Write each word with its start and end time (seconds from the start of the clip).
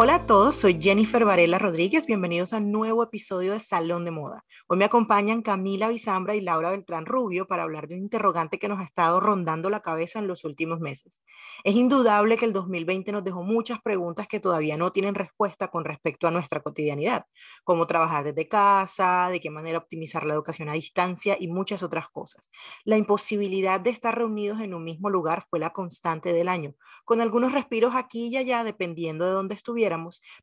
Hola 0.00 0.14
a 0.14 0.26
todos, 0.26 0.54
soy 0.54 0.78
Jennifer 0.80 1.24
Varela 1.24 1.58
Rodríguez. 1.58 2.06
Bienvenidos 2.06 2.52
a 2.52 2.58
un 2.58 2.70
nuevo 2.70 3.02
episodio 3.02 3.52
de 3.52 3.58
Salón 3.58 4.04
de 4.04 4.12
Moda. 4.12 4.44
Hoy 4.70 4.76
me 4.76 4.84
acompañan 4.84 5.40
Camila 5.40 5.88
Bizambra 5.88 6.34
y 6.34 6.42
Laura 6.42 6.70
Beltrán 6.70 7.06
Rubio 7.06 7.46
para 7.46 7.62
hablar 7.62 7.88
de 7.88 7.94
un 7.94 8.02
interrogante 8.02 8.58
que 8.58 8.68
nos 8.68 8.80
ha 8.80 8.84
estado 8.84 9.18
rondando 9.18 9.70
la 9.70 9.80
cabeza 9.80 10.18
en 10.18 10.28
los 10.28 10.44
últimos 10.44 10.78
meses. 10.78 11.22
Es 11.64 11.74
indudable 11.74 12.36
que 12.36 12.44
el 12.44 12.52
2020 12.52 13.10
nos 13.12 13.24
dejó 13.24 13.42
muchas 13.42 13.80
preguntas 13.80 14.28
que 14.28 14.40
todavía 14.40 14.76
no 14.76 14.92
tienen 14.92 15.14
respuesta 15.14 15.68
con 15.68 15.86
respecto 15.86 16.28
a 16.28 16.30
nuestra 16.30 16.60
cotidianidad, 16.60 17.24
cómo 17.64 17.86
trabajar 17.86 18.24
desde 18.24 18.46
casa, 18.46 19.28
de 19.30 19.40
qué 19.40 19.48
manera 19.48 19.78
optimizar 19.78 20.26
la 20.26 20.34
educación 20.34 20.68
a 20.68 20.74
distancia 20.74 21.38
y 21.40 21.48
muchas 21.48 21.82
otras 21.82 22.10
cosas. 22.10 22.50
La 22.84 22.98
imposibilidad 22.98 23.80
de 23.80 23.88
estar 23.88 24.18
reunidos 24.18 24.60
en 24.60 24.74
un 24.74 24.84
mismo 24.84 25.08
lugar 25.08 25.44
fue 25.48 25.60
la 25.60 25.70
constante 25.70 26.34
del 26.34 26.48
año, 26.48 26.74
con 27.06 27.22
algunos 27.22 27.52
respiros 27.52 27.94
aquí 27.94 28.26
y 28.26 28.36
allá 28.36 28.64
dependiendo 28.64 29.24
de 29.24 29.32
dónde 29.32 29.54
estuviera 29.54 29.88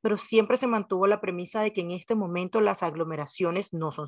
pero 0.02 0.18
siempre 0.18 0.58
se 0.58 0.66
mantuvo 0.66 1.08
la 1.08 1.22
premisa 1.22 1.62
de 1.62 1.74
que 1.74 1.82
en 1.82 1.92
este 1.92 2.16
momento 2.16 2.62
las 2.62 2.82
aglomeraciones 2.82 3.74
no 3.74 3.92
son 3.92 4.08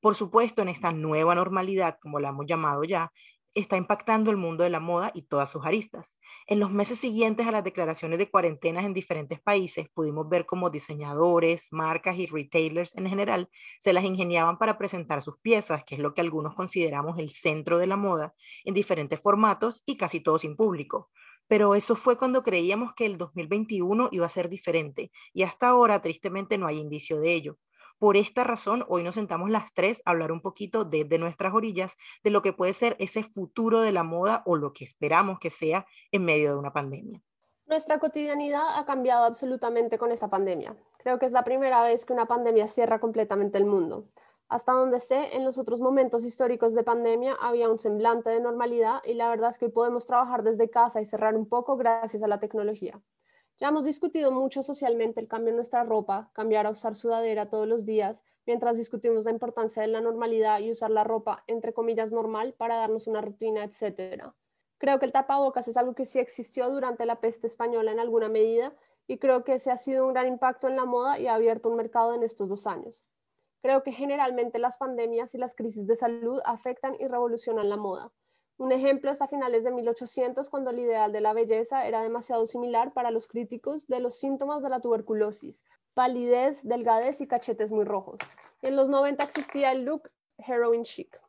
Por 0.00 0.14
supuesto, 0.14 0.62
en 0.62 0.68
esta 0.68 0.92
nueva 0.92 1.34
normalidad, 1.34 1.98
como 2.00 2.20
la 2.20 2.28
hemos 2.28 2.46
llamado 2.46 2.84
ya, 2.84 3.12
está 3.54 3.76
impactando 3.76 4.32
el 4.32 4.36
mundo 4.36 4.64
de 4.64 4.70
la 4.70 4.80
moda 4.80 5.12
y 5.14 5.22
todas 5.22 5.48
sus 5.48 5.64
aristas. 5.64 6.18
En 6.46 6.58
los 6.58 6.72
meses 6.72 6.98
siguientes 6.98 7.46
a 7.46 7.52
las 7.52 7.62
declaraciones 7.62 8.18
de 8.18 8.28
cuarentenas 8.28 8.84
en 8.84 8.94
diferentes 8.94 9.40
países, 9.40 9.88
pudimos 9.94 10.28
ver 10.28 10.44
cómo 10.44 10.70
diseñadores, 10.70 11.68
marcas 11.70 12.18
y 12.18 12.26
retailers 12.26 12.94
en 12.96 13.08
general 13.08 13.48
se 13.78 13.92
las 13.92 14.04
ingeniaban 14.04 14.58
para 14.58 14.76
presentar 14.76 15.22
sus 15.22 15.38
piezas, 15.38 15.84
que 15.84 15.94
es 15.94 16.00
lo 16.00 16.14
que 16.14 16.20
algunos 16.20 16.54
consideramos 16.54 17.18
el 17.18 17.30
centro 17.30 17.78
de 17.78 17.86
la 17.86 17.96
moda, 17.96 18.34
en 18.64 18.74
diferentes 18.74 19.20
formatos 19.20 19.84
y 19.86 19.96
casi 19.96 20.20
todo 20.20 20.38
sin 20.38 20.56
público 20.56 21.10
pero 21.46 21.74
eso 21.74 21.94
fue 21.94 22.16
cuando 22.16 22.42
creíamos 22.42 22.94
que 22.94 23.04
el 23.04 23.18
2021 23.18 24.08
iba 24.12 24.26
a 24.26 24.30
ser 24.30 24.48
diferente 24.48 25.10
y 25.32 25.42
hasta 25.42 25.68
ahora 25.68 26.00
tristemente 26.00 26.58
no 26.58 26.66
hay 26.66 26.78
indicio 26.78 27.20
de 27.20 27.34
ello. 27.34 27.58
Por 28.04 28.18
esta 28.18 28.44
razón, 28.44 28.84
hoy 28.88 29.02
nos 29.02 29.14
sentamos 29.14 29.48
las 29.48 29.72
tres 29.72 30.02
a 30.04 30.10
hablar 30.10 30.30
un 30.30 30.42
poquito 30.42 30.84
desde 30.84 31.16
nuestras 31.16 31.54
orillas 31.54 31.96
de 32.22 32.28
lo 32.28 32.42
que 32.42 32.52
puede 32.52 32.74
ser 32.74 32.96
ese 32.98 33.22
futuro 33.22 33.80
de 33.80 33.92
la 33.92 34.02
moda 34.02 34.42
o 34.44 34.56
lo 34.56 34.74
que 34.74 34.84
esperamos 34.84 35.38
que 35.38 35.48
sea 35.48 35.86
en 36.12 36.26
medio 36.26 36.50
de 36.50 36.58
una 36.58 36.70
pandemia. 36.70 37.22
Nuestra 37.64 37.98
cotidianidad 37.98 38.78
ha 38.78 38.84
cambiado 38.84 39.24
absolutamente 39.24 39.96
con 39.96 40.12
esta 40.12 40.28
pandemia. 40.28 40.76
Creo 40.98 41.18
que 41.18 41.24
es 41.24 41.32
la 41.32 41.44
primera 41.44 41.82
vez 41.82 42.04
que 42.04 42.12
una 42.12 42.26
pandemia 42.26 42.68
cierra 42.68 43.00
completamente 43.00 43.56
el 43.56 43.64
mundo. 43.64 44.04
Hasta 44.50 44.72
donde 44.72 45.00
sé, 45.00 45.34
en 45.34 45.46
los 45.46 45.56
otros 45.56 45.80
momentos 45.80 46.26
históricos 46.26 46.74
de 46.74 46.84
pandemia 46.84 47.38
había 47.40 47.70
un 47.70 47.78
semblante 47.78 48.28
de 48.28 48.40
normalidad 48.40 49.00
y 49.06 49.14
la 49.14 49.30
verdad 49.30 49.48
es 49.48 49.56
que 49.56 49.64
hoy 49.64 49.72
podemos 49.72 50.04
trabajar 50.04 50.42
desde 50.42 50.68
casa 50.68 51.00
y 51.00 51.06
cerrar 51.06 51.36
un 51.36 51.48
poco 51.48 51.78
gracias 51.78 52.22
a 52.22 52.28
la 52.28 52.38
tecnología. 52.38 53.00
Ya 53.60 53.68
hemos 53.68 53.84
discutido 53.84 54.32
mucho 54.32 54.64
socialmente 54.64 55.20
el 55.20 55.28
cambio 55.28 55.50
en 55.50 55.56
nuestra 55.56 55.84
ropa, 55.84 56.30
cambiar 56.32 56.66
a 56.66 56.70
usar 56.70 56.96
sudadera 56.96 57.48
todos 57.48 57.68
los 57.68 57.84
días, 57.84 58.24
mientras 58.46 58.76
discutimos 58.76 59.24
la 59.24 59.30
importancia 59.30 59.82
de 59.82 59.88
la 59.88 60.00
normalidad 60.00 60.58
y 60.58 60.72
usar 60.72 60.90
la 60.90 61.04
ropa 61.04 61.44
entre 61.46 61.72
comillas 61.72 62.10
normal 62.10 62.54
para 62.54 62.76
darnos 62.76 63.06
una 63.06 63.20
rutina, 63.20 63.62
etc. 63.62 64.32
Creo 64.78 64.98
que 64.98 65.06
el 65.06 65.12
tapabocas 65.12 65.68
es 65.68 65.76
algo 65.76 65.94
que 65.94 66.04
sí 66.04 66.18
existió 66.18 66.68
durante 66.68 67.06
la 67.06 67.20
peste 67.20 67.46
española 67.46 67.92
en 67.92 68.00
alguna 68.00 68.28
medida 68.28 68.74
y 69.06 69.18
creo 69.18 69.44
que 69.44 69.54
ese 69.54 69.70
ha 69.70 69.76
sido 69.76 70.04
un 70.04 70.14
gran 70.14 70.26
impacto 70.26 70.66
en 70.66 70.74
la 70.74 70.84
moda 70.84 71.20
y 71.20 71.28
ha 71.28 71.34
abierto 71.34 71.68
un 71.68 71.76
mercado 71.76 72.14
en 72.14 72.24
estos 72.24 72.48
dos 72.48 72.66
años. 72.66 73.06
Creo 73.62 73.84
que 73.84 73.92
generalmente 73.92 74.58
las 74.58 74.78
pandemias 74.78 75.32
y 75.34 75.38
las 75.38 75.54
crisis 75.54 75.86
de 75.86 75.94
salud 75.94 76.40
afectan 76.44 76.96
y 76.98 77.06
revolucionan 77.06 77.70
la 77.70 77.76
moda. 77.76 78.12
Un 78.56 78.72
ejemplo 78.72 79.10
es 79.10 79.20
a 79.20 79.28
finales 79.28 79.64
de 79.64 79.72
1800, 79.72 80.48
cuando 80.48 80.70
el 80.70 80.78
ideal 80.78 81.12
de 81.12 81.20
la 81.20 81.32
belleza 81.32 81.86
era 81.86 82.02
demasiado 82.02 82.46
similar 82.46 82.92
para 82.92 83.10
los 83.10 83.26
críticos 83.26 83.86
de 83.88 84.00
los 84.00 84.14
síntomas 84.16 84.62
de 84.62 84.68
la 84.68 84.80
tuberculosis, 84.80 85.64
palidez, 85.92 86.62
delgadez 86.62 87.20
y 87.20 87.26
cachetes 87.26 87.70
muy 87.70 87.84
rojos. 87.84 88.20
En 88.62 88.76
los 88.76 88.88
90 88.88 89.24
existía 89.24 89.72
el 89.72 89.84
look 89.84 90.10
heroin 90.38 90.84
chic. 90.84 91.20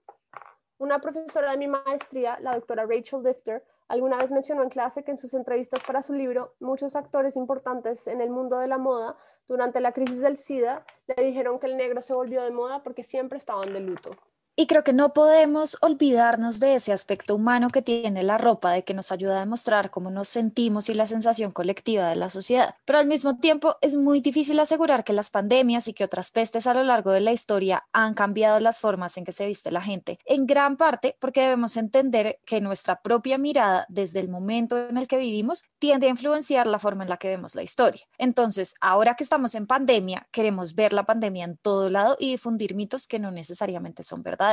Una 0.77 0.99
profesora 0.99 1.51
de 1.51 1.57
mi 1.57 1.67
maestría, 1.67 2.37
la 2.41 2.53
doctora 2.53 2.85
Rachel 2.85 3.23
Lifter, 3.23 3.63
Alguna 3.87 4.17
vez 4.17 4.31
mencionó 4.31 4.63
en 4.63 4.69
clase 4.69 5.03
que 5.03 5.11
en 5.11 5.17
sus 5.17 5.35
entrevistas 5.35 5.83
para 5.83 6.01
su 6.01 6.13
libro, 6.13 6.55
muchos 6.59 6.95
actores 6.95 7.35
importantes 7.35 8.07
en 8.07 8.19
el 8.19 8.31
mundo 8.31 8.57
de 8.57 8.67
la 8.67 8.79
moda 8.79 9.15
durante 9.47 9.79
la 9.79 9.91
crisis 9.91 10.21
del 10.21 10.37
SIDA 10.37 10.83
le 11.05 11.23
dijeron 11.23 11.59
que 11.59 11.67
el 11.67 11.77
negro 11.77 12.01
se 12.01 12.15
volvió 12.15 12.41
de 12.41 12.49
moda 12.49 12.81
porque 12.81 13.03
siempre 13.03 13.37
estaban 13.37 13.73
de 13.73 13.81
luto. 13.81 14.17
Y 14.57 14.67
creo 14.67 14.85
que 14.85 14.93
no 14.93 15.11
podemos 15.11 15.77
olvidarnos 15.81 16.61
de 16.61 16.75
ese 16.75 16.93
aspecto 16.93 17.35
humano 17.35 17.67
que 17.67 17.81
tiene 17.81 18.23
la 18.23 18.37
ropa, 18.37 18.71
de 18.71 18.85
que 18.85 18.93
nos 18.93 19.11
ayuda 19.11 19.35
a 19.35 19.39
demostrar 19.41 19.91
cómo 19.91 20.11
nos 20.11 20.29
sentimos 20.29 20.87
y 20.87 20.93
la 20.93 21.07
sensación 21.07 21.51
colectiva 21.51 22.07
de 22.07 22.15
la 22.15 22.29
sociedad. 22.29 22.75
Pero 22.85 22.99
al 22.99 23.05
mismo 23.05 23.37
tiempo 23.37 23.75
es 23.81 23.97
muy 23.97 24.21
difícil 24.21 24.57
asegurar 24.61 25.03
que 25.03 25.11
las 25.11 25.29
pandemias 25.29 25.89
y 25.89 25.93
que 25.93 26.05
otras 26.05 26.31
pestes 26.31 26.67
a 26.67 26.73
lo 26.73 26.85
largo 26.85 27.11
de 27.11 27.19
la 27.19 27.33
historia 27.33 27.83
han 27.91 28.13
cambiado 28.13 28.61
las 28.61 28.79
formas 28.79 29.17
en 29.17 29.25
que 29.25 29.33
se 29.33 29.45
viste 29.45 29.71
la 29.71 29.81
gente, 29.81 30.19
en 30.23 30.45
gran 30.45 30.77
parte 30.77 31.17
porque 31.19 31.41
debemos 31.41 31.75
entender 31.75 32.39
que 32.45 32.61
nuestra 32.61 33.01
propia 33.01 33.37
mirada 33.37 33.85
desde 33.89 34.21
el 34.21 34.29
momento 34.29 34.77
en 34.77 34.95
el 34.97 35.09
que 35.09 35.17
vivimos 35.17 35.65
tiende 35.79 36.07
a 36.07 36.11
influenciar 36.11 36.65
la 36.65 36.79
forma 36.79 37.03
en 37.03 37.09
la 37.09 37.17
que 37.17 37.27
vemos 37.27 37.55
la 37.55 37.63
historia. 37.63 38.03
Entonces, 38.17 38.75
ahora 38.79 39.15
que 39.15 39.25
estamos 39.25 39.53
en 39.53 39.67
pandemia, 39.67 40.29
queremos 40.31 40.75
ver 40.75 40.93
la 40.93 41.05
pandemia 41.05 41.43
en 41.43 41.57
todo 41.57 41.89
lado 41.89 42.15
y 42.17 42.31
difundir 42.31 42.73
mitos 42.73 43.05
que 43.05 43.19
no 43.19 43.31
necesariamente 43.31 44.03
son 44.03 44.23
verdad 44.23 44.44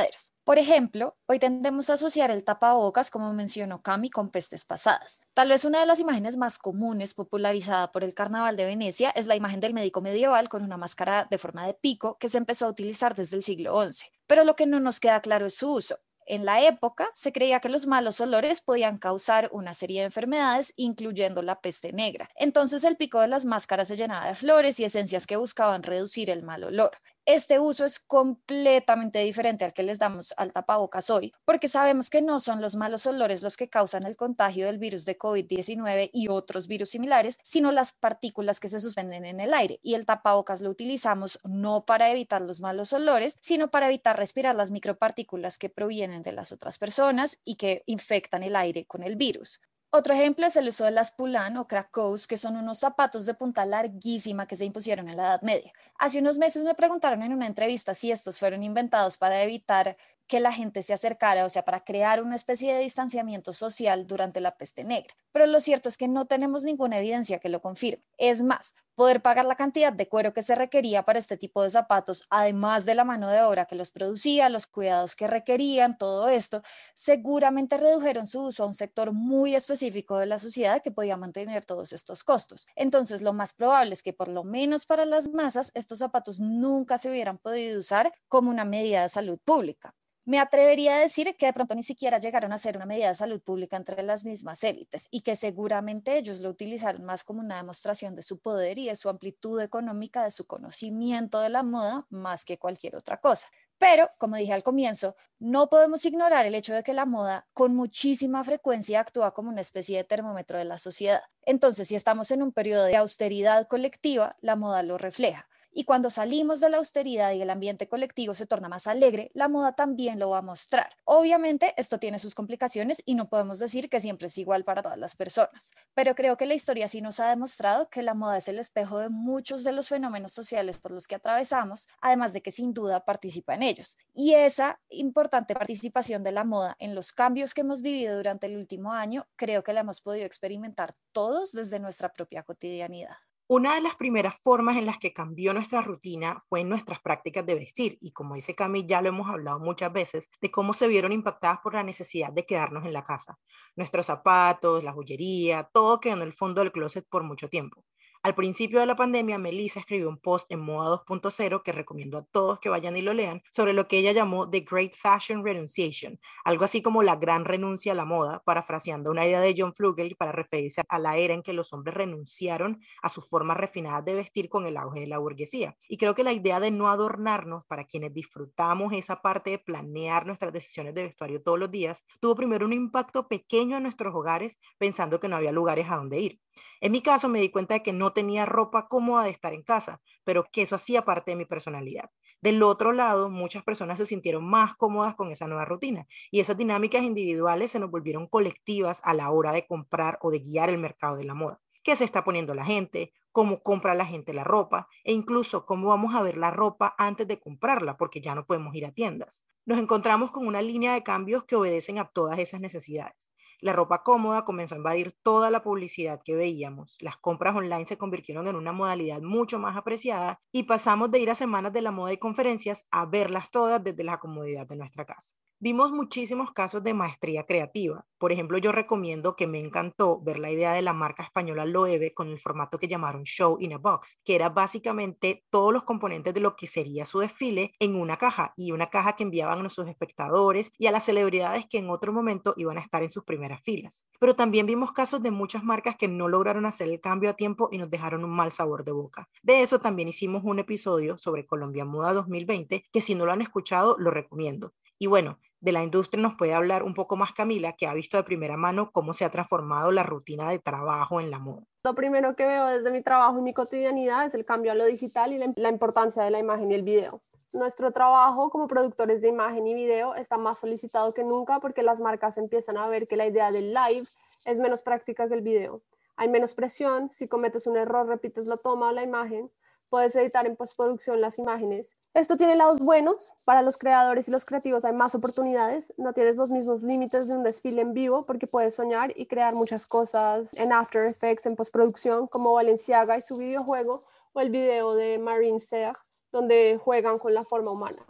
por 0.43 0.59
ejemplo, 0.59 1.15
hoy 1.25 1.39
tendemos 1.39 1.89
a 1.89 1.93
asociar 1.93 2.29
el 2.29 2.43
tapabocas, 2.43 3.09
como 3.09 3.31
mencionó 3.33 3.81
Cami, 3.81 4.09
con 4.09 4.29
pestes 4.29 4.65
pasadas. 4.65 5.21
Tal 5.33 5.49
vez 5.49 5.63
una 5.63 5.79
de 5.79 5.85
las 5.85 6.01
imágenes 6.01 6.35
más 6.35 6.57
comunes 6.57 7.13
popularizada 7.13 7.91
por 7.93 8.03
el 8.03 8.13
Carnaval 8.13 8.57
de 8.57 8.65
Venecia 8.65 9.11
es 9.11 9.27
la 9.27 9.37
imagen 9.37 9.61
del 9.61 9.73
médico 9.73 10.01
medieval 10.01 10.49
con 10.49 10.63
una 10.63 10.75
máscara 10.75 11.27
de 11.29 11.37
forma 11.37 11.65
de 11.65 11.73
pico 11.73 12.17
que 12.17 12.27
se 12.27 12.37
empezó 12.37 12.65
a 12.65 12.69
utilizar 12.69 13.15
desde 13.15 13.37
el 13.37 13.43
siglo 13.43 13.89
XI. 13.89 14.07
Pero 14.27 14.43
lo 14.43 14.55
que 14.57 14.65
no 14.65 14.81
nos 14.81 14.99
queda 14.99 15.21
claro 15.21 15.45
es 15.45 15.55
su 15.55 15.71
uso. 15.75 15.97
En 16.25 16.45
la 16.45 16.61
época 16.61 17.09
se 17.13 17.33
creía 17.33 17.59
que 17.59 17.69
los 17.69 17.85
malos 17.85 18.21
olores 18.21 18.61
podían 18.61 18.97
causar 18.97 19.49
una 19.51 19.73
serie 19.73 20.01
de 20.01 20.05
enfermedades, 20.05 20.73
incluyendo 20.77 21.41
la 21.41 21.59
peste 21.59 21.91
negra. 21.91 22.29
Entonces 22.35 22.83
el 22.83 22.95
pico 22.95 23.19
de 23.19 23.27
las 23.27 23.45
máscaras 23.45 23.89
se 23.89 23.97
llenaba 23.97 24.27
de 24.27 24.35
flores 24.35 24.79
y 24.79 24.85
esencias 24.85 25.27
que 25.27 25.35
buscaban 25.35 25.83
reducir 25.83 26.29
el 26.29 26.43
mal 26.43 26.63
olor. 26.63 26.91
Este 27.25 27.57
uso 27.57 27.85
es 27.85 28.01
completamente 28.01 29.19
diferente 29.19 29.63
al 29.63 29.71
que 29.73 29.83
les 29.83 29.97
damos 29.97 30.33
al 30.35 30.51
tapabocas 30.51 31.09
hoy, 31.09 31.31
porque 31.45 31.69
sabemos 31.69 32.09
que 32.09 32.21
no 32.21 32.41
son 32.41 32.59
los 32.59 32.75
malos 32.75 33.05
olores 33.05 33.41
los 33.43 33.55
que 33.55 33.69
causan 33.69 34.05
el 34.05 34.17
contagio 34.17 34.65
del 34.65 34.77
virus 34.77 35.05
de 35.05 35.17
COVID-19 35.17 36.09
y 36.11 36.27
otros 36.27 36.67
virus 36.67 36.89
similares, 36.89 37.39
sino 37.41 37.71
las 37.71 37.93
partículas 37.93 38.59
que 38.59 38.67
se 38.67 38.81
suspenden 38.81 39.23
en 39.23 39.39
el 39.39 39.53
aire. 39.53 39.79
Y 39.81 39.93
el 39.93 40.05
tapabocas 40.05 40.59
lo 40.59 40.69
utilizamos 40.69 41.39
no 41.45 41.85
para 41.85 42.09
evitar 42.09 42.41
los 42.41 42.59
malos 42.59 42.91
olores, 42.91 43.37
sino 43.41 43.71
para 43.71 43.87
evitar 43.87 44.17
respirar 44.17 44.57
las 44.57 44.71
micropartículas 44.71 45.57
que 45.57 45.69
provienen 45.69 46.23
de 46.23 46.33
las 46.33 46.51
otras 46.51 46.77
personas 46.77 47.39
y 47.45 47.55
que 47.55 47.83
infectan 47.85 48.43
el 48.43 48.57
aire 48.57 48.85
con 48.85 49.01
el 49.01 49.15
virus. 49.15 49.61
Otro 49.95 50.15
ejemplo 50.15 50.47
es 50.47 50.55
el 50.55 50.67
uso 50.69 50.85
de 50.85 50.91
las 50.91 51.11
Pulan 51.11 51.55
o 51.57 51.67
Krakows, 51.67 52.25
que 52.25 52.35
son 52.35 52.55
unos 52.55 52.79
zapatos 52.79 53.27
de 53.27 53.35
punta 53.35 53.63
larguísima 53.63 54.47
que 54.47 54.55
se 54.55 54.65
impusieron 54.65 55.07
en 55.07 55.17
la 55.17 55.25
Edad 55.27 55.41
Media. 55.43 55.71
Hace 55.99 56.17
unos 56.17 56.39
meses 56.39 56.63
me 56.63 56.73
preguntaron 56.73 57.21
en 57.21 57.31
una 57.31 57.45
entrevista 57.45 57.93
si 57.93 58.09
estos 58.11 58.39
fueron 58.39 58.63
inventados 58.63 59.17
para 59.17 59.43
evitar 59.43 59.95
que 60.33 60.39
la 60.39 60.51
gente 60.51 60.81
se 60.81 60.93
acercara, 60.93 61.45
o 61.45 61.49
sea, 61.51 61.63
para 61.63 61.83
crear 61.83 62.19
una 62.19 62.35
especie 62.35 62.73
de 62.73 62.79
distanciamiento 62.79 63.53
social 63.53 64.07
durante 64.07 64.39
la 64.39 64.57
peste 64.57 64.83
negra. 64.83 65.13
Pero 65.31 65.45
lo 65.45 65.59
cierto 65.59 65.89
es 65.89 65.95
que 65.95 66.07
no 66.07 66.25
tenemos 66.25 66.63
ninguna 66.63 66.97
evidencia 66.97 67.37
que 67.37 67.49
lo 67.49 67.61
confirme. 67.61 68.03
Es 68.17 68.41
más, 68.41 68.73
poder 68.95 69.21
pagar 69.21 69.45
la 69.45 69.55
cantidad 69.55 69.93
de 69.93 70.09
cuero 70.09 70.33
que 70.33 70.41
se 70.41 70.55
requería 70.55 71.03
para 71.05 71.19
este 71.19 71.37
tipo 71.37 71.61
de 71.61 71.69
zapatos, 71.69 72.23
además 72.31 72.85
de 72.85 72.95
la 72.95 73.03
mano 73.03 73.29
de 73.29 73.43
obra 73.43 73.65
que 73.65 73.75
los 73.75 73.91
producía, 73.91 74.49
los 74.49 74.65
cuidados 74.65 75.15
que 75.15 75.27
requerían, 75.27 75.99
todo 75.99 76.27
esto, 76.27 76.63
seguramente 76.95 77.77
redujeron 77.77 78.25
su 78.25 78.41
uso 78.41 78.63
a 78.63 78.65
un 78.65 78.73
sector 78.73 79.11
muy 79.11 79.53
específico 79.53 80.17
de 80.17 80.25
la 80.25 80.39
sociedad 80.39 80.81
que 80.81 80.89
podía 80.89 81.15
mantener 81.15 81.63
todos 81.63 81.93
estos 81.93 82.23
costos. 82.23 82.65
Entonces, 82.75 83.21
lo 83.21 83.33
más 83.33 83.53
probable 83.53 83.93
es 83.93 84.01
que 84.01 84.13
por 84.13 84.29
lo 84.29 84.43
menos 84.43 84.87
para 84.87 85.05
las 85.05 85.29
masas, 85.29 85.71
estos 85.75 85.99
zapatos 85.99 86.39
nunca 86.39 86.97
se 86.97 87.11
hubieran 87.11 87.37
podido 87.37 87.79
usar 87.79 88.11
como 88.27 88.49
una 88.49 88.65
medida 88.65 89.03
de 89.03 89.09
salud 89.09 89.37
pública. 89.45 89.93
Me 90.25 90.39
atrevería 90.39 90.95
a 90.95 90.99
decir 90.99 91.35
que 91.35 91.47
de 91.47 91.53
pronto 91.53 91.75
ni 91.75 91.83
siquiera 91.83 92.17
llegaron 92.17 92.53
a 92.53 92.57
ser 92.57 92.77
una 92.77 92.85
medida 92.85 93.09
de 93.09 93.15
salud 93.15 93.41
pública 93.41 93.75
entre 93.75 94.01
las 94.03 94.23
mismas 94.23 94.63
élites 94.63 95.09
y 95.11 95.19
que 95.19 95.35
seguramente 95.35 96.17
ellos 96.17 96.39
lo 96.39 96.49
utilizaron 96.49 97.03
más 97.03 97.25
como 97.25 97.41
una 97.41 97.57
demostración 97.57 98.15
de 98.15 98.21
su 98.21 98.39
poder 98.39 98.77
y 98.77 98.87
de 98.87 98.95
su 98.95 99.09
amplitud 99.09 99.59
económica, 99.59 100.23
de 100.23 100.31
su 100.31 100.47
conocimiento 100.47 101.41
de 101.41 101.49
la 101.49 101.61
moda, 101.63 102.07
más 102.09 102.45
que 102.45 102.57
cualquier 102.57 102.95
otra 102.95 103.17
cosa. 103.17 103.49
Pero, 103.77 104.11
como 104.17 104.37
dije 104.37 104.53
al 104.53 104.63
comienzo, 104.63 105.17
no 105.39 105.67
podemos 105.67 106.05
ignorar 106.05 106.45
el 106.45 106.55
hecho 106.55 106.73
de 106.73 106.83
que 106.83 106.93
la 106.93 107.05
moda 107.05 107.45
con 107.53 107.75
muchísima 107.75 108.45
frecuencia 108.45 109.01
actúa 109.01 109.33
como 109.33 109.49
una 109.49 109.59
especie 109.59 109.97
de 109.97 110.05
termómetro 110.05 110.57
de 110.57 110.63
la 110.63 110.77
sociedad. 110.77 111.19
Entonces, 111.41 111.89
si 111.89 111.95
estamos 111.95 112.31
en 112.31 112.43
un 112.43 112.53
periodo 112.53 112.85
de 112.85 112.95
austeridad 112.95 113.67
colectiva, 113.67 114.37
la 114.39 114.55
moda 114.55 114.83
lo 114.83 114.97
refleja. 114.97 115.49
Y 115.75 115.85
cuando 115.85 116.11
salimos 116.11 116.59
de 116.59 116.69
la 116.69 116.77
austeridad 116.77 117.31
y 117.33 117.41
el 117.41 117.49
ambiente 117.49 117.87
colectivo 117.87 118.35
se 118.35 118.45
torna 118.45 118.69
más 118.69 118.85
alegre, 118.85 119.31
la 119.33 119.47
moda 119.47 119.73
también 119.73 120.19
lo 120.19 120.29
va 120.29 120.37
a 120.37 120.41
mostrar. 120.43 120.89
Obviamente, 121.03 121.73
esto 121.77 121.97
tiene 121.97 122.19
sus 122.19 122.35
complicaciones 122.35 123.01
y 123.07 123.15
no 123.15 123.25
podemos 123.25 123.57
decir 123.57 123.89
que 123.89 123.99
siempre 123.99 124.27
es 124.27 124.37
igual 124.37 124.65
para 124.65 124.83
todas 124.83 124.99
las 124.99 125.15
personas, 125.15 125.71
pero 125.95 126.13
creo 126.13 126.37
que 126.37 126.45
la 126.45 126.53
historia 126.53 126.87
sí 126.87 127.01
nos 127.01 127.19
ha 127.19 127.29
demostrado 127.29 127.89
que 127.89 128.03
la 128.03 128.13
moda 128.13 128.37
es 128.37 128.47
el 128.47 128.59
espejo 128.59 128.99
de 128.99 129.09
muchos 129.09 129.63
de 129.63 129.71
los 129.71 129.89
fenómenos 129.89 130.31
sociales 130.31 130.77
por 130.77 130.91
los 130.91 131.07
que 131.07 131.15
atravesamos, 131.15 131.87
además 132.01 132.33
de 132.33 132.41
que 132.41 132.51
sin 132.51 132.73
duda 132.73 133.03
participa 133.03 133.55
en 133.55 133.63
ellos. 133.63 133.97
Y 134.13 134.33
esa 134.33 134.79
importante 134.89 135.55
participación 135.55 136.23
de 136.23 136.31
la 136.31 136.43
moda 136.43 136.75
en 136.77 136.93
los 136.93 137.13
cambios 137.13 137.55
que 137.55 137.61
hemos 137.61 137.81
vivido 137.81 138.15
durante 138.15 138.45
el 138.45 138.57
último 138.57 138.93
año, 138.93 139.25
creo 139.35 139.63
que 139.63 139.73
la 139.73 139.79
hemos 139.79 140.01
podido 140.01 140.27
experimentar 140.27 140.93
todos 141.11 141.51
desde 141.51 141.79
nuestra 141.79 142.13
propia 142.13 142.43
cotidianidad. 142.43 143.17
Una 143.55 143.75
de 143.75 143.81
las 143.81 143.95
primeras 143.95 144.39
formas 144.39 144.77
en 144.77 144.87
las 144.87 144.97
que 144.97 145.13
cambió 145.13 145.53
nuestra 145.53 145.83
rutina 145.83 146.43
fue 146.49 146.61
en 146.61 146.69
nuestras 146.69 146.99
prácticas 146.99 147.45
de 147.45 147.53
vestir 147.53 147.99
y 148.01 148.11
como 148.11 148.33
dice 148.33 148.55
Cami, 148.55 148.87
ya 148.87 148.99
lo 148.99 149.09
hemos 149.09 149.29
hablado 149.29 149.59
muchas 149.59 149.93
veces, 149.93 150.31
de 150.41 150.49
cómo 150.49 150.73
se 150.73 150.87
vieron 150.87 151.11
impactadas 151.11 151.59
por 151.59 151.75
la 151.75 151.83
necesidad 151.83 152.33
de 152.33 152.47
quedarnos 152.47 152.83
en 152.83 152.93
la 152.93 153.03
casa. 153.03 153.37
Nuestros 153.75 154.07
zapatos, 154.07 154.83
la 154.83 154.91
joyería, 154.91 155.69
todo 155.71 155.99
quedó 155.99 156.15
en 156.15 156.23
el 156.23 156.33
fondo 156.33 156.61
del 156.61 156.71
closet 156.71 157.05
por 157.07 157.21
mucho 157.21 157.47
tiempo. 157.47 157.85
Al 158.23 158.35
principio 158.35 158.79
de 158.79 158.85
la 158.85 158.95
pandemia, 158.95 159.37
Melissa 159.37 159.81
escribió 159.81 160.07
un 160.07 160.17
post 160.17 160.49
en 160.49 160.61
Moda 160.61 161.03
2.0 161.05 161.61
que 161.61 161.73
recomiendo 161.73 162.17
a 162.17 162.23
todos 162.23 162.57
que 162.57 162.69
vayan 162.69 162.95
y 162.95 163.01
lo 163.01 163.13
lean 163.13 163.43
sobre 163.51 163.73
lo 163.73 163.89
que 163.89 163.97
ella 163.97 164.13
llamó 164.13 164.49
The 164.49 164.61
Great 164.61 164.93
Fashion 164.95 165.43
Renunciation, 165.43 166.17
algo 166.45 166.63
así 166.63 166.81
como 166.81 167.03
la 167.03 167.17
gran 167.17 167.43
renuncia 167.43 167.91
a 167.91 167.95
la 167.95 168.05
moda, 168.05 168.41
parafraseando 168.45 169.11
una 169.11 169.25
idea 169.25 169.41
de 169.41 169.53
John 169.57 169.73
Flugel 169.73 170.15
para 170.15 170.31
referirse 170.31 170.83
a 170.87 170.99
la 170.99 171.17
era 171.17 171.33
en 171.33 171.43
que 171.43 171.51
los 171.51 171.73
hombres 171.73 171.95
renunciaron 171.95 172.79
a 173.01 173.09
sus 173.09 173.27
formas 173.27 173.57
refinadas 173.57 174.05
de 174.05 174.15
vestir 174.15 174.47
con 174.47 174.65
el 174.65 174.77
auge 174.77 175.01
de 175.01 175.07
la 175.07 175.17
burguesía. 175.17 175.75
Y 175.89 175.97
creo 175.97 176.15
que 176.15 176.23
la 176.23 176.31
idea 176.31 176.61
de 176.61 176.71
no 176.71 176.87
adornarnos 176.87 177.65
para 177.65 177.83
quienes 177.83 178.13
disfrutamos 178.13 178.93
esa 178.93 179.21
parte 179.21 179.49
de 179.49 179.59
planear 179.59 180.25
nuestras 180.25 180.53
decisiones 180.53 180.95
de 180.95 181.03
vestuario 181.03 181.43
todos 181.43 181.59
los 181.59 181.71
días, 181.71 182.05
tuvo 182.21 182.35
primero 182.35 182.65
un 182.65 182.71
impacto 182.71 183.27
pequeño 183.27 183.75
en 183.75 183.83
nuestros 183.83 184.15
hogares 184.15 184.59
pensando 184.77 185.19
que 185.19 185.27
no 185.27 185.35
había 185.35 185.51
lugares 185.51 185.87
a 185.89 185.97
donde 185.97 186.19
ir. 186.21 186.39
En 186.81 186.91
mi 186.91 187.01
caso 187.01 187.29
me 187.29 187.39
di 187.39 187.49
cuenta 187.49 187.75
de 187.75 187.83
que 187.83 187.93
no 187.93 188.13
tenía 188.13 188.45
ropa 188.45 188.87
cómoda 188.87 189.23
de 189.23 189.29
estar 189.29 189.53
en 189.53 189.63
casa, 189.63 190.01
pero 190.23 190.45
que 190.51 190.63
eso 190.63 190.75
hacía 190.75 191.05
parte 191.05 191.31
de 191.31 191.37
mi 191.37 191.45
personalidad. 191.45 192.09
Del 192.41 192.61
otro 192.61 192.91
lado, 192.91 193.29
muchas 193.29 193.63
personas 193.63 193.97
se 193.97 194.05
sintieron 194.05 194.43
más 194.43 194.75
cómodas 194.75 195.15
con 195.15 195.31
esa 195.31 195.47
nueva 195.47 195.63
rutina 195.63 196.07
y 196.29 196.41
esas 196.41 196.57
dinámicas 196.57 197.03
individuales 197.03 197.71
se 197.71 197.79
nos 197.79 197.89
volvieron 197.89 198.27
colectivas 198.27 198.99
a 199.05 199.13
la 199.13 199.31
hora 199.31 199.53
de 199.53 199.65
comprar 199.65 200.17
o 200.21 200.29
de 200.29 200.39
guiar 200.39 200.69
el 200.69 200.77
mercado 200.77 201.15
de 201.15 201.23
la 201.23 201.35
moda. 201.35 201.61
¿Qué 201.83 201.95
se 201.95 202.03
está 202.03 202.23
poniendo 202.23 202.53
la 202.53 202.65
gente? 202.65 203.13
¿Cómo 203.31 203.63
compra 203.63 203.95
la 203.95 204.05
gente 204.05 204.33
la 204.33 204.43
ropa? 204.43 204.87
E 205.03 205.13
incluso 205.13 205.65
cómo 205.65 205.89
vamos 205.89 206.15
a 206.15 206.21
ver 206.21 206.37
la 206.37 206.51
ropa 206.51 206.95
antes 206.97 207.27
de 207.27 207.39
comprarla, 207.39 207.97
porque 207.97 208.21
ya 208.21 208.35
no 208.35 208.45
podemos 208.45 208.75
ir 208.75 208.85
a 208.85 208.91
tiendas. 208.91 209.45
Nos 209.65 209.79
encontramos 209.79 210.31
con 210.31 210.45
una 210.45 210.61
línea 210.61 210.93
de 210.93 211.03
cambios 211.03 211.45
que 211.45 211.55
obedecen 211.55 211.97
a 211.97 212.09
todas 212.09 212.39
esas 212.39 212.59
necesidades. 212.59 213.29
La 213.63 213.71
ropa 213.71 214.03
cómoda 214.03 214.43
comenzó 214.43 214.75
a 214.75 214.77
invadir 214.77 215.15
toda 215.23 215.49
la 215.49 215.63
publicidad 215.63 216.21
que 216.21 216.35
veíamos. 216.35 216.97
Las 216.99 217.15
compras 217.15 217.55
online 217.55 217.85
se 217.85 217.97
convirtieron 217.97 218.45
en 218.47 218.57
una 218.57 218.73
modalidad 218.73 219.21
mucho 219.21 219.57
más 219.57 219.77
apreciada 219.77 220.41
y 220.51 220.63
pasamos 220.63 221.09
de 221.11 221.19
ir 221.19 221.29
a 221.29 221.35
semanas 221.35 221.71
de 221.71 221.81
la 221.81 221.91
moda 221.91 222.11
y 222.11 222.17
conferencias 222.17 222.85
a 222.91 223.05
verlas 223.05 223.51
todas 223.51 223.81
desde 223.81 224.03
la 224.03 224.19
comodidad 224.19 224.67
de 224.67 224.75
nuestra 224.75 225.05
casa. 225.05 225.33
Vimos 225.65 225.93
muchísimos 225.93 226.51
casos 226.51 226.83
de 226.83 226.93
maestría 226.93 227.45
creativa. 227.45 228.05
Por 228.17 228.33
ejemplo, 228.33 228.57
yo 228.57 228.73
recomiendo 228.73 229.37
que 229.37 229.47
me 229.47 229.61
encantó 229.61 230.19
ver 230.19 230.37
la 230.37 230.51
idea 230.51 230.73
de 230.73 230.81
la 230.81 230.91
marca 230.91 231.23
española 231.23 231.65
Loewe 231.65 232.13
con 232.13 232.27
el 232.27 232.37
formato 232.37 232.77
que 232.77 232.89
llamaron 232.89 233.23
Show 233.23 233.55
in 233.61 233.71
a 233.71 233.77
Box, 233.77 234.19
que 234.25 234.35
era 234.35 234.49
básicamente 234.49 235.45
todos 235.49 235.71
los 235.71 235.83
componentes 235.83 236.33
de 236.33 236.41
lo 236.41 236.57
que 236.57 236.67
sería 236.67 237.05
su 237.05 237.19
desfile 237.19 237.71
en 237.79 237.95
una 237.95 238.17
caja 238.17 238.53
y 238.57 238.73
una 238.73 238.87
caja 238.87 239.15
que 239.15 239.23
enviaban 239.23 239.59
a 239.59 239.61
nuestros 239.61 239.87
espectadores 239.87 240.69
y 240.77 240.87
a 240.87 240.91
las 240.91 241.05
celebridades 241.05 241.65
que 241.65 241.77
en 241.77 241.89
otro 241.89 242.11
momento 242.11 242.53
iban 242.57 242.77
a 242.77 242.81
estar 242.81 243.01
en 243.01 243.09
sus 243.09 243.23
primeras 243.23 243.61
filas. 243.61 244.05
Pero 244.19 244.35
también 244.35 244.65
vimos 244.65 244.91
casos 244.91 245.23
de 245.23 245.31
muchas 245.31 245.63
marcas 245.63 245.95
que 245.95 246.09
no 246.09 246.27
lograron 246.27 246.65
hacer 246.65 246.89
el 246.89 246.99
cambio 246.99 247.29
a 247.29 247.35
tiempo 247.35 247.69
y 247.71 247.77
nos 247.77 247.89
dejaron 247.89 248.25
un 248.25 248.31
mal 248.31 248.51
sabor 248.51 248.83
de 248.83 248.91
boca. 248.91 249.29
De 249.41 249.61
eso 249.61 249.79
también 249.79 250.09
hicimos 250.09 250.43
un 250.43 250.59
episodio 250.59 251.17
sobre 251.17 251.45
Colombia 251.45 251.85
Moda 251.85 252.13
2020 252.13 252.83
que 252.91 253.01
si 253.01 253.15
no 253.15 253.25
lo 253.25 253.31
han 253.31 253.41
escuchado 253.41 253.95
lo 253.97 254.11
recomiendo. 254.11 254.73
Y 254.99 255.07
bueno, 255.07 255.39
de 255.63 255.71
la 255.71 255.81
industria 255.81 256.21
nos 256.21 256.35
puede 256.35 256.53
hablar 256.53 256.83
un 256.83 256.93
poco 256.93 257.15
más 257.15 257.31
Camila, 257.31 257.71
que 257.71 257.87
ha 257.87 257.93
visto 257.93 258.17
de 258.17 258.23
primera 258.23 258.57
mano 258.57 258.91
cómo 258.91 259.13
se 259.13 259.23
ha 259.23 259.31
transformado 259.31 259.93
la 259.93 260.03
rutina 260.03 260.49
de 260.49 260.59
trabajo 260.59 261.21
en 261.21 261.31
la 261.31 261.39
moda. 261.39 261.63
Lo 261.85 261.95
primero 261.95 262.35
que 262.35 262.45
veo 262.45 262.67
desde 262.67 262.91
mi 262.91 263.01
trabajo 263.01 263.39
y 263.39 263.41
mi 263.41 263.53
cotidianidad 263.53 264.25
es 264.25 264.33
el 264.35 264.43
cambio 264.43 264.73
a 264.73 264.75
lo 264.75 264.85
digital 264.85 265.31
y 265.31 265.39
la 265.55 265.69
importancia 265.69 266.21
de 266.21 266.31
la 266.31 266.39
imagen 266.39 266.69
y 266.69 266.75
el 266.75 266.83
video. 266.83 267.21
Nuestro 267.53 267.91
trabajo 267.91 268.49
como 268.49 268.67
productores 268.67 269.21
de 269.21 269.29
imagen 269.29 269.65
y 269.65 269.73
video 269.73 270.15
está 270.15 270.37
más 270.37 270.59
solicitado 270.59 271.13
que 271.13 271.23
nunca 271.23 271.61
porque 271.61 271.81
las 271.81 272.01
marcas 272.01 272.37
empiezan 272.37 272.77
a 272.77 272.87
ver 272.87 273.07
que 273.07 273.15
la 273.15 273.25
idea 273.25 273.49
del 273.51 273.73
live 273.73 274.07
es 274.43 274.59
menos 274.59 274.81
práctica 274.81 275.29
que 275.29 275.35
el 275.35 275.41
video. 275.41 275.81
Hay 276.17 276.27
menos 276.27 276.53
presión, 276.53 277.09
si 277.09 277.29
cometes 277.29 277.67
un 277.67 277.77
error 277.77 278.05
repites 278.05 278.47
la 278.47 278.57
toma 278.57 278.89
o 278.89 278.91
la 278.91 279.03
imagen, 279.03 279.49
puedes 279.93 280.15
editar 280.15 280.47
en 280.47 280.55
postproducción 280.55 281.21
las 281.21 281.37
imágenes. 281.37 281.95
Esto 282.15 282.35
tiene 282.35 282.55
lados 282.55 282.79
buenos, 282.79 283.31
para 283.45 283.61
los 283.61 283.77
creadores 283.77 284.27
y 284.27 284.31
los 284.31 284.43
creativos 284.43 284.85
hay 284.85 284.93
más 284.93 285.13
oportunidades, 285.13 285.93
no 285.97 286.13
tienes 286.13 286.35
los 286.35 286.49
mismos 286.49 286.81
límites 286.81 287.27
de 287.27 287.37
un 287.37 287.43
desfile 287.43 287.83
en 287.83 287.93
vivo 287.93 288.25
porque 288.25 288.47
puedes 288.47 288.73
soñar 288.73 289.13
y 289.15 289.27
crear 289.27 289.53
muchas 289.53 289.85
cosas 289.85 290.51
en 290.55 290.73
After 290.73 291.05
Effects, 291.05 291.45
en 291.45 291.55
postproducción, 291.55 292.25
como 292.25 292.53
Valenciaga 292.53 293.19
y 293.19 293.21
su 293.21 293.37
videojuego 293.37 294.03
o 294.33 294.41
el 294.41 294.49
video 294.49 294.95
de 294.95 295.19
Marine 295.19 295.59
Serre, 295.59 295.99
donde 296.31 296.79
juegan 296.83 297.19
con 297.19 297.35
la 297.35 297.43
forma 297.43 297.69
humana. 297.69 298.03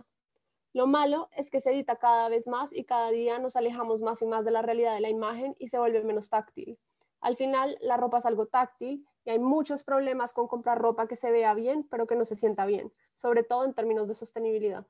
Lo 0.71 0.88
malo 0.88 1.27
es 1.35 1.51
que 1.51 1.59
se 1.59 1.71
edita 1.71 1.97
cada 1.97 2.30
vez 2.30 2.47
más 2.47 2.71
y 2.71 2.85
cada 2.85 3.12
día 3.12 3.39
nos 3.39 3.57
alejamos 3.57 4.01
más 4.01 4.21
y 4.21 4.25
más 4.25 4.45
de 4.45 4.51
la 4.51 4.62
realidad 4.62 4.94
de 4.94 5.01
la 5.01 5.09
imagen 5.09 5.53
y 5.59 5.68
se 5.68 5.80
vuelve 5.80 6.01
menos 6.01 6.30
táctil. 6.30 6.80
Al 7.19 7.35
final, 7.35 7.77
la 7.81 7.97
ropa 7.97 8.19
es 8.19 8.25
algo 8.25 8.45
táctil 8.45 9.06
y 9.25 9.31
hay 9.31 9.40
muchos 9.40 9.84
problemas 9.84 10.33
con 10.33 10.47
comprar 10.47 10.80
ropa 10.80 11.07
que 11.07 11.16
se 11.16 11.31
vea 11.31 11.54
bien, 11.54 11.88
pero 11.90 12.07
que 12.07 12.16
no 12.16 12.26
se 12.26 12.36
sienta 12.36 12.66
bien, 12.66 12.92
sobre 13.16 13.44
todo 13.44 13.66
en 13.66 13.74
términos 13.74 14.07
de 14.07 14.16
sostenibilidad. 14.16 14.86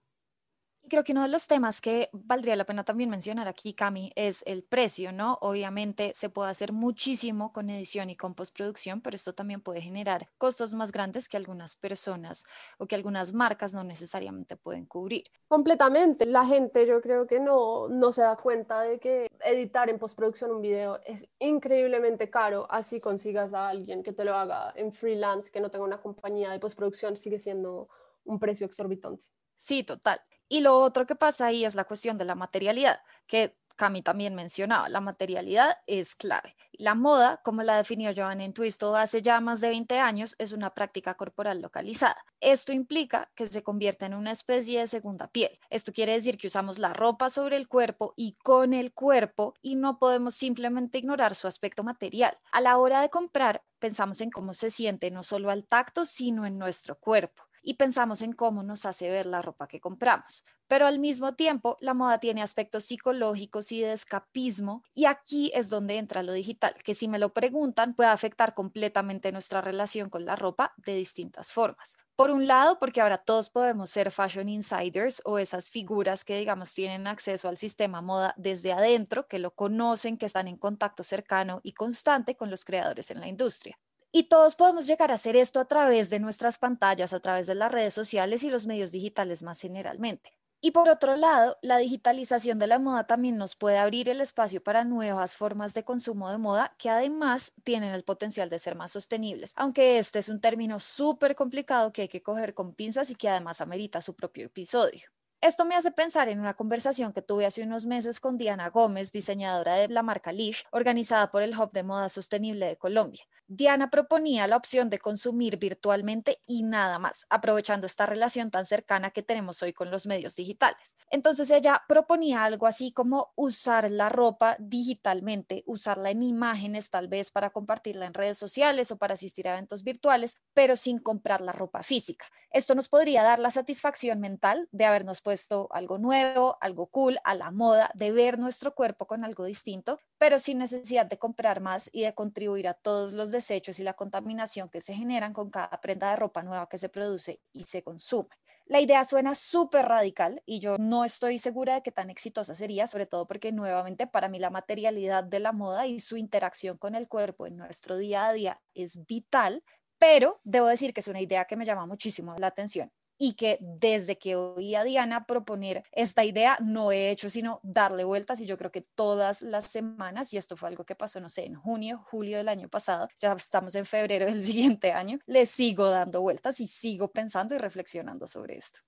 Creo 0.90 1.06
que 1.06 1.14
uno 1.14 1.24
de 1.24 1.30
los 1.30 1.48
temas 1.48 1.80
que 1.80 2.10
valdría 2.12 2.58
la 2.58 2.66
pena 2.66 2.84
también 2.84 3.10
mencionar 3.10 3.48
aquí, 3.48 3.74
Cami, 3.74 4.12
es 4.16 4.44
el 4.46 4.64
precio, 4.64 5.14
¿no? 5.14 5.38
Obviamente 5.42 6.12
se 6.14 6.30
puede 6.30 6.52
hacer 6.52 6.74
muchísimo 6.74 7.54
con 7.54 7.70
edición 7.70 8.10
y 8.10 8.18
con 8.18 8.36
postproducción, 8.36 9.02
pero 9.02 9.16
esto 9.16 9.34
también 9.34 9.62
puede 9.62 9.82
generar 9.82 10.28
costos 10.38 10.74
más 10.74 10.92
grandes 10.92 11.30
que 11.30 11.38
algunas 11.38 11.78
personas 11.78 12.44
o 12.78 12.86
que 12.86 12.96
algunas 12.96 13.34
marcas 13.34 13.74
no 13.74 13.84
necesariamente 13.86 14.58
pueden 14.58 14.86
cubrir. 14.86 15.24
Completamente. 15.48 16.26
La 16.26 16.46
gente 16.46 16.86
yo 16.86 17.02
creo 17.02 17.28
que 17.28 17.40
no, 17.40 17.88
no 17.88 18.12
se 18.12 18.22
da 18.22 18.36
cuenta 18.36 18.82
de 18.82 19.00
que 19.00 19.28
editar 19.46 19.90
en 19.90 19.98
postproducción 19.98 20.52
un 20.52 20.62
video 20.62 21.00
es 21.06 21.28
increíblemente 21.40 22.30
caro, 22.30 22.68
así 22.70 23.00
consigas 23.00 23.54
a 23.54 23.70
alguien 23.70 24.04
que 24.04 24.12
te 24.12 24.26
lo 24.26 24.36
haga 24.36 24.74
en 24.76 24.92
freelance, 24.92 25.50
que 25.50 25.62
no 25.62 25.72
tenga 25.72 25.86
una 25.86 26.02
compañía 26.02 26.52
de 26.52 26.60
postproducción, 26.60 27.16
sigue 27.16 27.40
siendo 27.40 27.88
un 28.26 28.38
precio 28.38 28.68
exorbitante. 28.68 29.26
Sí, 29.56 29.84
total. 29.84 30.20
Y 30.54 30.62
lo 30.62 30.80
otro 30.80 31.08
que 31.08 31.16
pasa 31.16 31.48
ahí 31.48 31.66
es 31.66 31.74
la 31.74 31.86
cuestión 31.86 32.20
de 32.20 32.26
la 32.26 32.36
materialidad, 32.36 33.00
que 33.26 33.58
Cami 33.76 34.04
también 34.04 34.36
mencionaba, 34.36 34.88
la 34.88 35.02
materialidad 35.02 35.80
es 35.88 36.14
clave. 36.14 36.56
La 36.74 36.94
moda, 36.94 37.42
como 37.44 37.64
la 37.64 37.78
definió 37.78 38.12
Joan 38.16 38.40
en 38.40 38.54
Twistle 38.54 38.96
hace 38.96 39.24
ya 39.24 39.42
más 39.42 39.62
de 39.62 39.70
20 39.70 39.98
años, 40.00 40.36
es 40.38 40.52
una 40.52 40.76
práctica 40.76 41.16
corporal 41.16 41.60
localizada. 41.60 42.24
Esto 42.40 42.72
implica 42.72 43.32
que 43.34 43.48
se 43.48 43.64
convierte 43.64 44.06
en 44.06 44.14
una 44.14 44.30
especie 44.30 44.82
de 44.82 44.86
segunda 44.86 45.28
piel. 45.28 45.58
Esto 45.72 45.92
quiere 45.92 46.14
decir 46.14 46.38
que 46.38 46.46
usamos 46.46 46.78
la 46.78 46.94
ropa 46.94 47.32
sobre 47.32 47.56
el 47.56 47.68
cuerpo 47.68 48.14
y 48.16 48.34
con 48.44 48.76
el 48.76 48.94
cuerpo 48.94 49.56
y 49.64 49.74
no 49.74 49.98
podemos 49.98 50.36
simplemente 50.36 51.00
ignorar 51.00 51.34
su 51.34 51.48
aspecto 51.48 51.84
material. 51.84 52.38
A 52.52 52.62
la 52.62 52.78
hora 52.78 53.02
de 53.02 53.10
comprar, 53.10 53.64
pensamos 53.80 54.22
en 54.22 54.30
cómo 54.30 54.54
se 54.54 54.70
siente 54.70 55.10
no 55.10 55.24
solo 55.24 55.50
al 55.50 55.66
tacto, 55.66 56.06
sino 56.06 56.46
en 56.46 56.60
nuestro 56.60 57.00
cuerpo. 57.00 57.42
Y 57.64 57.76
pensamos 57.76 58.22
en 58.22 58.34
cómo 58.34 58.62
nos 58.62 58.86
hace 58.86 59.10
ver 59.10 59.26
la 59.26 59.42
ropa 59.42 59.68
que 59.68 59.80
compramos. 59.80 60.44
Pero 60.68 60.86
al 60.86 61.00
mismo 61.00 61.34
tiempo, 61.36 61.78
la 61.82 61.94
moda 61.94 62.20
tiene 62.20 62.42
aspectos 62.42 62.86
psicológicos 62.86 63.72
y 63.72 63.82
de 63.82 63.94
escapismo, 63.94 64.84
y 64.94 65.06
aquí 65.06 65.52
es 65.54 65.70
donde 65.70 65.98
entra 65.98 66.24
lo 66.24 66.34
digital, 66.34 66.76
que 66.84 66.94
si 66.94 67.08
me 67.08 67.20
lo 67.20 67.34
preguntan 67.34 67.94
puede 67.96 68.10
afectar 68.10 68.54
completamente 68.54 69.32
nuestra 69.32 69.62
relación 69.62 70.10
con 70.10 70.26
la 70.26 70.36
ropa 70.36 70.74
de 70.78 70.96
distintas 70.96 71.52
formas. 71.52 71.96
Por 72.16 72.30
un 72.30 72.48
lado, 72.48 72.78
porque 72.80 73.02
ahora 73.02 73.18
todos 73.18 73.50
podemos 73.50 73.90
ser 73.90 74.12
fashion 74.12 74.48
insiders 74.50 75.22
o 75.26 75.40
esas 75.40 75.70
figuras 75.70 76.24
que, 76.24 76.38
digamos, 76.38 76.74
tienen 76.74 77.08
acceso 77.08 77.50
al 77.50 77.58
sistema 77.58 78.02
moda 78.02 78.36
desde 78.38 78.72
adentro, 78.72 79.28
que 79.28 79.40
lo 79.40 79.56
conocen, 79.56 80.18
que 80.18 80.28
están 80.28 80.48
en 80.48 80.58
contacto 80.58 81.04
cercano 81.04 81.60
y 81.64 81.74
constante 81.74 82.36
con 82.36 82.50
los 82.52 82.66
creadores 82.66 83.10
en 83.10 83.20
la 83.20 83.28
industria. 83.28 83.80
Y 84.16 84.26
todos 84.26 84.56
podemos 84.56 84.86
llegar 84.86 85.10
a 85.12 85.16
hacer 85.16 85.36
esto 85.36 85.60
a 85.60 85.66
través 85.66 86.12
de 86.12 86.20
nuestras 86.20 86.60
pantallas, 86.60 87.14
a 87.14 87.20
través 87.20 87.48
de 87.48 87.56
las 87.56 87.72
redes 87.72 87.96
sociales 87.96 88.44
y 88.44 88.52
los 88.52 88.68
medios 88.68 88.92
digitales 88.92 89.42
más 89.42 89.60
generalmente. 89.60 90.38
Y 90.62 90.70
por 90.70 90.88
otro 90.88 91.16
lado, 91.16 91.58
la 91.64 91.80
digitalización 91.80 92.60
de 92.60 92.68
la 92.68 92.78
moda 92.78 93.08
también 93.08 93.38
nos 93.38 93.56
puede 93.56 93.80
abrir 93.80 94.10
el 94.10 94.22
espacio 94.22 94.62
para 94.64 94.84
nuevas 94.84 95.36
formas 95.36 95.74
de 95.74 95.84
consumo 95.84 96.30
de 96.30 96.38
moda 96.38 96.76
que 96.78 96.92
además 96.92 97.54
tienen 97.64 97.90
el 97.90 98.04
potencial 98.04 98.52
de 98.52 98.60
ser 98.60 98.76
más 98.76 98.92
sostenibles, 98.92 99.54
aunque 99.56 99.98
este 99.98 100.20
es 100.20 100.30
un 100.30 100.40
término 100.40 100.80
súper 100.80 101.34
complicado 101.34 101.92
que 101.92 102.04
hay 102.04 102.08
que 102.08 102.22
coger 102.22 102.54
con 102.54 102.76
pinzas 102.76 103.10
y 103.10 103.16
que 103.16 103.30
además 103.30 103.62
amerita 103.62 104.04
su 104.04 104.16
propio 104.16 104.46
episodio. 104.46 105.10
Esto 105.42 105.66
me 105.66 105.76
hace 105.76 105.90
pensar 105.90 106.30
en 106.30 106.40
una 106.40 106.54
conversación 106.54 107.14
que 107.14 107.24
tuve 107.24 107.48
hace 107.48 107.64
unos 107.64 107.88
meses 107.88 108.20
con 108.20 108.38
Diana 108.38 108.70
Gómez, 108.70 109.12
diseñadora 109.12 109.74
de 109.74 109.88
la 109.88 110.04
marca 110.04 110.32
Lish, 110.32 110.66
organizada 110.70 111.32
por 111.32 111.42
el 111.42 111.58
Hub 111.58 111.72
de 111.72 111.82
Moda 111.82 112.10
Sostenible 112.10 112.68
de 112.68 112.78
Colombia. 112.78 113.24
Diana 113.48 113.90
proponía 113.90 114.48
la 114.48 114.58
opción 114.58 114.90
de 114.90 115.00
consumir 115.00 115.58
virtualmente 115.58 116.42
y 116.46 116.64
nada 116.64 116.98
más, 116.98 117.28
aprovechando 117.30 117.86
esta 117.86 118.06
relación 118.06 118.52
tan 118.52 118.66
cercana 118.66 119.12
que 119.12 119.22
tenemos 119.22 119.62
hoy 119.62 119.74
con 119.74 119.92
los 119.92 120.06
medios 120.06 120.36
digitales. 120.36 120.96
Entonces 121.10 121.52
ella 121.52 121.84
proponía 121.88 122.44
algo 122.44 122.68
así 122.68 122.92
como 122.92 123.32
usar 123.36 123.92
la 123.92 124.10
ropa 124.10 124.56
digitalmente, 124.60 125.64
usarla 125.66 126.10
en 126.10 126.24
imágenes 126.24 126.90
tal 126.90 127.08
vez 127.08 127.32
para 127.32 127.50
compartirla 127.50 128.06
en 128.06 128.14
redes 128.14 128.38
sociales 128.38 128.92
o 128.92 128.98
para 128.98 129.16
asistir 129.16 129.48
a 129.48 129.52
eventos 129.52 129.84
virtuales, 129.84 130.38
pero 130.54 130.76
sin 130.76 131.00
comprar 131.00 131.42
la 131.42 131.52
ropa 131.52 131.84
física. 131.84 132.26
Esto 132.50 132.76
nos 132.76 132.88
podría 132.88 133.24
dar 133.24 133.40
la 133.40 133.52
satisfacción 133.52 134.20
mental 134.20 134.70
de 134.72 134.86
habernos 134.86 135.22
puesto 135.22 135.68
algo 135.72 135.98
nuevo, 135.98 136.58
algo 136.62 136.88
cool, 136.88 137.18
a 137.24 137.36
la 137.36 137.52
moda, 137.52 137.90
de 137.96 138.12
ver 138.12 138.40
nuestro 138.40 138.74
cuerpo 138.74 139.08
con 139.08 139.26
algo 139.26 139.44
distinto, 139.46 140.00
pero 140.18 140.40
sin 140.40 140.60
necesidad 140.60 141.06
de 141.06 141.18
comprar 141.18 141.62
más 141.62 141.90
y 141.92 142.04
de 142.04 142.14
contribuir 142.14 142.68
a 142.68 142.74
todos 142.74 143.14
los 143.14 143.32
desechos 143.34 143.80
y 143.80 143.84
la 143.84 143.96
contaminación 143.96 144.70
que 144.70 144.80
se 144.80 144.94
generan 144.94 145.34
con 145.34 145.50
cada 145.50 145.82
prenda 145.82 146.10
de 146.10 146.16
ropa 146.16 146.42
nueva 146.42 146.70
que 146.70 146.78
se 146.78 146.88
produce 146.88 147.42
y 147.52 147.64
se 147.64 147.84
consume. 147.84 148.30
La 148.66 148.80
idea 148.80 149.04
suena 149.04 149.36
súper 149.36 149.86
radical 149.88 150.42
y 150.46 150.60
yo 150.60 150.78
no 150.78 151.04
estoy 151.04 151.38
segura 151.38 151.74
de 151.74 151.82
que 151.82 151.92
tan 151.92 152.10
exitosa 152.10 152.56
sería, 152.56 152.88
sobre 152.88 153.06
todo 153.06 153.28
porque 153.28 153.52
nuevamente 153.52 154.08
para 154.08 154.30
mí 154.30 154.40
la 154.40 154.50
materialidad 154.50 155.26
de 155.26 155.42
la 155.42 155.52
moda 155.52 155.86
y 155.86 156.00
su 156.00 156.16
interacción 156.16 156.78
con 156.78 156.96
el 156.96 157.10
cuerpo 157.10 157.46
en 157.46 157.58
nuestro 157.58 157.98
día 157.98 158.28
a 158.28 158.32
día 158.32 158.62
es 158.74 159.06
vital, 159.06 159.66
pero 159.98 160.40
debo 160.46 160.68
decir 160.68 160.94
que 160.94 161.02
es 161.02 161.10
una 161.10 161.20
idea 161.20 161.44
que 161.44 161.58
me 161.58 161.66
llama 161.66 161.86
muchísimo 161.86 162.36
la 162.38 162.48
atención 162.48 162.90
y 163.24 163.36
que 163.36 163.58
desde 163.62 164.18
que 164.18 164.36
oí 164.36 164.76
a 164.76 164.84
Diana 164.84 165.26
proponer 165.26 165.86
esta 165.94 166.26
idea 166.26 166.58
no 166.60 166.92
he 166.92 167.10
hecho 167.10 167.30
sino 167.30 167.62
darle 167.64 168.04
vueltas 168.04 168.42
y 168.42 168.46
yo 168.46 168.58
creo 168.58 168.70
que 168.70 168.82
todas 168.82 169.44
las 169.44 169.64
semanas, 169.64 170.34
y 170.34 170.38
esto 170.38 170.58
fue 170.58 170.68
algo 170.68 170.84
que 170.84 170.94
pasó, 170.94 171.22
no 171.22 171.30
sé, 171.30 171.46
en 171.46 171.56
junio, 171.56 172.04
julio 172.12 172.36
del 172.36 172.50
año 172.50 172.68
pasado, 172.68 173.08
ya 173.16 173.32
estamos 173.32 173.76
en 173.76 173.86
febrero 173.86 174.26
del 174.26 174.44
siguiente 174.44 174.92
año, 174.92 175.20
le 175.26 175.46
sigo 175.46 175.90
dando 175.90 176.20
vueltas 176.20 176.60
y 176.60 176.68
sigo 176.68 177.14
pensando 177.14 177.56
y 177.56 177.60
reflexionando 177.60 178.28
sobre 178.28 178.58
esto. 178.58 178.82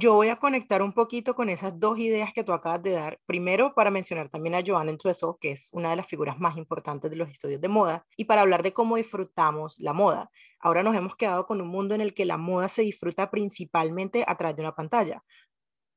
Yo 0.00 0.14
voy 0.14 0.28
a 0.28 0.36
conectar 0.36 0.80
un 0.80 0.92
poquito 0.92 1.34
con 1.34 1.48
esas 1.48 1.80
dos 1.80 1.98
ideas 1.98 2.32
que 2.32 2.44
tú 2.44 2.52
acabas 2.52 2.80
de 2.84 2.92
dar. 2.92 3.18
Primero, 3.26 3.74
para 3.74 3.90
mencionar 3.90 4.28
también 4.28 4.54
a 4.54 4.62
Joanna 4.64 4.92
Entrueso, 4.92 5.38
que 5.40 5.50
es 5.50 5.70
una 5.72 5.90
de 5.90 5.96
las 5.96 6.06
figuras 6.06 6.38
más 6.38 6.56
importantes 6.56 7.10
de 7.10 7.16
los 7.16 7.28
estudios 7.28 7.60
de 7.60 7.66
moda, 7.68 8.06
y 8.16 8.26
para 8.26 8.42
hablar 8.42 8.62
de 8.62 8.72
cómo 8.72 8.94
disfrutamos 8.96 9.76
la 9.80 9.92
moda. 9.92 10.30
Ahora 10.60 10.84
nos 10.84 10.94
hemos 10.94 11.16
quedado 11.16 11.46
con 11.46 11.60
un 11.60 11.66
mundo 11.68 11.96
en 11.96 12.00
el 12.00 12.14
que 12.14 12.26
la 12.26 12.36
moda 12.36 12.68
se 12.68 12.82
disfruta 12.82 13.30
principalmente 13.32 14.24
a 14.28 14.36
través 14.36 14.54
de 14.56 14.62
una 14.62 14.76
pantalla 14.76 15.24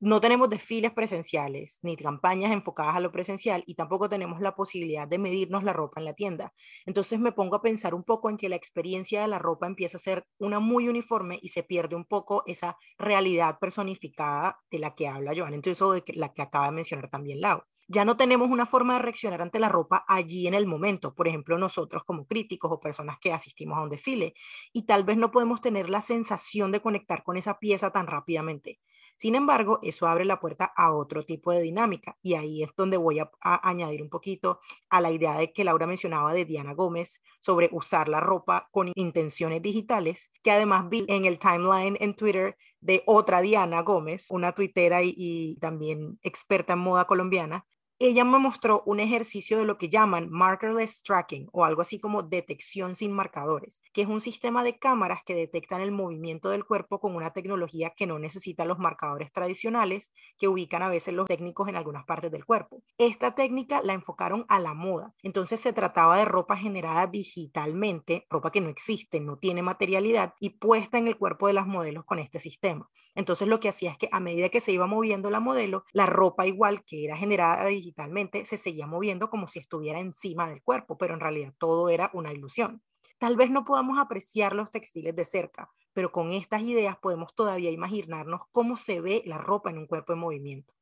no 0.02 0.20
tenemos 0.20 0.50
desfiles 0.50 0.92
presenciales 0.92 1.80
ni 1.84 1.96
campañas 1.96 2.52
enfocadas 2.52 2.96
a 2.96 3.00
lo 3.00 3.12
presencial 3.12 3.64
y 3.68 3.76
tampoco 3.76 4.10
tenemos 4.10 4.42
la 4.42 4.56
posibilidad 4.56 5.08
de 5.08 5.20
medirnos 5.20 5.64
la 5.64 5.74
ropa 5.74 6.02
en 6.02 6.06
la 6.06 6.16
tienda. 6.16 6.54
Entonces 6.88 7.20
me 7.20 7.32
pongo 7.32 7.56
a 7.58 7.62
pensar 7.62 7.94
un 7.94 8.04
poco 8.04 8.30
en 8.30 8.38
que 8.38 8.50
la 8.50 8.56
experiencia 8.56 9.22
de 9.22 9.28
la 9.28 9.38
ropa 9.38 9.68
empieza 9.68 9.98
a 9.98 10.02
ser 10.02 10.26
una 10.40 10.60
muy 10.60 10.88
uniforme 10.88 11.38
y 11.42 11.50
se 11.50 11.62
pierde 11.62 11.96
un 11.96 12.06
poco 12.06 12.42
esa 12.48 12.78
realidad 12.98 13.60
personificada 13.60 14.60
de 14.72 14.80
la 14.80 14.96
que 14.96 15.08
habla 15.08 15.34
Joan, 15.36 15.54
entonces 15.54 15.78
eso 15.78 15.92
de 15.92 16.04
la 16.16 16.34
que 16.34 16.42
acaba 16.42 16.66
de 16.66 16.72
mencionar 16.72 17.10
también 17.10 17.40
Lau. 17.40 17.62
Ya 17.88 18.06
no 18.06 18.16
tenemos 18.18 18.50
una 18.50 18.66
forma 18.66 18.94
de 18.94 19.02
reaccionar 19.02 19.42
ante 19.42 19.60
la 19.60 19.68
ropa 19.70 20.06
allí 20.08 20.48
en 20.48 20.54
el 20.54 20.66
momento, 20.66 21.14
por 21.14 21.28
ejemplo, 21.28 21.58
nosotros 21.58 22.04
como 22.06 22.26
críticos 22.26 22.72
o 22.72 22.80
personas 22.80 23.18
que 23.20 23.34
asistimos 23.34 23.78
a 23.78 23.82
un 23.82 23.90
desfile, 23.90 24.34
y 24.72 24.86
tal 24.86 25.04
vez 25.04 25.18
no 25.18 25.30
podemos 25.30 25.62
tener 25.62 25.90
la 25.90 26.02
sensación 26.02 26.72
de 26.72 26.80
conectar 26.80 27.24
con 27.24 27.38
esa 27.38 27.60
pieza 27.60 27.92
tan 27.92 28.08
rápidamente. 28.08 28.80
Sin 29.22 29.36
embargo, 29.36 29.78
eso 29.84 30.08
abre 30.08 30.26
la 30.26 30.40
puerta 30.40 30.74
a 30.76 30.96
otro 30.96 31.24
tipo 31.24 31.52
de 31.52 31.62
dinámica 31.62 32.18
y 32.24 32.34
ahí 32.34 32.64
es 32.64 32.72
donde 32.76 32.98
voy 32.98 33.20
a, 33.20 33.30
añadir 33.40 34.02
un 34.02 34.10
poquito 34.10 34.62
a 34.90 35.00
la 35.00 35.12
idea 35.12 35.38
de 35.38 35.54
que 35.54 35.64
Laura 35.64 35.86
mencionaba 35.86 36.34
de 36.34 36.44
Diana 36.44 36.74
Gómez 36.74 37.22
sobre 37.40 37.70
usar 37.72 38.10
la 38.10 38.20
ropa 38.20 38.68
con 38.72 38.92
intenciones 38.96 39.62
digitales, 39.62 40.32
que 40.42 40.50
además 40.50 40.90
vi 40.90 41.06
en 41.08 41.26
el 41.26 41.38
timeline 41.38 41.98
en 42.00 42.16
Twitter 42.16 42.58
de 42.80 43.04
otra 43.06 43.42
Diana 43.42 43.84
Gómez, 43.84 44.26
una 44.32 44.54
tuitera 44.54 45.04
y 45.04 45.56
también 45.62 46.18
experta 46.24 46.74
en 46.74 46.80
moda 46.80 47.06
colombiana, 47.06 47.68
ella 48.08 48.24
me 48.24 48.40
mostró 48.40 48.84
un 48.86 49.00
ejercicio 49.00 49.58
de 49.58 49.66
lo 49.66 49.78
que 49.78 49.90
llaman 49.90 50.30
markerless 50.32 51.04
tracking 51.04 51.50
o 51.52 51.66
algo 51.66 51.82
así 51.82 52.00
como 52.00 52.24
detección 52.24 52.96
sin 52.96 53.12
marcadores, 53.12 53.82
que 53.94 54.02
es 54.02 54.08
un 54.08 54.22
sistema 54.22 54.64
de 54.64 54.80
cámaras 54.80 55.20
que 55.26 55.36
detectan 55.36 55.82
el 55.82 55.92
movimiento 55.92 56.50
del 56.50 56.66
cuerpo 56.66 57.00
con 57.00 57.16
una 57.16 57.32
tecnología 57.32 57.94
que 57.96 58.08
no 58.08 58.18
necesita 58.18 58.66
los 58.66 58.80
marcadores 58.80 59.32
tradicionales 59.32 60.12
que 60.38 60.48
ubican 60.48 60.82
a 60.82 60.90
veces 60.90 61.14
los 61.14 61.28
técnicos 61.28 61.70
en 61.70 61.76
algunas 61.76 62.06
partes 62.06 62.32
del 62.32 62.46
cuerpo. 62.46 62.82
Esta 62.98 63.36
técnica 63.36 63.82
la 63.84 63.94
enfocaron 63.94 64.46
a 64.50 64.60
la 64.60 64.74
moda, 64.74 65.14
entonces 65.22 65.60
se 65.60 65.74
trataba 65.74 66.18
de 66.18 66.26
ropa 66.26 66.58
generada 66.58 67.08
digitalmente, 67.08 68.26
ropa 68.30 68.52
que 68.52 68.62
no 68.62 68.70
existe, 68.70 69.20
no 69.20 69.38
tiene 69.38 69.62
materialidad 69.62 70.34
y 70.40 70.52
puesta 70.52 70.98
en 70.98 71.08
el 71.08 71.18
cuerpo 71.18 71.48
de 71.48 71.54
las 71.54 71.68
modelos 71.68 72.06
con 72.06 72.20
este 72.20 72.40
sistema. 72.40 72.90
Entonces 73.16 73.48
lo 73.48 73.60
que 73.60 73.70
hacía 73.70 73.92
es 73.92 73.98
que 73.98 74.10
a 74.12 74.20
medida 74.20 74.50
que 74.50 74.60
se 74.62 74.72
iba 74.72 74.88
moviendo 74.88 75.30
la 75.30 75.40
modelo, 75.40 75.84
la 75.94 76.06
ropa 76.06 76.48
igual 76.48 76.84
que 76.86 77.06
era 77.06 77.18
generada 77.18 77.66
digitalmente, 77.66 78.46
se 78.46 78.58
seguía 78.58 78.88
moviendo 78.88 79.30
como 79.30 79.48
si 79.48 79.60
estuviera 79.60 80.00
encima 80.00 80.50
del 80.50 80.64
cuerpo, 80.64 80.98
pero 80.98 81.14
en 81.14 81.20
realidad 81.20 81.54
todo 81.58 81.90
era 81.90 82.10
una 82.14 82.32
ilusión. 82.34 82.82
Tal 83.18 83.36
vez 83.38 83.50
no 83.52 83.66
podamos 83.66 84.00
apreciar 84.00 84.56
los 84.56 84.72
textiles 84.72 85.16
de 85.16 85.26
cerca, 85.26 85.70
pero 85.94 86.12
con 86.12 86.32
estas 86.32 86.62
ideas 86.64 86.98
podemos 86.98 87.36
todavía 87.36 87.72
imaginarnos 87.72 88.42
cómo 88.52 88.78
se 88.78 89.02
ve 89.02 89.22
la 89.26 89.38
ropa 89.38 89.70
en 89.70 89.78
un 89.78 89.88
cuerpo 89.88 90.14
en 90.14 90.20
movimiento. 90.20 90.74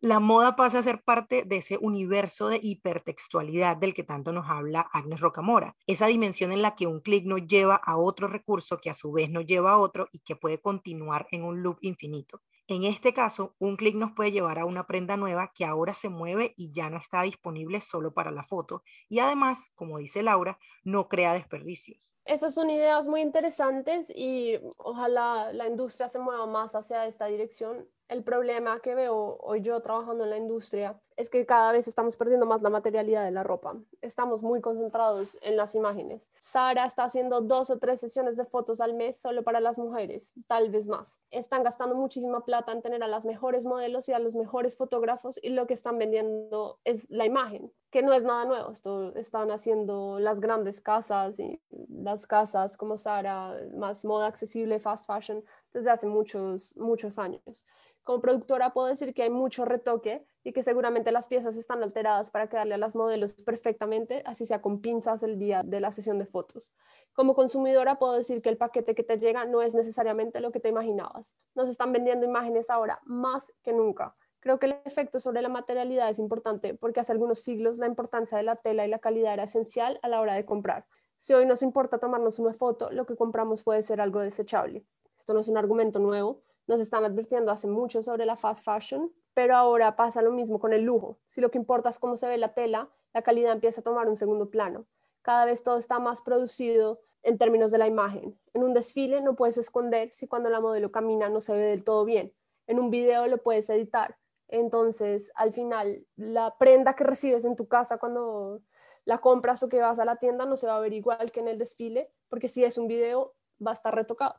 La 0.00 0.20
moda 0.20 0.54
pasa 0.54 0.78
a 0.78 0.82
ser 0.84 1.02
parte 1.02 1.42
de 1.44 1.56
ese 1.56 1.76
universo 1.80 2.46
de 2.46 2.60
hipertextualidad 2.62 3.76
del 3.76 3.94
que 3.94 4.04
tanto 4.04 4.30
nos 4.30 4.48
habla 4.48 4.88
Agnes 4.92 5.18
Rocamora, 5.18 5.74
esa 5.88 6.06
dimensión 6.06 6.52
en 6.52 6.62
la 6.62 6.76
que 6.76 6.86
un 6.86 7.00
clic 7.00 7.24
nos 7.26 7.48
lleva 7.48 7.74
a 7.74 7.96
otro 7.96 8.28
recurso 8.28 8.78
que 8.78 8.90
a 8.90 8.94
su 8.94 9.10
vez 9.10 9.28
nos 9.28 9.44
lleva 9.44 9.72
a 9.72 9.78
otro 9.78 10.08
y 10.12 10.20
que 10.20 10.36
puede 10.36 10.60
continuar 10.60 11.26
en 11.32 11.42
un 11.42 11.64
loop 11.64 11.78
infinito. 11.80 12.40
En 12.68 12.84
este 12.84 13.12
caso, 13.12 13.56
un 13.58 13.76
clic 13.76 13.96
nos 13.96 14.12
puede 14.12 14.30
llevar 14.30 14.60
a 14.60 14.66
una 14.66 14.86
prenda 14.86 15.16
nueva 15.16 15.50
que 15.52 15.64
ahora 15.64 15.94
se 15.94 16.08
mueve 16.08 16.54
y 16.56 16.70
ya 16.70 16.90
no 16.90 16.98
está 16.98 17.22
disponible 17.22 17.80
solo 17.80 18.14
para 18.14 18.30
la 18.30 18.44
foto. 18.44 18.84
Y 19.08 19.18
además, 19.18 19.72
como 19.74 19.98
dice 19.98 20.22
Laura, 20.22 20.60
no 20.84 21.08
crea 21.08 21.32
desperdicios. 21.32 22.14
Esas 22.24 22.54
son 22.54 22.70
ideas 22.70 23.08
muy 23.08 23.20
interesantes 23.20 24.12
y 24.14 24.60
ojalá 24.76 25.52
la 25.52 25.66
industria 25.66 26.08
se 26.08 26.20
mueva 26.20 26.46
más 26.46 26.76
hacia 26.76 27.06
esta 27.06 27.26
dirección. 27.26 27.88
El 28.08 28.24
problema 28.24 28.80
que 28.80 28.94
veo 28.94 29.36
hoy 29.40 29.60
yo 29.60 29.80
trabajando 29.80 30.24
en 30.24 30.30
la 30.30 30.38
industria 30.38 30.98
es 31.18 31.30
que 31.30 31.44
cada 31.46 31.72
vez 31.72 31.88
estamos 31.88 32.16
perdiendo 32.16 32.46
más 32.46 32.62
la 32.62 32.70
materialidad 32.70 33.24
de 33.24 33.32
la 33.32 33.42
ropa. 33.42 33.74
Estamos 34.02 34.40
muy 34.40 34.60
concentrados 34.60 35.36
en 35.42 35.56
las 35.56 35.74
imágenes. 35.74 36.30
Sara 36.40 36.86
está 36.86 37.02
haciendo 37.02 37.40
dos 37.40 37.70
o 37.70 37.78
tres 37.80 37.98
sesiones 37.98 38.36
de 38.36 38.44
fotos 38.44 38.80
al 38.80 38.94
mes 38.94 39.20
solo 39.20 39.42
para 39.42 39.58
las 39.58 39.78
mujeres, 39.78 40.32
tal 40.46 40.70
vez 40.70 40.86
más. 40.86 41.18
Están 41.32 41.64
gastando 41.64 41.96
muchísima 41.96 42.44
plata 42.44 42.70
en 42.70 42.82
tener 42.82 43.02
a 43.02 43.08
las 43.08 43.26
mejores 43.26 43.64
modelos 43.64 44.08
y 44.08 44.12
a 44.12 44.20
los 44.20 44.36
mejores 44.36 44.76
fotógrafos 44.76 45.40
y 45.42 45.48
lo 45.48 45.66
que 45.66 45.74
están 45.74 45.98
vendiendo 45.98 46.78
es 46.84 47.10
la 47.10 47.26
imagen, 47.26 47.72
que 47.90 48.02
no 48.02 48.12
es 48.12 48.22
nada 48.22 48.44
nuevo. 48.44 48.70
Esto 48.70 49.12
están 49.16 49.50
haciendo 49.50 50.20
las 50.20 50.38
grandes 50.38 50.80
casas 50.80 51.40
y 51.40 51.60
las 51.88 52.28
casas 52.28 52.76
como 52.76 52.96
Sara, 52.96 53.56
más 53.74 54.04
moda 54.04 54.28
accesible, 54.28 54.78
fast 54.78 55.06
fashion, 55.06 55.42
desde 55.72 55.90
hace 55.90 56.06
muchos, 56.06 56.76
muchos 56.76 57.18
años. 57.18 57.66
Como 58.08 58.22
productora 58.22 58.72
puedo 58.72 58.86
decir 58.86 59.12
que 59.12 59.24
hay 59.24 59.28
mucho 59.28 59.66
retoque 59.66 60.26
y 60.48 60.52
que 60.54 60.62
seguramente 60.62 61.12
las 61.12 61.26
piezas 61.26 61.58
están 61.58 61.82
alteradas 61.82 62.30
para 62.30 62.48
quedarle 62.48 62.76
a 62.76 62.78
las 62.78 62.96
modelos 62.96 63.34
perfectamente, 63.34 64.22
así 64.24 64.46
sea 64.46 64.62
con 64.62 64.80
pinzas 64.80 65.22
el 65.22 65.38
día 65.38 65.62
de 65.62 65.78
la 65.78 65.92
sesión 65.92 66.18
de 66.18 66.24
fotos. 66.24 66.72
Como 67.12 67.34
consumidora 67.34 67.98
puedo 67.98 68.14
decir 68.14 68.40
que 68.40 68.48
el 68.48 68.56
paquete 68.56 68.94
que 68.94 69.02
te 69.02 69.18
llega 69.18 69.44
no 69.44 69.60
es 69.60 69.74
necesariamente 69.74 70.40
lo 70.40 70.50
que 70.50 70.58
te 70.58 70.70
imaginabas. 70.70 71.34
Nos 71.54 71.68
están 71.68 71.92
vendiendo 71.92 72.24
imágenes 72.24 72.70
ahora 72.70 72.98
más 73.04 73.52
que 73.62 73.74
nunca. 73.74 74.16
Creo 74.40 74.58
que 74.58 74.64
el 74.64 74.76
efecto 74.86 75.20
sobre 75.20 75.42
la 75.42 75.50
materialidad 75.50 76.08
es 76.08 76.18
importante 76.18 76.72
porque 76.72 77.00
hace 77.00 77.12
algunos 77.12 77.40
siglos 77.40 77.76
la 77.76 77.86
importancia 77.86 78.38
de 78.38 78.44
la 78.44 78.56
tela 78.56 78.86
y 78.86 78.88
la 78.88 79.00
calidad 79.00 79.34
era 79.34 79.42
esencial 79.42 80.00
a 80.00 80.08
la 80.08 80.22
hora 80.22 80.32
de 80.32 80.46
comprar. 80.46 80.86
Si 81.18 81.34
hoy 81.34 81.44
nos 81.44 81.62
importa 81.62 81.98
tomarnos 81.98 82.38
una 82.38 82.54
foto, 82.54 82.88
lo 82.90 83.04
que 83.04 83.16
compramos 83.16 83.62
puede 83.62 83.82
ser 83.82 84.00
algo 84.00 84.20
desechable. 84.20 84.86
Esto 85.18 85.34
no 85.34 85.40
es 85.40 85.48
un 85.48 85.58
argumento 85.58 85.98
nuevo, 85.98 86.40
nos 86.66 86.80
están 86.80 87.04
advirtiendo 87.04 87.50
hace 87.52 87.66
mucho 87.66 88.02
sobre 88.02 88.24
la 88.24 88.36
fast 88.36 88.64
fashion, 88.64 89.12
pero 89.38 89.54
ahora 89.54 89.94
pasa 89.94 90.20
lo 90.20 90.32
mismo 90.32 90.58
con 90.58 90.72
el 90.72 90.82
lujo. 90.82 91.16
Si 91.24 91.40
lo 91.40 91.52
que 91.52 91.58
importa 91.58 91.90
es 91.90 92.00
cómo 92.00 92.16
se 92.16 92.26
ve 92.26 92.38
la 92.38 92.54
tela, 92.54 92.88
la 93.14 93.22
calidad 93.22 93.52
empieza 93.52 93.82
a 93.82 93.84
tomar 93.84 94.08
un 94.08 94.16
segundo 94.16 94.50
plano. 94.50 94.84
Cada 95.22 95.44
vez 95.44 95.62
todo 95.62 95.78
está 95.78 96.00
más 96.00 96.22
producido 96.22 97.00
en 97.22 97.38
términos 97.38 97.70
de 97.70 97.78
la 97.78 97.86
imagen. 97.86 98.36
En 98.52 98.64
un 98.64 98.74
desfile 98.74 99.20
no 99.20 99.36
puedes 99.36 99.56
esconder 99.56 100.10
si 100.10 100.26
cuando 100.26 100.50
la 100.50 100.58
modelo 100.58 100.90
camina 100.90 101.28
no 101.28 101.40
se 101.40 101.52
ve 101.52 101.66
del 101.66 101.84
todo 101.84 102.04
bien. 102.04 102.34
En 102.66 102.80
un 102.80 102.90
video 102.90 103.28
lo 103.28 103.40
puedes 103.40 103.70
editar. 103.70 104.18
Entonces, 104.48 105.30
al 105.36 105.52
final, 105.52 106.04
la 106.16 106.58
prenda 106.58 106.96
que 106.96 107.04
recibes 107.04 107.44
en 107.44 107.54
tu 107.54 107.68
casa 107.68 107.98
cuando 107.98 108.60
la 109.04 109.18
compras 109.18 109.62
o 109.62 109.68
que 109.68 109.80
vas 109.80 110.00
a 110.00 110.04
la 110.04 110.16
tienda 110.16 110.46
no 110.46 110.56
se 110.56 110.66
va 110.66 110.78
a 110.78 110.80
ver 110.80 110.94
igual 110.94 111.30
que 111.30 111.38
en 111.38 111.46
el 111.46 111.58
desfile, 111.58 112.10
porque 112.28 112.48
si 112.48 112.64
es 112.64 112.76
un 112.76 112.88
video 112.88 113.36
va 113.64 113.70
a 113.70 113.74
estar 113.74 113.94
retocado. 113.94 114.34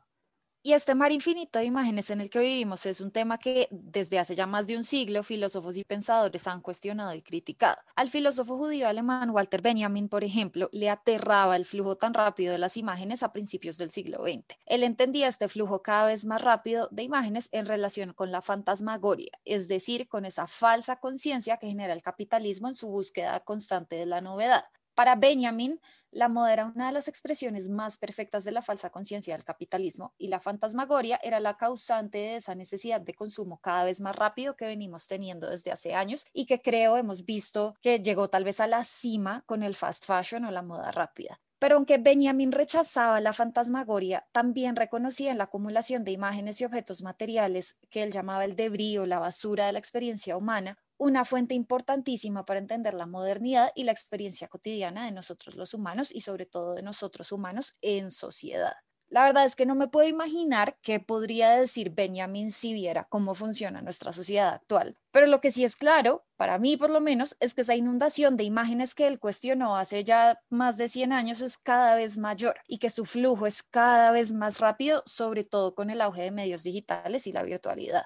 Y 0.62 0.74
este 0.74 0.94
mar 0.94 1.10
infinito 1.10 1.58
de 1.58 1.64
imágenes 1.64 2.10
en 2.10 2.20
el 2.20 2.28
que 2.28 2.38
vivimos 2.38 2.84
es 2.84 3.00
un 3.00 3.10
tema 3.10 3.38
que 3.38 3.66
desde 3.70 4.18
hace 4.18 4.36
ya 4.36 4.46
más 4.46 4.66
de 4.66 4.76
un 4.76 4.84
siglo 4.84 5.22
filósofos 5.22 5.78
y 5.78 5.84
pensadores 5.84 6.46
han 6.46 6.60
cuestionado 6.60 7.14
y 7.14 7.22
criticado. 7.22 7.78
Al 7.96 8.10
filósofo 8.10 8.58
judío 8.58 8.86
alemán 8.86 9.30
Walter 9.30 9.62
Benjamin, 9.62 10.10
por 10.10 10.22
ejemplo, 10.22 10.68
le 10.72 10.90
aterraba 10.90 11.56
el 11.56 11.64
flujo 11.64 11.96
tan 11.96 12.12
rápido 12.12 12.52
de 12.52 12.58
las 12.58 12.76
imágenes 12.76 13.22
a 13.22 13.32
principios 13.32 13.78
del 13.78 13.90
siglo 13.90 14.22
XX. 14.22 14.58
Él 14.66 14.84
entendía 14.84 15.28
este 15.28 15.48
flujo 15.48 15.80
cada 15.80 16.04
vez 16.04 16.26
más 16.26 16.42
rápido 16.42 16.88
de 16.90 17.04
imágenes 17.04 17.48
en 17.52 17.64
relación 17.64 18.12
con 18.12 18.30
la 18.30 18.42
fantasmagoria, 18.42 19.32
es 19.46 19.66
decir, 19.66 20.08
con 20.08 20.26
esa 20.26 20.46
falsa 20.46 20.96
conciencia 20.96 21.56
que 21.56 21.68
genera 21.68 21.94
el 21.94 22.02
capitalismo 22.02 22.68
en 22.68 22.74
su 22.74 22.88
búsqueda 22.90 23.40
constante 23.40 23.96
de 23.96 24.04
la 24.04 24.20
novedad. 24.20 24.64
Para 24.94 25.16
Benjamin, 25.16 25.80
la 26.12 26.28
moda 26.28 26.52
era 26.52 26.66
una 26.66 26.88
de 26.88 26.92
las 26.92 27.08
expresiones 27.08 27.68
más 27.68 27.96
perfectas 27.96 28.44
de 28.44 28.52
la 28.52 28.62
falsa 28.62 28.90
conciencia 28.90 29.34
del 29.34 29.44
capitalismo 29.44 30.14
y 30.18 30.28
la 30.28 30.40
fantasmagoria 30.40 31.20
era 31.22 31.40
la 31.40 31.56
causante 31.56 32.18
de 32.18 32.36
esa 32.36 32.54
necesidad 32.54 33.00
de 33.00 33.14
consumo 33.14 33.60
cada 33.60 33.84
vez 33.84 34.00
más 34.00 34.16
rápido 34.16 34.56
que 34.56 34.66
venimos 34.66 35.06
teniendo 35.06 35.48
desde 35.48 35.72
hace 35.72 35.94
años 35.94 36.26
y 36.32 36.46
que 36.46 36.60
creo 36.60 36.96
hemos 36.96 37.24
visto 37.24 37.76
que 37.80 38.00
llegó 38.00 38.28
tal 38.28 38.44
vez 38.44 38.60
a 38.60 38.66
la 38.66 38.84
cima 38.84 39.44
con 39.46 39.62
el 39.62 39.74
fast 39.74 40.06
fashion 40.06 40.44
o 40.44 40.50
la 40.50 40.62
moda 40.62 40.90
rápida. 40.90 41.40
Pero 41.60 41.76
aunque 41.76 41.98
Benjamin 41.98 42.52
rechazaba 42.52 43.20
la 43.20 43.34
fantasmagoria, 43.34 44.26
también 44.32 44.76
reconocía 44.76 45.30
en 45.30 45.36
la 45.36 45.44
acumulación 45.44 46.04
de 46.04 46.12
imágenes 46.12 46.58
y 46.60 46.64
objetos 46.64 47.02
materiales 47.02 47.76
que 47.90 48.02
él 48.02 48.12
llamaba 48.12 48.46
el 48.46 48.56
debris 48.56 48.98
o 48.98 49.04
la 49.04 49.18
basura 49.18 49.66
de 49.66 49.72
la 49.72 49.78
experiencia 49.78 50.38
humana, 50.38 50.78
una 51.00 51.24
fuente 51.24 51.54
importantísima 51.54 52.44
para 52.44 52.60
entender 52.60 52.92
la 52.92 53.06
modernidad 53.06 53.72
y 53.74 53.84
la 53.84 53.92
experiencia 53.92 54.48
cotidiana 54.48 55.06
de 55.06 55.12
nosotros 55.12 55.56
los 55.56 55.72
humanos 55.72 56.12
y 56.14 56.20
sobre 56.20 56.44
todo 56.44 56.74
de 56.74 56.82
nosotros 56.82 57.32
humanos 57.32 57.74
en 57.80 58.10
sociedad. 58.10 58.74
La 59.08 59.24
verdad 59.24 59.46
es 59.46 59.56
que 59.56 59.64
no 59.64 59.74
me 59.74 59.88
puedo 59.88 60.06
imaginar 60.06 60.78
qué 60.82 61.00
podría 61.00 61.50
decir 61.50 61.90
Benjamin 61.90 62.50
si 62.50 62.74
viera 62.74 63.08
cómo 63.08 63.34
funciona 63.34 63.80
nuestra 63.80 64.12
sociedad 64.12 64.50
actual. 64.52 64.98
Pero 65.10 65.26
lo 65.26 65.40
que 65.40 65.50
sí 65.50 65.64
es 65.64 65.74
claro, 65.74 66.26
para 66.36 66.58
mí 66.58 66.76
por 66.76 66.90
lo 66.90 67.00
menos, 67.00 67.34
es 67.40 67.54
que 67.54 67.62
esa 67.62 67.74
inundación 67.74 68.36
de 68.36 68.44
imágenes 68.44 68.94
que 68.94 69.06
él 69.06 69.18
cuestionó 69.18 69.78
hace 69.78 70.04
ya 70.04 70.38
más 70.50 70.76
de 70.76 70.86
100 70.86 71.12
años 71.14 71.40
es 71.40 71.56
cada 71.56 71.94
vez 71.94 72.18
mayor 72.18 72.56
y 72.68 72.78
que 72.78 72.90
su 72.90 73.06
flujo 73.06 73.46
es 73.46 73.62
cada 73.62 74.12
vez 74.12 74.34
más 74.34 74.60
rápido, 74.60 75.02
sobre 75.06 75.44
todo 75.44 75.74
con 75.74 75.88
el 75.88 76.02
auge 76.02 76.22
de 76.22 76.30
medios 76.30 76.62
digitales 76.62 77.26
y 77.26 77.32
la 77.32 77.42
virtualidad. 77.42 78.04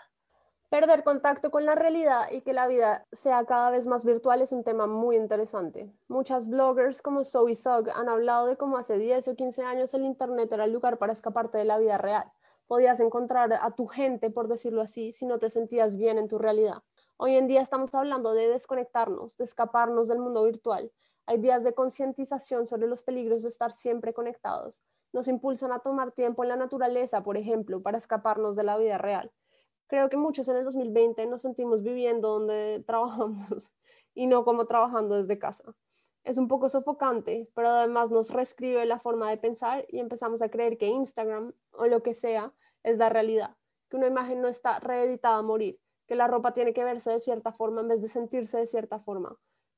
Perder 0.74 1.04
contacto 1.04 1.52
con 1.52 1.64
la 1.66 1.76
realidad 1.76 2.32
y 2.32 2.40
que 2.40 2.52
la 2.52 2.66
vida 2.66 3.06
sea 3.12 3.44
cada 3.44 3.70
vez 3.70 3.86
más 3.86 4.04
virtual 4.04 4.42
es 4.42 4.50
un 4.50 4.64
tema 4.64 4.88
muy 4.88 5.14
interesante. 5.14 5.88
Muchas 6.08 6.48
bloggers 6.48 7.00
como 7.00 7.22
Zoe 7.22 7.54
Sugg 7.54 7.90
han 7.94 8.08
hablado 8.08 8.48
de 8.48 8.56
cómo 8.56 8.76
hace 8.76 8.98
10 8.98 9.28
o 9.28 9.36
15 9.36 9.62
años 9.62 9.94
el 9.94 10.04
Internet 10.04 10.52
era 10.52 10.64
el 10.64 10.72
lugar 10.72 10.98
para 10.98 11.12
escaparte 11.12 11.58
de 11.58 11.64
la 11.64 11.78
vida 11.78 11.96
real. 11.96 12.24
Podías 12.66 12.98
encontrar 12.98 13.52
a 13.52 13.70
tu 13.76 13.86
gente, 13.86 14.30
por 14.30 14.48
decirlo 14.48 14.82
así, 14.82 15.12
si 15.12 15.26
no 15.26 15.38
te 15.38 15.48
sentías 15.48 15.96
bien 15.96 16.18
en 16.18 16.26
tu 16.26 16.38
realidad. 16.38 16.82
Hoy 17.18 17.36
en 17.36 17.46
día 17.46 17.60
estamos 17.60 17.94
hablando 17.94 18.34
de 18.34 18.48
desconectarnos, 18.48 19.36
de 19.36 19.44
escaparnos 19.44 20.08
del 20.08 20.18
mundo 20.18 20.42
virtual. 20.42 20.90
Hay 21.26 21.38
días 21.38 21.62
de 21.62 21.72
concientización 21.72 22.66
sobre 22.66 22.88
los 22.88 23.04
peligros 23.04 23.44
de 23.44 23.48
estar 23.48 23.70
siempre 23.70 24.12
conectados. 24.12 24.82
Nos 25.12 25.28
impulsan 25.28 25.70
a 25.70 25.78
tomar 25.78 26.10
tiempo 26.10 26.42
en 26.42 26.48
la 26.48 26.56
naturaleza, 26.56 27.22
por 27.22 27.36
ejemplo, 27.36 27.80
para 27.80 27.96
escaparnos 27.96 28.56
de 28.56 28.64
la 28.64 28.76
vida 28.76 28.98
real 28.98 29.30
creo 29.86 30.08
que 30.08 30.16
muchos 30.16 30.48
en 30.48 30.56
el 30.56 30.64
2020 30.64 31.26
nos 31.26 31.42
sentimos 31.42 31.82
viviendo 31.82 32.28
donde 32.28 32.82
trabajamos 32.86 33.72
y 34.14 34.26
no 34.26 34.44
como 34.44 34.66
trabajando 34.66 35.16
desde 35.16 35.38
casa. 35.38 35.74
Es 36.24 36.38
un 36.38 36.48
poco 36.48 36.68
sofocante, 36.68 37.48
pero 37.54 37.68
además 37.68 38.10
nos 38.10 38.30
reescribe 38.30 38.86
la 38.86 38.98
forma 38.98 39.28
de 39.28 39.36
pensar 39.36 39.84
y 39.88 39.98
empezamos 39.98 40.40
a 40.40 40.48
creer 40.48 40.78
que 40.78 40.86
Instagram 40.86 41.52
o 41.72 41.86
lo 41.86 42.02
que 42.02 42.14
sea 42.14 42.52
es 42.82 42.96
la 42.98 43.10
realidad, 43.10 43.56
que 43.90 43.96
una 43.96 44.06
imagen 44.06 44.40
no 44.40 44.48
está 44.48 44.80
reeditada 44.80 45.38
a 45.38 45.42
morir, 45.42 45.78
que 46.06 46.14
la 46.14 46.26
ropa 46.26 46.54
tiene 46.54 46.72
que 46.72 46.84
verse 46.84 47.10
de 47.10 47.20
cierta 47.20 47.52
forma 47.52 47.82
en 47.82 47.88
vez 47.88 48.00
de 48.00 48.08
sentirse 48.08 48.56
de 48.56 48.66
cierta 48.66 49.00
forma, 49.00 49.36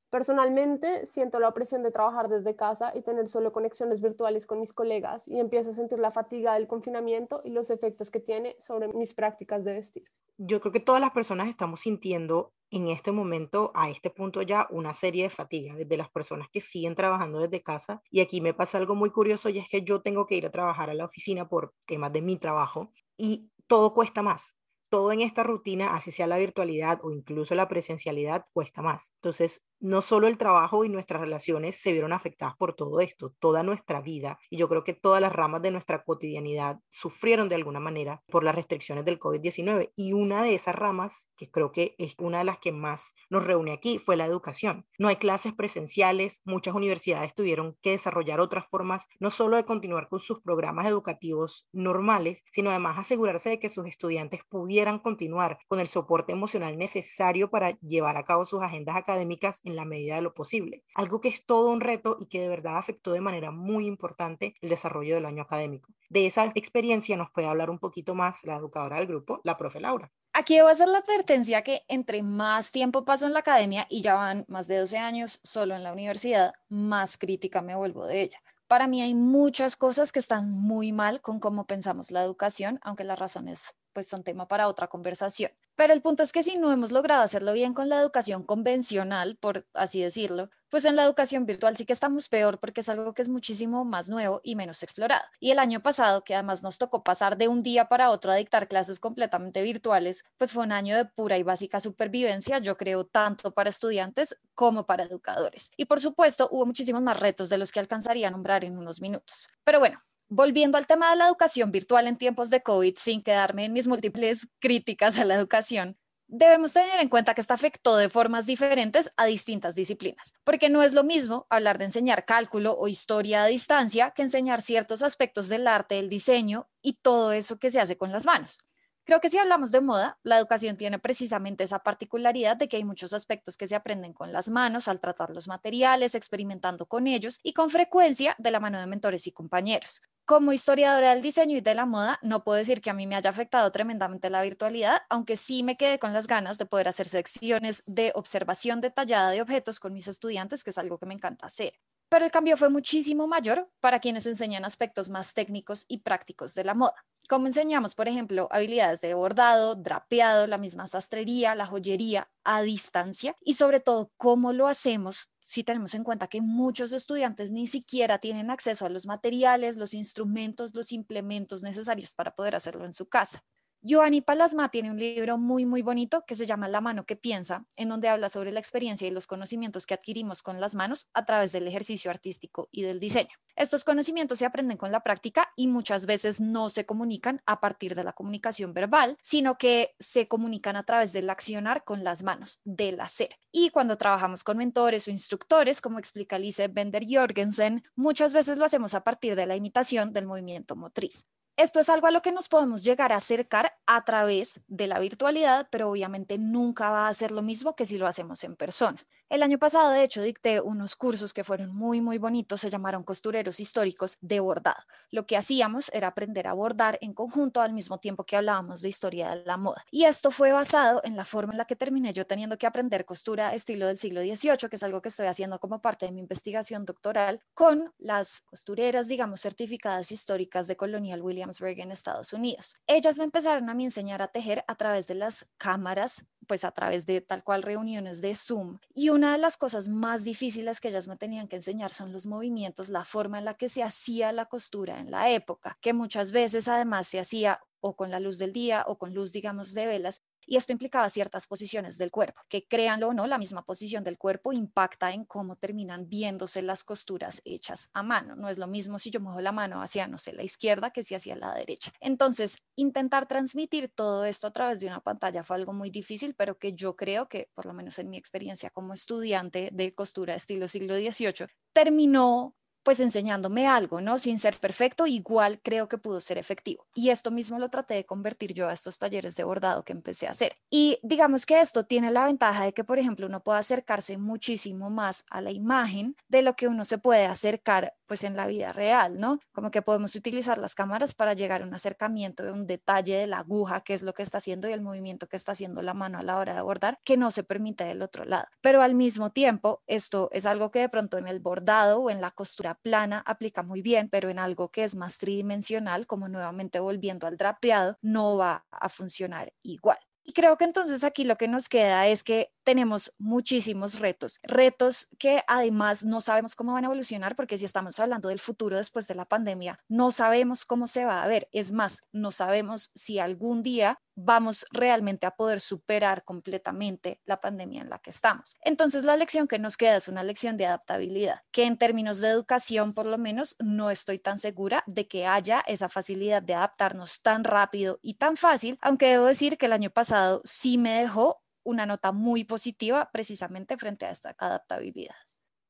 Personalmente 0.09 1.05
siento 1.05 1.37
la 1.39 1.49
opresión 1.49 1.83
de 1.83 1.91
trabajar 1.91 2.29
desde 2.29 2.55
casa 2.55 2.93
y 2.95 3.01
tener 3.01 3.27
solo 3.27 3.51
conexiones 3.51 4.01
virtuales 4.01 4.47
con 4.47 4.59
mis 4.59 4.71
colegas 4.71 5.27
y 5.27 5.39
empiezo 5.39 5.71
a 5.71 5.73
sentir 5.73 5.99
la 5.99 6.11
fatiga 6.11 6.53
del 6.53 6.67
confinamiento 6.67 7.41
y 7.43 7.49
los 7.49 7.69
efectos 7.69 8.09
que 8.09 8.21
tiene 8.21 8.55
sobre 8.57 8.87
mis 8.87 9.13
prácticas 9.13 9.65
de 9.65 9.73
vestir. 9.73 10.05
Yo 10.37 10.61
creo 10.61 10.71
que 10.71 10.79
todas 10.79 11.01
las 11.01 11.11
personas 11.11 11.49
estamos 11.49 11.81
sintiendo 11.81 12.53
en 12.69 12.87
este 12.87 13.11
momento, 13.11 13.71
a 13.75 13.89
este 13.89 14.09
punto 14.09 14.41
ya, 14.41 14.67
una 14.69 14.93
serie 14.93 15.23
de 15.23 15.29
fatiga, 15.29 15.75
desde 15.75 15.97
las 15.97 16.09
personas 16.09 16.47
que 16.49 16.61
siguen 16.61 16.95
trabajando 16.95 17.39
desde 17.39 17.63
casa. 17.63 18.01
Y 18.09 18.21
aquí 18.21 18.39
me 18.39 18.53
pasa 18.53 18.77
algo 18.77 18.95
muy 18.95 19.09
curioso 19.09 19.49
y 19.49 19.59
es 19.59 19.69
que 19.69 19.81
yo 19.81 20.01
tengo 20.01 20.25
que 20.25 20.35
ir 20.35 20.45
a 20.45 20.51
trabajar 20.51 20.89
a 20.89 20.93
la 20.93 21.05
oficina 21.05 21.49
por 21.49 21.73
temas 21.85 22.13
de 22.13 22.21
mi 22.21 22.37
trabajo 22.37 22.91
y 23.17 23.49
todo 23.67 23.93
cuesta 23.93 24.21
más 24.21 24.55
todo 24.89 25.11
en 25.11 25.21
esta 25.21 25.43
rutina, 25.43 25.95
así 25.95 26.11
sea 26.11 26.27
la 26.27 26.37
virtualidad 26.37 26.99
o 27.03 27.11
incluso 27.11 27.55
la 27.55 27.67
presencialidad, 27.67 28.45
cuesta 28.53 28.81
más. 28.81 29.13
Entonces, 29.15 29.63
no 29.79 30.01
solo 30.01 30.27
el 30.27 30.37
trabajo 30.37 30.83
y 30.85 30.89
nuestras 30.89 31.21
relaciones 31.21 31.79
se 31.79 31.91
vieron 31.91 32.13
afectadas 32.13 32.55
por 32.57 32.73
todo 32.73 32.99
esto, 32.99 33.35
toda 33.39 33.61
nuestra 33.61 34.01
vida, 34.01 34.39
y 34.49 34.57
yo 34.57 34.67
creo 34.69 34.83
que 34.83 34.93
todas 34.93 35.21
las 35.21 35.31
ramas 35.31 35.61
de 35.61 35.71
nuestra 35.71 36.03
cotidianidad 36.03 36.79
sufrieron 36.89 37.47
de 37.47 37.55
alguna 37.55 37.79
manera 37.79 38.23
por 38.27 38.43
las 38.43 38.55
restricciones 38.55 39.05
del 39.05 39.19
COVID-19. 39.19 39.91
Y 39.95 40.13
una 40.13 40.41
de 40.41 40.55
esas 40.55 40.75
ramas, 40.75 41.29
que 41.37 41.51
creo 41.51 41.71
que 41.71 41.95
es 41.99 42.15
una 42.17 42.39
de 42.39 42.45
las 42.45 42.59
que 42.59 42.71
más 42.71 43.13
nos 43.29 43.43
reúne 43.43 43.73
aquí, 43.73 43.99
fue 43.99 44.15
la 44.15 44.25
educación. 44.25 44.87
No 44.97 45.09
hay 45.09 45.17
clases 45.17 45.53
presenciales, 45.53 46.41
muchas 46.43 46.73
universidades 46.73 47.35
tuvieron 47.35 47.77
que 47.81 47.91
desarrollar 47.91 48.39
otras 48.39 48.65
formas, 48.69 49.07
no 49.19 49.29
solo 49.29 49.57
de 49.57 49.65
continuar 49.65 50.07
con 50.07 50.19
sus 50.19 50.41
programas 50.41 50.87
educativos 50.87 51.67
normales, 51.71 52.43
sino 52.51 52.71
además 52.71 52.97
asegurarse 52.97 53.49
de 53.49 53.59
que 53.59 53.69
sus 53.69 53.85
estudiantes 53.85 54.41
pudieran 54.49 54.76
continuar 55.01 55.59
con 55.67 55.79
el 55.79 55.87
soporte 55.87 56.31
emocional 56.31 56.77
necesario 56.77 57.49
para 57.49 57.71
llevar 57.79 58.17
a 58.17 58.23
cabo 58.23 58.45
sus 58.45 58.61
agendas 58.61 58.95
académicas 58.95 59.61
en 59.63 59.75
la 59.75 59.85
medida 59.85 60.15
de 60.15 60.21
lo 60.21 60.33
posible. 60.33 60.83
Algo 60.93 61.19
que 61.19 61.29
es 61.29 61.45
todo 61.45 61.69
un 61.69 61.81
reto 61.81 62.17
y 62.19 62.27
que 62.27 62.39
de 62.39 62.47
verdad 62.47 62.77
afectó 62.77 63.11
de 63.11 63.21
manera 63.21 63.51
muy 63.51 63.87
importante 63.87 64.55
el 64.61 64.69
desarrollo 64.69 65.15
del 65.15 65.25
año 65.25 65.43
académico. 65.43 65.89
De 66.09 66.27
esa 66.27 66.45
experiencia 66.55 67.17
nos 67.17 67.31
puede 67.31 67.47
hablar 67.47 67.69
un 67.69 67.79
poquito 67.79 68.15
más 68.15 68.43
la 68.43 68.57
educadora 68.57 68.97
del 68.97 69.07
grupo, 69.07 69.41
la 69.43 69.57
profe 69.57 69.79
Laura. 69.79 70.11
Aquí 70.33 70.55
debo 70.55 70.67
hacer 70.67 70.87
la 70.87 70.99
advertencia 70.99 71.63
que 71.63 71.81
entre 71.87 72.21
más 72.21 72.71
tiempo 72.71 73.03
paso 73.03 73.25
en 73.25 73.33
la 73.33 73.39
academia 73.39 73.87
y 73.89 74.03
ya 74.03 74.13
van 74.13 74.45
más 74.47 74.67
de 74.67 74.77
12 74.77 74.99
años 74.99 75.39
solo 75.43 75.75
en 75.75 75.81
la 75.81 75.91
universidad, 75.91 76.53
más 76.69 77.17
crítica 77.17 77.63
me 77.63 77.75
vuelvo 77.75 78.05
de 78.05 78.21
ella. 78.21 78.39
Para 78.67 78.87
mí 78.87 79.01
hay 79.01 79.13
muchas 79.13 79.77
cosas 79.77 80.11
que 80.11 80.19
están 80.19 80.51
muy 80.51 80.91
mal 80.91 81.21
con 81.21 81.39
cómo 81.39 81.65
pensamos 81.65 82.11
la 82.11 82.21
educación, 82.21 82.79
aunque 82.83 83.05
las 83.05 83.17
razones 83.17 83.75
pues 83.93 84.07
son 84.07 84.23
tema 84.23 84.47
para 84.47 84.67
otra 84.67 84.87
conversación. 84.87 85.51
Pero 85.75 85.93
el 85.93 86.01
punto 86.01 86.21
es 86.21 86.33
que 86.33 86.43
si 86.43 86.57
no 86.57 86.71
hemos 86.71 86.91
logrado 86.91 87.21
hacerlo 87.21 87.53
bien 87.53 87.73
con 87.73 87.87
la 87.87 87.99
educación 87.99 88.43
convencional, 88.43 89.37
por 89.37 89.65
así 89.73 90.01
decirlo, 90.01 90.49
pues 90.69 90.85
en 90.85 90.95
la 90.95 91.03
educación 91.03 91.45
virtual 91.45 91.77
sí 91.77 91.85
que 91.85 91.93
estamos 91.93 92.29
peor 92.29 92.59
porque 92.59 92.81
es 92.81 92.89
algo 92.89 93.13
que 93.13 93.21
es 93.21 93.29
muchísimo 93.29 93.85
más 93.85 94.09
nuevo 94.09 94.41
y 94.43 94.55
menos 94.55 94.83
explorado. 94.83 95.23
Y 95.39 95.51
el 95.51 95.59
año 95.59 95.81
pasado, 95.81 96.23
que 96.23 96.33
además 96.33 96.63
nos 96.63 96.77
tocó 96.77 97.03
pasar 97.03 97.37
de 97.37 97.47
un 97.47 97.59
día 97.59 97.87
para 97.87 98.09
otro 98.09 98.31
a 98.31 98.35
dictar 98.35 98.67
clases 98.67 98.99
completamente 98.99 99.61
virtuales, 99.61 100.25
pues 100.37 100.53
fue 100.53 100.63
un 100.63 100.71
año 100.71 100.95
de 100.95 101.05
pura 101.05 101.37
y 101.37 101.43
básica 101.43 101.79
supervivencia, 101.79 102.59
yo 102.59 102.77
creo, 102.77 103.05
tanto 103.05 103.53
para 103.53 103.69
estudiantes 103.69 104.39
como 104.55 104.85
para 104.85 105.03
educadores. 105.03 105.71
Y 105.77 105.85
por 105.85 105.99
supuesto, 105.99 106.47
hubo 106.51 106.65
muchísimos 106.65 107.01
más 107.01 107.19
retos 107.19 107.49
de 107.49 107.57
los 107.57 107.71
que 107.71 107.79
alcanzaría 107.79 108.27
a 108.27 108.31
nombrar 108.31 108.63
en 108.63 108.77
unos 108.77 109.01
minutos. 109.01 109.47
Pero 109.63 109.79
bueno, 109.79 110.01
Volviendo 110.29 110.77
al 110.77 110.87
tema 110.87 111.09
de 111.09 111.15
la 111.15 111.27
educación 111.27 111.71
virtual 111.71 112.05
en 112.05 112.17
tiempos 112.17 112.49
de 112.49 112.61
COVID, 112.61 112.95
sin 112.97 113.23
quedarme 113.23 113.63
en 113.63 113.71
mis 113.71 113.87
múltiples 113.87 114.49
críticas 114.59 115.17
a 115.19 115.23
la 115.23 115.35
educación, 115.35 115.97
Debemos 116.29 116.73
tener 116.73 116.99
en 116.99 117.07
cuenta 117.07 117.33
que 117.33 117.39
esto 117.39 117.53
afectó 117.53 117.95
de 117.95 118.09
formas 118.09 118.45
diferentes 118.45 119.13
a 119.15 119.25
distintas 119.25 119.75
disciplinas, 119.75 120.33
porque 120.43 120.69
no 120.69 120.83
es 120.83 120.93
lo 120.93 121.05
mismo 121.05 121.47
hablar 121.49 121.77
de 121.77 121.85
enseñar 121.85 122.25
cálculo 122.25 122.75
o 122.77 122.89
historia 122.89 123.43
a 123.43 123.47
distancia 123.47 124.11
que 124.11 124.23
enseñar 124.23 124.61
ciertos 124.61 125.03
aspectos 125.03 125.47
del 125.47 125.67
arte, 125.67 125.99
el 125.99 126.09
diseño 126.09 126.69
y 126.81 126.95
todo 126.95 127.31
eso 127.31 127.59
que 127.59 127.71
se 127.71 127.79
hace 127.79 127.97
con 127.97 128.11
las 128.11 128.25
manos. 128.25 128.59
Creo 129.07 129.21
que 129.21 129.29
si 129.29 129.37
hablamos 129.37 129.71
de 129.71 129.79
moda, 129.79 130.19
la 130.23 130.37
educación 130.37 130.75
tiene 130.75 130.99
precisamente 130.99 131.63
esa 131.63 131.79
particularidad 131.79 132.57
de 132.57 132.67
que 132.67 132.75
hay 132.75 132.83
muchos 132.83 133.13
aspectos 133.13 133.55
que 133.55 133.65
se 133.65 133.75
aprenden 133.75 134.11
con 134.11 134.33
las 134.33 134.49
manos 134.49 134.89
al 134.89 134.99
tratar 134.99 135.29
los 135.29 135.47
materiales, 135.47 136.13
experimentando 136.13 136.87
con 136.87 137.07
ellos 137.07 137.39
y 137.41 137.53
con 137.53 137.69
frecuencia 137.69 138.35
de 138.37 138.51
la 138.51 138.59
mano 138.59 138.81
de 138.81 138.85
mentores 138.85 139.25
y 139.25 139.31
compañeros. 139.31 140.01
Como 140.25 140.51
historiadora 140.51 141.11
del 141.11 141.21
diseño 141.21 141.55
y 141.55 141.61
de 141.61 141.73
la 141.73 141.85
moda, 141.85 142.19
no 142.21 142.43
puedo 142.43 142.57
decir 142.57 142.81
que 142.81 142.89
a 142.89 142.93
mí 142.93 143.07
me 143.07 143.15
haya 143.15 143.29
afectado 143.29 143.71
tremendamente 143.71 144.29
la 144.29 144.41
virtualidad, 144.41 145.03
aunque 145.09 145.37
sí 145.37 145.63
me 145.63 145.77
quedé 145.77 145.99
con 145.99 146.11
las 146.11 146.27
ganas 146.27 146.57
de 146.57 146.65
poder 146.65 146.89
hacer 146.89 147.07
secciones 147.07 147.83
de 147.85 148.11
observación 148.13 148.81
detallada 148.81 149.29
de 149.29 149.41
objetos 149.41 149.79
con 149.79 149.93
mis 149.93 150.09
estudiantes, 150.09 150.65
que 150.65 150.71
es 150.71 150.77
algo 150.77 150.97
que 150.97 151.05
me 151.05 151.13
encanta 151.13 151.45
hacer. 151.45 151.79
Pero 152.09 152.25
el 152.25 152.31
cambio 152.31 152.55
fue 152.55 152.69
muchísimo 152.69 153.27
mayor 153.27 153.69
para 153.79 153.99
quienes 153.99 154.25
enseñan 154.27 154.65
aspectos 154.65 155.09
más 155.09 155.33
técnicos 155.33 155.85
y 155.87 155.99
prácticos 155.99 156.53
de 156.55 156.63
la 156.63 156.73
moda. 156.73 157.05
Como 157.27 157.47
enseñamos, 157.47 157.93
por 157.93 158.07
ejemplo, 158.07 158.47
habilidades 158.51 159.01
de 159.01 159.13
bordado, 159.13 159.75
drapeado, 159.75 160.47
la 160.47 160.57
misma 160.57 160.87
sastrería, 160.87 161.55
la 161.55 161.65
joyería 161.65 162.29
a 162.45 162.61
distancia 162.61 163.35
y 163.43 163.55
sobre 163.55 163.81
todo 163.81 164.11
cómo 164.15 164.53
lo 164.53 164.67
hacemos 164.67 165.29
si 165.45 165.63
tenemos 165.63 165.93
en 165.93 166.03
cuenta 166.03 166.27
que 166.27 166.41
muchos 166.41 166.91
estudiantes 166.93 167.51
ni 167.51 167.67
siquiera 167.67 168.19
tienen 168.19 168.49
acceso 168.49 168.85
a 168.85 168.89
los 168.89 169.05
materiales, 169.05 169.77
los 169.77 169.93
instrumentos, 169.93 170.73
los 170.75 170.91
implementos 170.91 171.63
necesarios 171.63 172.13
para 172.13 172.35
poder 172.35 172.55
hacerlo 172.55 172.85
en 172.85 172.93
su 172.93 173.07
casa. 173.07 173.43
Giovanni 173.81 174.21
Palasma 174.21 174.69
tiene 174.69 174.89
un 174.89 174.97
libro 174.97 175.37
muy, 175.37 175.65
muy 175.65 175.81
bonito 175.81 176.23
que 176.25 176.35
se 176.35 176.47
llama 176.47 176.67
La 176.67 176.81
mano 176.81 177.05
que 177.05 177.15
piensa, 177.15 177.65
en 177.77 177.89
donde 177.89 178.09
habla 178.09 178.27
sobre 178.27 178.51
la 178.51 178.59
experiencia 178.59 179.07
y 179.07 179.11
los 179.11 179.27
conocimientos 179.27 179.85
que 179.85 179.93
adquirimos 179.93 180.41
con 180.41 180.59
las 180.59 180.73
manos 180.73 181.09
a 181.13 181.25
través 181.25 181.51
del 181.51 181.67
ejercicio 181.67 182.09
artístico 182.09 182.69
y 182.71 182.81
del 182.81 182.99
diseño. 182.99 183.29
Estos 183.55 183.83
conocimientos 183.83 184.39
se 184.39 184.45
aprenden 184.45 184.77
con 184.77 184.91
la 184.91 185.01
práctica 185.01 185.51
y 185.55 185.67
muchas 185.67 186.05
veces 186.05 186.41
no 186.41 186.69
se 186.69 186.85
comunican 186.85 187.41
a 187.45 187.59
partir 187.59 187.95
de 187.95 188.03
la 188.03 188.13
comunicación 188.13 188.73
verbal, 188.73 189.17
sino 189.21 189.57
que 189.57 189.95
se 189.99 190.27
comunican 190.27 190.75
a 190.75 190.83
través 190.83 191.13
del 191.13 191.29
accionar 191.29 191.83
con 191.83 192.03
las 192.03 192.23
manos, 192.23 192.61
del 192.65 192.99
hacer. 192.99 193.29
Y 193.51 193.69
cuando 193.69 193.97
trabajamos 193.97 194.43
con 194.43 194.57
mentores 194.57 195.07
o 195.07 195.11
instructores, 195.11 195.81
como 195.81 195.99
explica 195.99 196.39
Lise 196.39 196.67
Bender 196.67 197.05
Jorgensen, 197.09 197.83
muchas 197.95 198.33
veces 198.33 198.57
lo 198.57 198.65
hacemos 198.65 198.95
a 198.95 199.03
partir 199.03 199.35
de 199.35 199.45
la 199.45 199.55
imitación 199.55 200.13
del 200.13 200.27
movimiento 200.27 200.75
motriz. 200.75 201.25
Esto 201.57 201.79
es 201.79 201.89
algo 201.89 202.05
a 202.05 202.11
lo 202.11 202.21
que 202.21 202.31
nos 202.31 202.49
podemos 202.49 202.83
llegar 202.83 203.11
a 203.11 203.15
acercar 203.15 203.75
a 203.87 204.05
través 204.05 204.61
de 204.67 204.85
la 204.85 204.99
virtualidad, 204.99 205.67
pero 205.71 205.89
obviamente 205.89 206.37
nunca 206.37 206.91
va 206.91 207.07
a 207.07 207.13
ser 207.15 207.31
lo 207.31 207.41
mismo 207.41 207.75
que 207.75 207.85
si 207.87 207.97
lo 207.97 208.05
hacemos 208.05 208.43
en 208.43 208.55
persona. 208.55 209.03
El 209.29 209.43
año 209.43 209.59
pasado, 209.59 209.91
de 209.91 210.03
hecho, 210.03 210.21
dicté 210.21 210.61
unos 210.61 210.95
cursos 210.95 211.33
que 211.33 211.43
fueron 211.43 211.75
muy, 211.75 211.99
muy 211.99 212.17
bonitos, 212.17 212.61
se 212.61 212.69
llamaron 212.69 213.03
costureros 213.03 213.59
históricos 213.59 214.17
de 214.21 214.39
bordado. 214.39 214.81
Lo 215.11 215.25
que 215.25 215.35
hacíamos 215.35 215.91
era 215.93 216.07
aprender 216.07 216.47
a 216.47 216.53
bordar 216.53 216.97
en 217.01 217.13
conjunto 217.13 217.59
al 217.59 217.73
mismo 217.73 217.97
tiempo 217.97 218.23
que 218.23 218.37
hablábamos 218.37 218.81
de 218.81 218.87
historia 218.87 219.31
de 219.31 219.43
la 219.43 219.57
moda. 219.57 219.83
Y 219.91 220.05
esto 220.05 220.31
fue 220.31 220.53
basado 220.53 221.01
en 221.03 221.17
la 221.17 221.25
forma 221.25 221.51
en 221.51 221.57
la 221.57 221.65
que 221.65 221.75
terminé 221.75 222.13
yo 222.13 222.25
teniendo 222.25 222.57
que 222.57 222.67
aprender 222.67 223.03
costura 223.03 223.53
estilo 223.53 223.87
del 223.87 223.97
siglo 223.97 224.21
XVIII, 224.21 224.69
que 224.69 224.77
es 224.77 224.83
algo 224.83 225.01
que 225.01 225.09
estoy 225.09 225.27
haciendo 225.27 225.59
como 225.59 225.81
parte 225.81 226.05
de 226.05 226.13
mi 226.13 226.21
investigación 226.21 226.85
doctoral 226.85 227.41
con 227.53 227.93
las 227.97 228.39
costureras, 228.41 229.09
digamos, 229.09 229.41
certificadas 229.41 230.13
históricas 230.13 230.67
de 230.67 230.77
Colonial 230.77 231.21
Williamsburg 231.21 231.77
en 231.81 231.91
Estados 231.91 232.31
Unidos. 232.31 232.77
Ellas 232.87 233.17
me 233.17 233.25
empezaron 233.25 233.69
a 233.69 233.73
mí 233.73 233.83
enseñar 233.83 234.21
a 234.21 234.29
tejer 234.29 234.63
a 234.69 234.75
través 234.75 235.07
de 235.07 235.15
las 235.15 235.49
cámaras 235.57 236.25
pues 236.47 236.63
a 236.63 236.71
través 236.71 237.05
de 237.05 237.21
tal 237.21 237.43
cual 237.43 237.61
reuniones 237.61 238.21
de 238.21 238.33
Zoom. 238.33 238.79
Y 238.95 239.09
una 239.17 239.31
de 239.31 239.39
las 239.39 239.57
cosas 239.57 239.89
más 239.89 240.23
difíciles 240.23 240.79
que 240.79 240.89
ellas 240.89 241.07
me 241.07 241.17
tenían 241.17 241.47
que 241.47 241.55
enseñar 241.55 241.91
son 241.91 242.13
los 242.13 242.27
movimientos, 242.27 242.89
la 242.89 243.03
forma 243.03 243.39
en 243.39 243.45
la 243.45 243.55
que 243.55 243.67
se 243.67 243.81
hacía 243.81 244.31
la 244.31 244.45
costura 244.45 244.99
en 244.99 245.09
la 245.09 245.31
época, 245.31 245.79
que 245.81 245.91
muchas 245.93 246.31
veces 246.31 246.67
además 246.67 247.07
se 247.07 247.19
hacía 247.19 247.59
o 247.79 247.95
con 247.95 248.11
la 248.11 248.19
luz 248.19 248.37
del 248.37 248.53
día 248.53 248.83
o 248.87 248.99
con 248.99 249.15
luz, 249.15 249.31
digamos, 249.31 249.73
de 249.73 249.87
velas, 249.87 250.21
y 250.47 250.55
esto 250.55 250.71
implicaba 250.71 251.09
ciertas 251.09 251.45
posiciones 251.45 251.97
del 251.97 252.09
cuerpo, 252.09 252.41
que 252.49 252.65
créanlo 252.65 253.09
o 253.09 253.13
no, 253.13 253.27
la 253.27 253.37
misma 253.37 253.63
posición 253.63 254.03
del 254.03 254.17
cuerpo 254.17 254.53
impacta 254.53 255.11
en 255.11 255.25
cómo 255.25 255.57
terminan 255.57 256.09
viéndose 256.09 256.61
las 256.61 256.83
costuras 256.83 257.41
hechas 257.45 257.89
a 257.93 258.01
mano. 258.01 258.35
No 258.35 258.49
es 258.49 258.57
lo 258.57 258.67
mismo 258.67 258.97
si 258.97 259.11
yo 259.11 259.19
muevo 259.19 259.41
la 259.41 259.51
mano 259.51 259.81
hacia, 259.81 260.07
no 260.07 260.17
sé, 260.17 260.33
la 260.33 260.43
izquierda 260.43 260.91
que 260.91 261.03
si 261.03 261.13
hacia 261.13 261.35
la 261.35 261.53
derecha. 261.53 261.91
Entonces, 261.99 262.57
intentar 262.75 263.27
transmitir 263.27 263.89
todo 263.93 264.25
esto 264.25 264.47
a 264.47 264.51
través 264.51 264.79
de 264.79 264.87
una 264.87 265.01
pantalla 265.01 265.43
fue 265.43 265.57
algo 265.57 265.73
muy 265.73 265.89
difícil, 265.89 266.33
pero 266.35 266.57
que 266.57 266.73
yo 266.73 266.95
creo 266.95 267.27
que, 267.27 267.49
por 267.53 267.65
lo 267.65 267.73
menos 267.73 267.99
en 267.99 268.09
mi 268.09 268.17
experiencia 268.17 268.69
como 268.69 268.93
estudiante 268.93 269.69
de 269.73 269.93
costura 269.93 270.35
estilo 270.35 270.67
siglo 270.67 270.95
XVIII, 270.95 271.47
terminó 271.73 272.55
pues 272.87 273.01
enseñándome 273.01 273.67
algo, 273.67 273.99
¿no? 273.99 274.17
Sin 274.17 274.39
ser 274.39 274.57
perfecto, 274.61 275.07
igual 275.07 275.59
creo 275.61 275.89
que 275.89 275.97
pudo 275.97 276.21
ser 276.21 276.37
efectivo. 276.37 276.85
Y 276.95 277.09
esto 277.09 277.31
mismo 277.31 277.59
lo 277.59 277.69
traté 277.69 277.95
de 277.95 278.05
convertir 278.05 278.53
yo 278.53 278.69
a 278.69 278.71
estos 278.71 278.97
talleres 278.97 279.35
de 279.35 279.43
bordado 279.43 279.83
que 279.83 279.91
empecé 279.91 280.25
a 280.25 280.31
hacer. 280.31 280.55
Y 280.69 280.97
digamos 281.03 281.45
que 281.45 281.59
esto 281.59 281.83
tiene 281.83 282.11
la 282.11 282.23
ventaja 282.23 282.63
de 282.63 282.71
que, 282.71 282.85
por 282.85 282.97
ejemplo, 282.97 283.27
uno 283.27 283.43
puede 283.43 283.59
acercarse 283.59 284.17
muchísimo 284.17 284.89
más 284.89 285.25
a 285.29 285.41
la 285.41 285.51
imagen 285.51 286.15
de 286.29 286.41
lo 286.43 286.55
que 286.55 286.69
uno 286.69 286.85
se 286.85 286.97
puede 286.97 287.25
acercar 287.25 287.93
pues 288.07 288.23
en 288.23 288.35
la 288.35 288.47
vida 288.47 288.73
real, 288.73 289.19
¿no? 289.19 289.39
Como 289.51 289.71
que 289.71 289.81
podemos 289.81 290.15
utilizar 290.15 290.57
las 290.57 290.75
cámaras 290.75 291.13
para 291.13 291.33
llegar 291.33 291.61
a 291.61 291.65
un 291.65 291.73
acercamiento 291.73 292.43
de 292.43 292.51
un 292.51 292.65
detalle 292.67 293.17
de 293.17 293.27
la 293.27 293.39
aguja, 293.39 293.81
que 293.81 293.93
es 293.93 294.03
lo 294.03 294.13
que 294.13 294.23
está 294.23 294.39
haciendo 294.39 294.69
y 294.69 294.73
el 294.73 294.81
movimiento 294.81 295.27
que 295.27 295.35
está 295.35 295.51
haciendo 295.51 295.81
la 295.81 295.93
mano 295.93 296.17
a 296.17 296.23
la 296.23 296.37
hora 296.37 296.55
de 296.55 296.61
bordar, 296.61 296.99
que 297.03 297.17
no 297.17 297.31
se 297.31 297.43
permite 297.43 297.83
del 297.83 298.01
otro 298.01 298.25
lado. 298.25 298.47
Pero 298.61 298.81
al 298.81 298.95
mismo 298.95 299.31
tiempo, 299.31 299.83
esto 299.87 300.29
es 300.31 300.45
algo 300.45 300.71
que 300.71 300.79
de 300.79 300.89
pronto 300.89 301.17
en 301.17 301.27
el 301.27 301.39
bordado 301.39 301.99
o 301.99 302.09
en 302.09 302.21
la 302.21 302.31
costura 302.31 302.75
plana 302.75 303.23
aplica 303.25 303.63
muy 303.63 303.81
bien, 303.81 304.09
pero 304.09 304.29
en 304.29 304.39
algo 304.39 304.69
que 304.69 304.83
es 304.83 304.95
más 304.95 305.17
tridimensional, 305.17 306.07
como 306.07 306.27
nuevamente 306.27 306.79
volviendo 306.79 307.27
al 307.27 307.37
drapeado, 307.37 307.97
no 308.01 308.37
va 308.37 308.65
a 308.71 308.89
funcionar 308.89 309.53
igual. 309.63 309.97
Y 310.29 310.33
creo 310.33 310.57
que 310.57 310.65
entonces 310.65 311.05
aquí 311.05 311.23
lo 311.23 311.37
que 311.37 311.47
nos 311.47 311.69
queda 311.69 312.05
es 312.07 312.21
que 312.21 312.51
tenemos 312.65 313.13
muchísimos 313.17 313.99
retos, 313.99 314.41
retos 314.43 315.07
que 315.17 315.41
además 315.47 316.03
no 316.03 316.19
sabemos 316.19 316.53
cómo 316.53 316.73
van 316.73 316.83
a 316.83 316.87
evolucionar 316.87 317.37
porque 317.37 317.57
si 317.57 317.63
estamos 317.63 317.97
hablando 318.01 318.27
del 318.27 318.39
futuro 318.39 318.75
después 318.75 319.07
de 319.07 319.15
la 319.15 319.23
pandemia, 319.23 319.79
no 319.87 320.11
sabemos 320.11 320.65
cómo 320.65 320.89
se 320.89 321.05
va 321.05 321.23
a 321.23 321.27
ver. 321.27 321.47
Es 321.53 321.71
más, 321.71 322.03
no 322.11 322.31
sabemos 322.31 322.91
si 322.93 323.19
algún 323.19 323.63
día 323.63 324.01
vamos 324.17 324.65
realmente 324.71 325.27
a 325.27 325.35
poder 325.35 325.61
superar 325.61 326.25
completamente 326.25 327.21
la 327.25 327.39
pandemia 327.39 327.81
en 327.81 327.89
la 327.89 327.99
que 327.99 328.09
estamos. 328.09 328.57
Entonces, 328.61 329.03
la 329.03 329.15
lección 329.15 329.47
que 329.47 329.59
nos 329.59 329.77
queda 329.77 329.95
es 329.95 330.07
una 330.07 330.23
lección 330.23 330.57
de 330.57 330.65
adaptabilidad, 330.65 331.41
que 331.51 331.65
en 331.65 331.77
términos 331.77 332.19
de 332.19 332.29
educación, 332.29 332.93
por 332.93 333.05
lo 333.05 333.19
menos, 333.19 333.55
no 333.59 333.91
estoy 333.91 334.17
tan 334.17 334.39
segura 334.39 334.83
de 334.87 335.07
que 335.07 335.27
haya 335.27 335.63
esa 335.67 335.87
facilidad 335.87 336.41
de 336.41 336.55
adaptarnos 336.55 337.21
tan 337.21 337.43
rápido 337.43 337.99
y 338.01 338.15
tan 338.15 338.37
fácil, 338.37 338.79
aunque 338.81 339.07
debo 339.07 339.25
decir 339.25 339.57
que 339.57 339.67
el 339.67 339.73
año 339.73 339.91
pasado 339.91 340.41
sí 340.43 340.79
me 340.79 340.99
dejó 340.99 341.43
una 341.63 341.85
nota 341.85 342.11
muy 342.11 342.43
positiva 342.43 343.09
precisamente 343.11 343.77
frente 343.77 344.05
a 344.07 344.09
esta 344.09 344.35
adaptabilidad. 344.39 345.15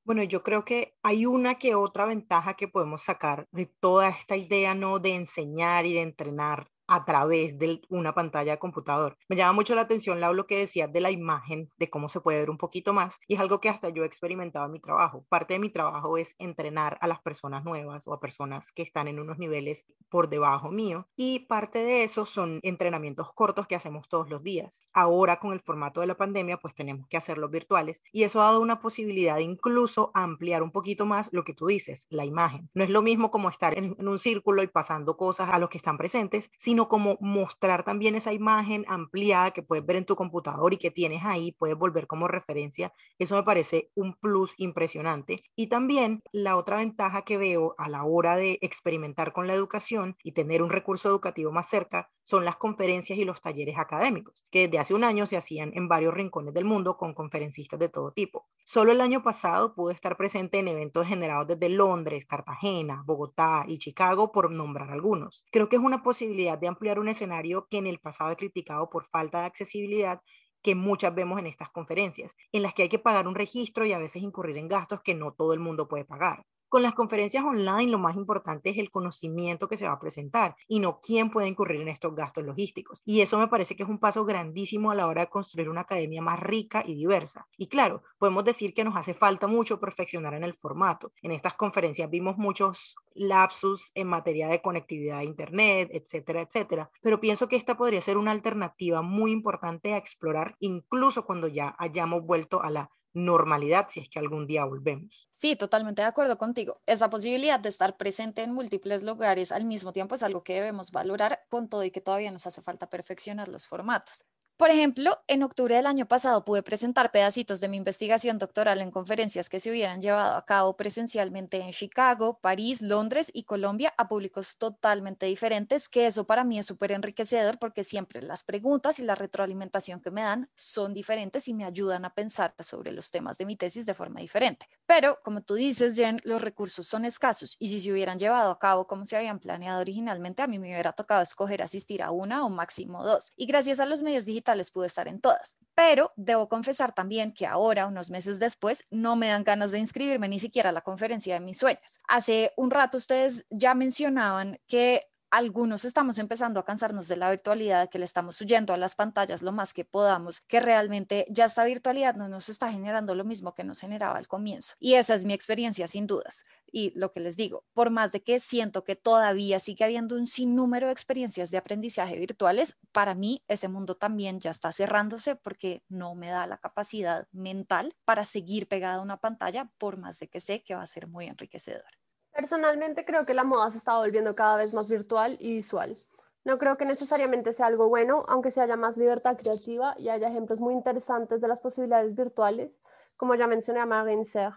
Bueno, 0.06 0.24
yo 0.24 0.42
creo 0.42 0.64
que 0.64 0.96
hay 1.04 1.26
una 1.26 1.56
que 1.56 1.76
otra 1.76 2.06
ventaja 2.06 2.54
que 2.54 2.70
podemos 2.70 3.04
sacar 3.04 3.46
de 3.52 3.66
toda 3.66 4.08
esta 4.08 4.38
idea, 4.38 4.74
¿no? 4.74 5.00
De 5.00 5.16
enseñar 5.16 5.86
y 5.86 5.94
de 5.94 6.02
entrenar 6.02 6.70
a 6.88 7.06
través 7.06 7.58
de 7.58 7.82
una 7.90 8.14
pantalla 8.14 8.54
de 8.54 8.60
computador. 8.60 9.18
Me 9.28 9.36
llama 9.36 9.54
mucho 9.54 9.76
la 9.76 9.82
atención, 9.82 10.20
lo 10.22 10.48
que 10.48 10.58
decías 10.58 10.92
de 10.92 11.02
la 11.02 11.12
imagen, 11.12 11.70
de 11.78 11.90
cómo 11.90 12.10
se 12.10 12.22
puede 12.22 12.40
ver 12.40 12.50
un 12.50 12.58
poquito 12.58 12.94
más, 12.94 13.20
y 13.28 13.36
es 13.36 13.40
algo 13.40 13.60
que 13.60 13.70
hasta 13.70 13.90
yo 13.90 14.04
he 14.04 14.06
experimentado 14.06 14.66
en 14.66 14.72
mi 14.72 14.80
trabajo. 14.80 15.26
Parte 15.30 15.54
de 15.54 15.60
mi 15.60 15.70
trabajo 15.70 16.18
es 16.18 16.36
entrenar 16.38 16.98
a 17.02 17.08
las 17.08 17.22
personas 17.22 17.64
nuevas 17.64 18.08
o 18.08 18.14
a 18.14 18.20
personas 18.20 18.72
que 18.72 18.84
están 18.84 19.08
en 19.08 19.20
unos 19.20 19.38
niveles 19.38 19.86
por 20.10 20.30
debajo 20.30 20.72
mío, 20.72 21.08
y 21.16 21.40
parte 21.40 21.80
de 21.80 22.04
eso 22.04 22.26
son 22.26 22.60
entrenamientos 22.64 23.34
cortos 23.34 23.68
que 23.68 23.76
hacemos 23.76 24.08
todos 24.08 24.30
los 24.30 24.44
días. 24.44 24.84
Ahora 24.94 25.40
con 25.40 25.54
el 25.54 25.62
formato 25.62 26.02
de 26.02 26.08
la 26.08 26.18
pandemia, 26.18 26.58
pues 26.58 26.76
tenemos 26.76 27.08
que 27.08 27.18
hacerlos 27.18 27.52
virtuales, 27.52 28.02
y 28.12 28.24
eso 28.24 28.42
ha 28.42 28.46
dado 28.46 28.62
una 28.62 28.80
posibilidad 28.80 29.36
de 29.36 29.44
incluso 29.44 30.12
ampliar 30.14 30.64
un 30.64 30.72
poquito 30.72 31.06
más 31.06 31.30
lo 31.32 31.44
que 31.44 31.54
tú 31.54 31.68
dices, 31.68 32.08
la 32.10 32.26
imagen. 32.26 32.70
No 32.74 32.84
es 32.84 32.90
lo 32.90 33.02
mismo 33.02 33.32
como 33.32 33.50
estar 33.50 33.78
en, 33.78 33.96
en 33.98 34.08
un 34.08 34.20
círculo 34.20 34.64
y 34.64 34.68
pasando 34.68 35.18
cosas 35.18 35.50
a 35.50 35.60
los 35.60 35.70
que 35.70 35.78
están 35.78 35.98
presentes, 35.98 36.50
sino 36.58 36.77
sino 36.78 36.90
como 36.90 37.18
mostrar 37.22 37.84
también 37.84 38.14
esa 38.14 38.34
imagen 38.34 38.86
ampliada 38.88 39.50
que 39.50 39.64
puedes 39.64 39.84
ver 39.84 39.96
en 39.96 40.06
tu 40.06 40.16
computador 40.16 40.76
y 40.76 40.78
que 40.78 40.92
tienes 40.92 41.24
ahí, 41.26 41.54
puedes 41.54 41.76
volver 41.76 42.06
como 42.06 42.28
referencia. 42.28 42.94
Eso 43.18 43.34
me 43.34 43.42
parece 43.42 43.90
un 43.96 44.14
plus 44.14 44.54
impresionante. 44.58 45.44
Y 45.56 45.70
también 45.70 46.22
la 46.32 46.56
otra 46.56 46.78
ventaja 46.78 47.24
que 47.24 47.38
veo 47.38 47.74
a 47.80 47.90
la 47.90 48.04
hora 48.04 48.36
de 48.36 48.60
experimentar 48.62 49.34
con 49.34 49.48
la 49.48 49.56
educación 49.56 50.18
y 50.22 50.34
tener 50.34 50.62
un 50.62 50.70
recurso 50.70 51.10
educativo 51.10 51.52
más 51.52 51.68
cerca 51.68 52.12
son 52.28 52.44
las 52.44 52.58
conferencias 52.58 53.18
y 53.18 53.24
los 53.24 53.42
talleres 53.42 53.78
académicos, 53.78 54.46
que 54.52 54.68
desde 54.68 54.80
hace 54.80 54.94
un 54.94 55.06
año 55.06 55.26
se 55.26 55.38
hacían 55.38 55.72
en 55.74 55.88
varios 55.88 56.14
rincones 56.14 56.54
del 56.54 56.66
mundo 56.66 56.98
con 56.98 57.14
conferencistas 57.14 57.80
de 57.80 57.88
todo 57.88 58.12
tipo. 58.12 58.48
Solo 58.66 58.92
el 58.92 59.00
año 59.00 59.24
pasado 59.24 59.74
pude 59.74 59.94
estar 59.94 60.18
presente 60.18 60.60
en 60.60 60.68
eventos 60.68 61.08
generados 61.08 61.48
desde 61.48 61.70
Londres, 61.70 62.26
Cartagena, 62.26 63.02
Bogotá 63.06 63.64
y 63.66 63.78
Chicago, 63.78 64.34
por 64.34 64.52
nombrar 64.52 64.92
algunos. 64.92 65.46
Creo 65.54 65.70
que 65.70 65.78
es 65.78 65.82
una 65.82 66.04
posibilidad 66.04 66.58
de 66.58 66.67
ampliar 66.68 67.00
un 67.00 67.10
escenario 67.10 67.68
que 67.70 67.78
en 67.78 67.88
el 67.88 68.00
pasado 68.00 68.32
he 68.32 68.36
criticado 68.36 68.90
por 68.90 69.08
falta 69.10 69.42
de 69.42 69.48
accesibilidad 69.48 70.22
que 70.62 70.76
muchas 70.76 71.14
vemos 71.16 71.40
en 71.40 71.48
estas 71.48 71.70
conferencias, 71.70 72.36
en 72.52 72.64
las 72.64 72.74
que 72.74 72.84
hay 72.84 72.90
que 72.90 73.00
pagar 73.00 73.28
un 73.28 73.36
registro 73.36 73.86
y 73.86 73.94
a 73.94 74.00
veces 74.00 74.24
incurrir 74.24 74.58
en 74.58 74.68
gastos 74.68 75.02
que 75.02 75.16
no 75.16 75.34
todo 75.34 75.54
el 75.54 75.60
mundo 75.60 75.88
puede 75.88 76.06
pagar. 76.06 76.46
Con 76.70 76.84
las 76.84 76.94
conferencias 76.94 77.46
online 77.46 77.92
lo 77.92 77.98
más 77.98 78.16
importante 78.16 78.70
es 78.70 78.78
el 78.78 78.92
conocimiento 78.92 79.70
que 79.70 79.78
se 79.78 79.88
va 79.88 79.94
a 79.94 80.00
presentar 80.00 80.56
y 80.68 80.80
no 80.80 81.00
quién 81.00 81.30
puede 81.30 81.48
incurrir 81.48 81.80
en 81.80 81.88
estos 81.88 82.14
gastos 82.14 82.44
logísticos. 82.44 83.02
Y 83.06 83.22
eso 83.22 83.38
me 83.38 83.48
parece 83.48 83.76
que 83.76 83.84
es 83.84 83.90
un 83.90 84.00
paso 84.00 84.26
grandísimo 84.26 84.92
a 84.92 84.96
la 84.96 85.08
hora 85.08 85.22
de 85.22 85.30
construir 85.30 85.70
una 85.70 85.82
academia 85.82 86.22
más 86.22 86.42
rica 86.42 86.84
y 86.86 86.96
diversa. 86.96 87.48
Y 87.58 87.68
claro, 87.68 88.04
podemos 88.18 88.44
decir 88.44 88.74
que 88.74 88.84
nos 88.84 88.98
hace 88.98 89.14
falta 89.14 89.48
mucho 89.48 89.80
perfeccionar 89.80 90.34
en 90.34 90.44
el 90.44 90.54
formato. 90.54 91.14
En 91.22 91.32
estas 91.32 91.54
conferencias 91.54 92.10
vimos 92.10 92.38
muchos 92.38 92.96
lapsus 93.14 93.92
en 93.96 94.08
materia 94.08 94.50
de 94.50 94.62
conectividad 94.62 95.20
a 95.20 95.24
Internet, 95.24 95.90
etcétera, 95.94 96.42
etcétera. 96.42 96.92
Pero 97.02 97.22
pienso 97.22 97.48
que 97.48 97.56
esta 97.56 97.78
podría 97.78 98.02
ser 98.02 98.18
una 98.18 98.32
alternativa 98.32 99.02
muy 99.02 99.32
importante 99.32 99.94
a 99.94 99.98
explorar 99.98 100.56
incluso 100.60 101.26
cuando 101.26 101.48
ya 101.48 101.76
hayamos 101.80 102.24
vuelto 102.24 102.62
a 102.62 102.70
la 102.70 102.92
normalidad 103.18 103.88
si 103.90 104.00
es 104.02 104.10
que 104.10 104.20
algún 104.20 104.48
día 104.48 104.66
volvemos. 104.66 105.30
Sí, 105.32 105.56
totalmente 105.56 106.02
de 106.02 106.08
acuerdo 106.08 106.38
contigo. 106.38 106.82
Esa 106.86 107.10
posibilidad 107.10 107.60
de 107.60 107.70
estar 107.70 107.96
presente 107.98 108.44
en 108.44 108.54
múltiples 108.54 109.04
lugares 109.04 109.52
al 109.52 109.66
mismo 109.66 109.94
tiempo 109.94 110.16
es 110.16 110.24
algo 110.24 110.44
que 110.44 110.56
debemos 110.56 110.92
valorar 110.92 111.46
con 111.50 111.70
todo 111.70 111.84
y 111.84 111.92
que 111.92 112.02
todavía 112.02 112.32
nos 112.32 112.48
hace 112.48 112.62
falta 112.62 112.90
perfeccionar 112.90 113.48
los 113.48 113.68
formatos. 113.68 114.26
Por 114.58 114.72
ejemplo, 114.72 115.20
en 115.28 115.44
octubre 115.44 115.76
del 115.76 115.86
año 115.86 116.08
pasado 116.08 116.44
pude 116.44 116.64
presentar 116.64 117.12
pedacitos 117.12 117.62
de 117.62 117.68
mi 117.68 117.78
investigación 117.78 118.40
doctoral 118.40 118.82
en 118.82 118.90
conferencias 118.90 119.50
que 119.50 119.60
se 119.60 119.70
hubieran 119.70 120.02
llevado 120.02 120.36
a 120.36 120.46
cabo 120.48 120.76
presencialmente 120.76 121.60
en 121.62 121.70
Chicago, 121.72 122.40
París, 122.42 122.82
Londres 122.82 123.30
y 123.32 123.44
Colombia 123.44 123.94
a 123.98 124.08
públicos 124.08 124.58
totalmente 124.58 125.28
diferentes, 125.28 125.90
que 125.90 126.08
eso 126.08 126.26
para 126.26 126.44
mí 126.44 126.58
es 126.58 126.66
súper 126.66 126.92
enriquecedor 126.92 127.60
porque 127.60 127.84
siempre 127.84 128.24
las 128.24 128.44
preguntas 128.44 128.98
y 128.98 129.04
la 129.04 129.14
retroalimentación 129.14 130.02
que 130.02 130.10
me 130.10 130.24
dan 130.24 130.50
son 130.56 130.92
diferentes 130.96 131.48
y 131.48 131.54
me 131.54 131.64
ayudan 131.64 132.04
a 132.04 132.16
pensar 132.16 132.56
sobre 132.62 132.92
los 132.92 133.12
temas 133.12 133.38
de 133.38 133.46
mi 133.46 133.58
tesis 133.58 133.86
de 133.86 133.94
forma 133.94 134.22
diferente. 134.22 134.66
Pero, 134.88 135.20
como 135.24 135.42
tú 135.42 135.54
dices, 135.54 135.96
Jen, 135.96 136.18
los 136.24 136.42
recursos 136.42 136.88
son 136.88 137.06
escasos 137.06 137.58
y 137.60 137.68
si 137.68 137.80
se 137.80 137.92
hubieran 137.92 138.18
llevado 138.18 138.50
a 138.50 138.58
cabo 138.58 138.88
como 138.88 139.06
se 139.06 139.18
habían 139.18 139.38
planeado 139.40 139.82
originalmente, 139.82 140.42
a 140.42 140.48
mí 140.48 140.58
me 140.58 140.70
hubiera 140.70 140.94
tocado 140.94 141.22
escoger 141.22 141.62
asistir 141.62 142.02
a 142.02 142.10
una 142.10 142.44
o 142.44 142.50
máximo 142.50 143.04
dos. 143.04 143.34
Y 143.36 143.46
gracias 143.46 143.80
a 143.80 143.86
los 143.86 144.02
medios 144.02 144.26
digitales, 144.26 144.47
les 144.56 144.72
pude 144.72 144.88
estar 144.88 145.08
en 145.08 145.20
todas. 145.20 145.58
Pero 145.76 146.12
debo 146.16 146.50
confesar 146.50 146.94
también 146.94 147.34
que 147.34 147.46
ahora, 147.46 147.88
unos 147.88 148.10
meses 148.10 148.40
después, 148.40 148.86
no 148.90 149.16
me 149.16 149.30
dan 149.30 149.44
ganas 149.44 149.72
de 149.72 149.80
inscribirme 149.80 150.28
ni 150.28 150.40
siquiera 150.40 150.70
a 150.70 150.74
la 150.74 150.82
conferencia 150.82 151.34
de 151.34 151.40
mis 151.40 151.58
sueños. 151.58 152.00
Hace 152.08 152.54
un 152.58 152.72
rato 152.72 152.98
ustedes 152.98 153.46
ya 153.50 153.74
mencionaban 153.74 154.60
que 154.68 155.02
algunos 155.30 155.86
estamos 155.86 156.18
empezando 156.20 156.60
a 156.60 156.66
cansarnos 156.66 157.08
de 157.08 157.18
la 157.18 157.30
virtualidad, 157.30 157.90
que 157.90 158.00
le 158.00 158.06
estamos 158.06 158.40
huyendo 158.42 158.74
a 158.74 158.78
las 158.78 158.96
pantallas 158.96 159.42
lo 159.42 159.52
más 159.52 159.74
que 159.74 159.86
podamos, 159.86 160.42
que 160.42 160.60
realmente 160.60 161.26
ya 161.30 161.46
esta 161.46 161.66
virtualidad 161.66 162.16
no 162.16 162.28
nos 162.28 162.50
está 162.50 162.72
generando 162.72 163.16
lo 163.16 163.26
mismo 163.26 163.54
que 163.54 163.64
nos 163.64 163.80
generaba 163.80 164.18
al 164.18 164.28
comienzo. 164.28 164.76
Y 164.80 164.94
esa 164.94 165.16
es 165.16 165.26
mi 165.26 165.34
experiencia 165.34 165.88
sin 165.88 166.08
dudas. 166.08 166.44
Y 166.72 166.92
lo 166.98 167.12
que 167.12 167.20
les 167.20 167.38
digo, 167.38 167.64
por 167.74 167.90
más 167.90 168.12
de 168.12 168.22
que 168.22 168.40
siento 168.40 168.84
que 168.84 168.96
todavía 168.96 169.60
sigue 169.60 169.86
habiendo 169.86 170.16
un 170.16 170.28
sinnúmero 170.28 170.88
de 170.88 170.94
experiencias 170.94 171.52
de 171.52 171.58
aprendizaje 171.58 172.18
virtuales, 172.18 172.78
para 172.92 173.16
mí 173.16 173.44
ese 173.48 173.68
mundo 173.68 173.96
también 173.96 174.40
ya 174.40 174.52
está 174.52 174.72
cerrándose 174.72 175.36
porque 175.36 175.84
no 175.90 176.16
me 176.16 176.30
da 176.30 176.48
la 176.48 176.58
capacidad 176.58 177.28
mental 177.32 177.96
para 178.06 178.24
seguir 178.24 178.68
pegada 178.68 178.96
a 178.96 179.02
una 179.02 179.18
pantalla, 179.18 179.72
por 179.78 179.98
más 179.98 180.20
de 180.20 180.28
que 180.28 180.40
sé 180.40 180.64
que 180.64 180.76
va 180.76 180.84
a 180.84 180.88
ser 180.88 181.08
muy 181.08 181.28
enriquecedor. 181.28 182.07
Personalmente 182.38 183.04
creo 183.04 183.26
que 183.26 183.34
la 183.34 183.44
moda 183.44 183.72
se 183.72 183.80
está 183.80 183.98
volviendo 183.98 184.36
cada 184.36 184.58
vez 184.58 184.72
más 184.72 184.88
virtual 184.88 185.38
y 185.40 185.54
visual. 185.54 185.98
No 186.46 186.60
creo 186.60 186.78
que 186.78 186.86
necesariamente 186.86 187.52
sea 187.52 187.66
algo 187.66 187.90
bueno, 187.90 188.26
aunque 188.28 188.52
se 188.52 188.62
haya 188.62 188.76
más 188.76 188.96
libertad 188.96 189.38
creativa 189.38 189.96
y 189.98 190.10
haya 190.10 190.28
ejemplos 190.28 190.60
muy 190.60 190.76
interesantes 190.76 191.42
de 191.42 191.48
las 191.48 191.60
posibilidades 191.60 192.16
virtuales, 192.16 192.80
como 193.16 193.34
ya 193.34 193.48
mencioné 193.48 193.80
a 193.80 193.88
Marine 193.88 194.24
Serre. 194.24 194.56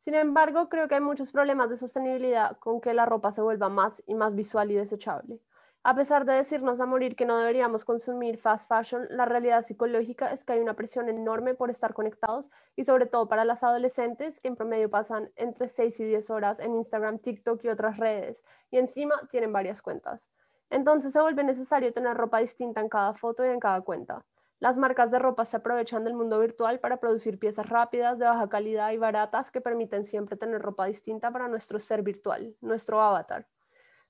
Sin 0.00 0.14
embargo, 0.14 0.68
creo 0.68 0.88
que 0.88 0.96
hay 0.96 1.00
muchos 1.00 1.30
problemas 1.30 1.70
de 1.70 1.76
sostenibilidad 1.76 2.58
con 2.58 2.80
que 2.80 2.94
la 2.94 3.06
ropa 3.06 3.30
se 3.30 3.42
vuelva 3.42 3.68
más 3.68 4.02
y 4.08 4.14
más 4.14 4.34
visual 4.34 4.72
y 4.72 4.74
desechable. 4.74 5.40
A 5.82 5.94
pesar 5.94 6.26
de 6.26 6.34
decirnos 6.34 6.78
a 6.78 6.84
morir 6.84 7.16
que 7.16 7.24
no 7.24 7.38
deberíamos 7.38 7.86
consumir 7.86 8.36
fast 8.36 8.68
fashion, 8.68 9.06
la 9.08 9.24
realidad 9.24 9.64
psicológica 9.64 10.30
es 10.30 10.44
que 10.44 10.52
hay 10.52 10.60
una 10.60 10.74
presión 10.74 11.08
enorme 11.08 11.54
por 11.54 11.70
estar 11.70 11.94
conectados 11.94 12.50
y 12.76 12.84
sobre 12.84 13.06
todo 13.06 13.28
para 13.28 13.46
las 13.46 13.64
adolescentes 13.64 14.40
que 14.40 14.48
en 14.48 14.56
promedio 14.56 14.90
pasan 14.90 15.32
entre 15.36 15.68
6 15.68 16.00
y 16.00 16.04
10 16.04 16.28
horas 16.28 16.60
en 16.60 16.74
Instagram, 16.74 17.18
TikTok 17.18 17.64
y 17.64 17.68
otras 17.68 17.96
redes 17.96 18.44
y 18.70 18.76
encima 18.76 19.14
tienen 19.30 19.54
varias 19.54 19.80
cuentas. 19.80 20.28
Entonces 20.68 21.14
se 21.14 21.20
vuelve 21.22 21.44
necesario 21.44 21.94
tener 21.94 22.14
ropa 22.14 22.40
distinta 22.40 22.82
en 22.82 22.90
cada 22.90 23.14
foto 23.14 23.42
y 23.46 23.48
en 23.48 23.58
cada 23.58 23.80
cuenta. 23.80 24.26
Las 24.58 24.76
marcas 24.76 25.10
de 25.10 25.18
ropa 25.18 25.46
se 25.46 25.56
aprovechan 25.56 26.04
del 26.04 26.12
mundo 26.12 26.38
virtual 26.38 26.78
para 26.80 26.98
producir 26.98 27.38
piezas 27.38 27.70
rápidas, 27.70 28.18
de 28.18 28.26
baja 28.26 28.50
calidad 28.50 28.92
y 28.92 28.98
baratas 28.98 29.50
que 29.50 29.62
permiten 29.62 30.04
siempre 30.04 30.36
tener 30.36 30.60
ropa 30.60 30.84
distinta 30.84 31.30
para 31.30 31.48
nuestro 31.48 31.80
ser 31.80 32.02
virtual, 32.02 32.54
nuestro 32.60 33.00
avatar. 33.00 33.46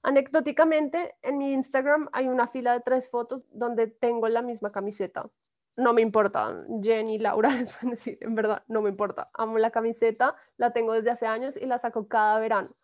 Anecdóticamente, 0.02 1.14
en 1.22 1.38
mi 1.38 1.52
Instagram 1.52 2.08
hay 2.12 2.28
una 2.28 2.48
fila 2.48 2.72
de 2.72 2.80
tres 2.80 3.10
fotos 3.10 3.44
donde 3.50 3.86
tengo 3.86 4.28
la 4.28 4.40
misma 4.40 4.72
camiseta. 4.72 5.28
No 5.76 5.92
me 5.92 6.00
importa, 6.00 6.64
Jenny, 6.82 7.18
Laura, 7.18 7.50
les 7.54 7.72
pueden 7.72 7.90
decir, 7.90 8.18
en 8.20 8.34
verdad, 8.34 8.62
no 8.68 8.80
me 8.82 8.88
importa. 8.88 9.30
Amo 9.34 9.58
la 9.58 9.70
camiseta, 9.70 10.36
la 10.56 10.72
tengo 10.72 10.94
desde 10.94 11.10
hace 11.10 11.26
años 11.26 11.56
y 11.56 11.66
la 11.66 11.78
saco 11.78 12.08
cada 12.08 12.38
verano. 12.38 12.74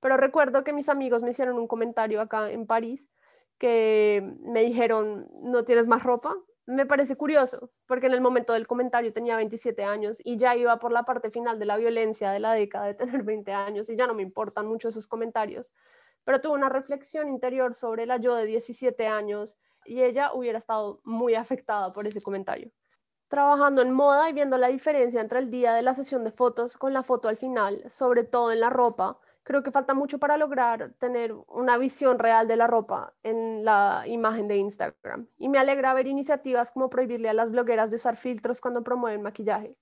Pero 0.00 0.16
recuerdo 0.16 0.64
que 0.64 0.72
mis 0.72 0.88
amigos 0.88 1.22
me 1.22 1.30
hicieron 1.30 1.58
un 1.58 1.68
comentario 1.68 2.20
acá 2.20 2.50
en 2.50 2.66
París 2.66 3.08
que 3.58 4.36
me 4.40 4.62
dijeron, 4.62 5.28
¿no 5.42 5.64
tienes 5.64 5.86
más 5.86 6.02
ropa? 6.02 6.34
Me 6.66 6.86
parece 6.86 7.16
curioso, 7.16 7.70
porque 7.86 8.06
en 8.06 8.12
el 8.12 8.20
momento 8.20 8.52
del 8.52 8.66
comentario 8.66 9.12
tenía 9.12 9.36
27 9.36 9.84
años 9.84 10.18
y 10.24 10.38
ya 10.38 10.56
iba 10.56 10.78
por 10.78 10.92
la 10.92 11.04
parte 11.04 11.30
final 11.30 11.58
de 11.58 11.66
la 11.66 11.76
violencia 11.76 12.32
de 12.32 12.40
la 12.40 12.52
década 12.52 12.86
de 12.86 12.94
tener 12.94 13.22
20 13.22 13.52
años 13.52 13.88
y 13.88 13.96
ya 13.96 14.06
no 14.06 14.14
me 14.14 14.22
importan 14.22 14.66
mucho 14.66 14.88
esos 14.88 15.06
comentarios 15.06 15.72
pero 16.24 16.40
tuvo 16.40 16.54
una 16.54 16.68
reflexión 16.68 17.28
interior 17.28 17.74
sobre 17.74 18.06
la 18.06 18.16
yo 18.16 18.34
de 18.34 18.46
17 18.46 19.06
años 19.06 19.56
y 19.84 20.02
ella 20.02 20.32
hubiera 20.32 20.58
estado 20.58 21.00
muy 21.04 21.34
afectada 21.34 21.92
por 21.92 22.06
ese 22.06 22.22
comentario. 22.22 22.70
Trabajando 23.28 23.82
en 23.82 23.92
moda 23.92 24.28
y 24.28 24.32
viendo 24.32 24.58
la 24.58 24.68
diferencia 24.68 25.20
entre 25.20 25.38
el 25.38 25.50
día 25.50 25.74
de 25.74 25.82
la 25.82 25.94
sesión 25.94 26.24
de 26.24 26.30
fotos 26.30 26.76
con 26.76 26.92
la 26.92 27.02
foto 27.02 27.28
al 27.28 27.36
final, 27.36 27.82
sobre 27.90 28.24
todo 28.24 28.52
en 28.52 28.60
la 28.60 28.70
ropa, 28.70 29.18
creo 29.42 29.62
que 29.62 29.70
falta 29.70 29.94
mucho 29.94 30.18
para 30.18 30.36
lograr 30.36 30.94
tener 30.98 31.32
una 31.48 31.76
visión 31.76 32.18
real 32.18 32.48
de 32.48 32.56
la 32.56 32.66
ropa 32.66 33.14
en 33.22 33.64
la 33.64 34.02
imagen 34.06 34.48
de 34.48 34.56
Instagram. 34.56 35.28
Y 35.36 35.48
me 35.48 35.58
alegra 35.58 35.94
ver 35.94 36.06
iniciativas 36.06 36.70
como 36.70 36.90
prohibirle 36.90 37.28
a 37.28 37.34
las 37.34 37.50
blogueras 37.50 37.90
de 37.90 37.96
usar 37.96 38.16
filtros 38.16 38.60
cuando 38.60 38.82
promueven 38.82 39.22
maquillaje. 39.22 39.76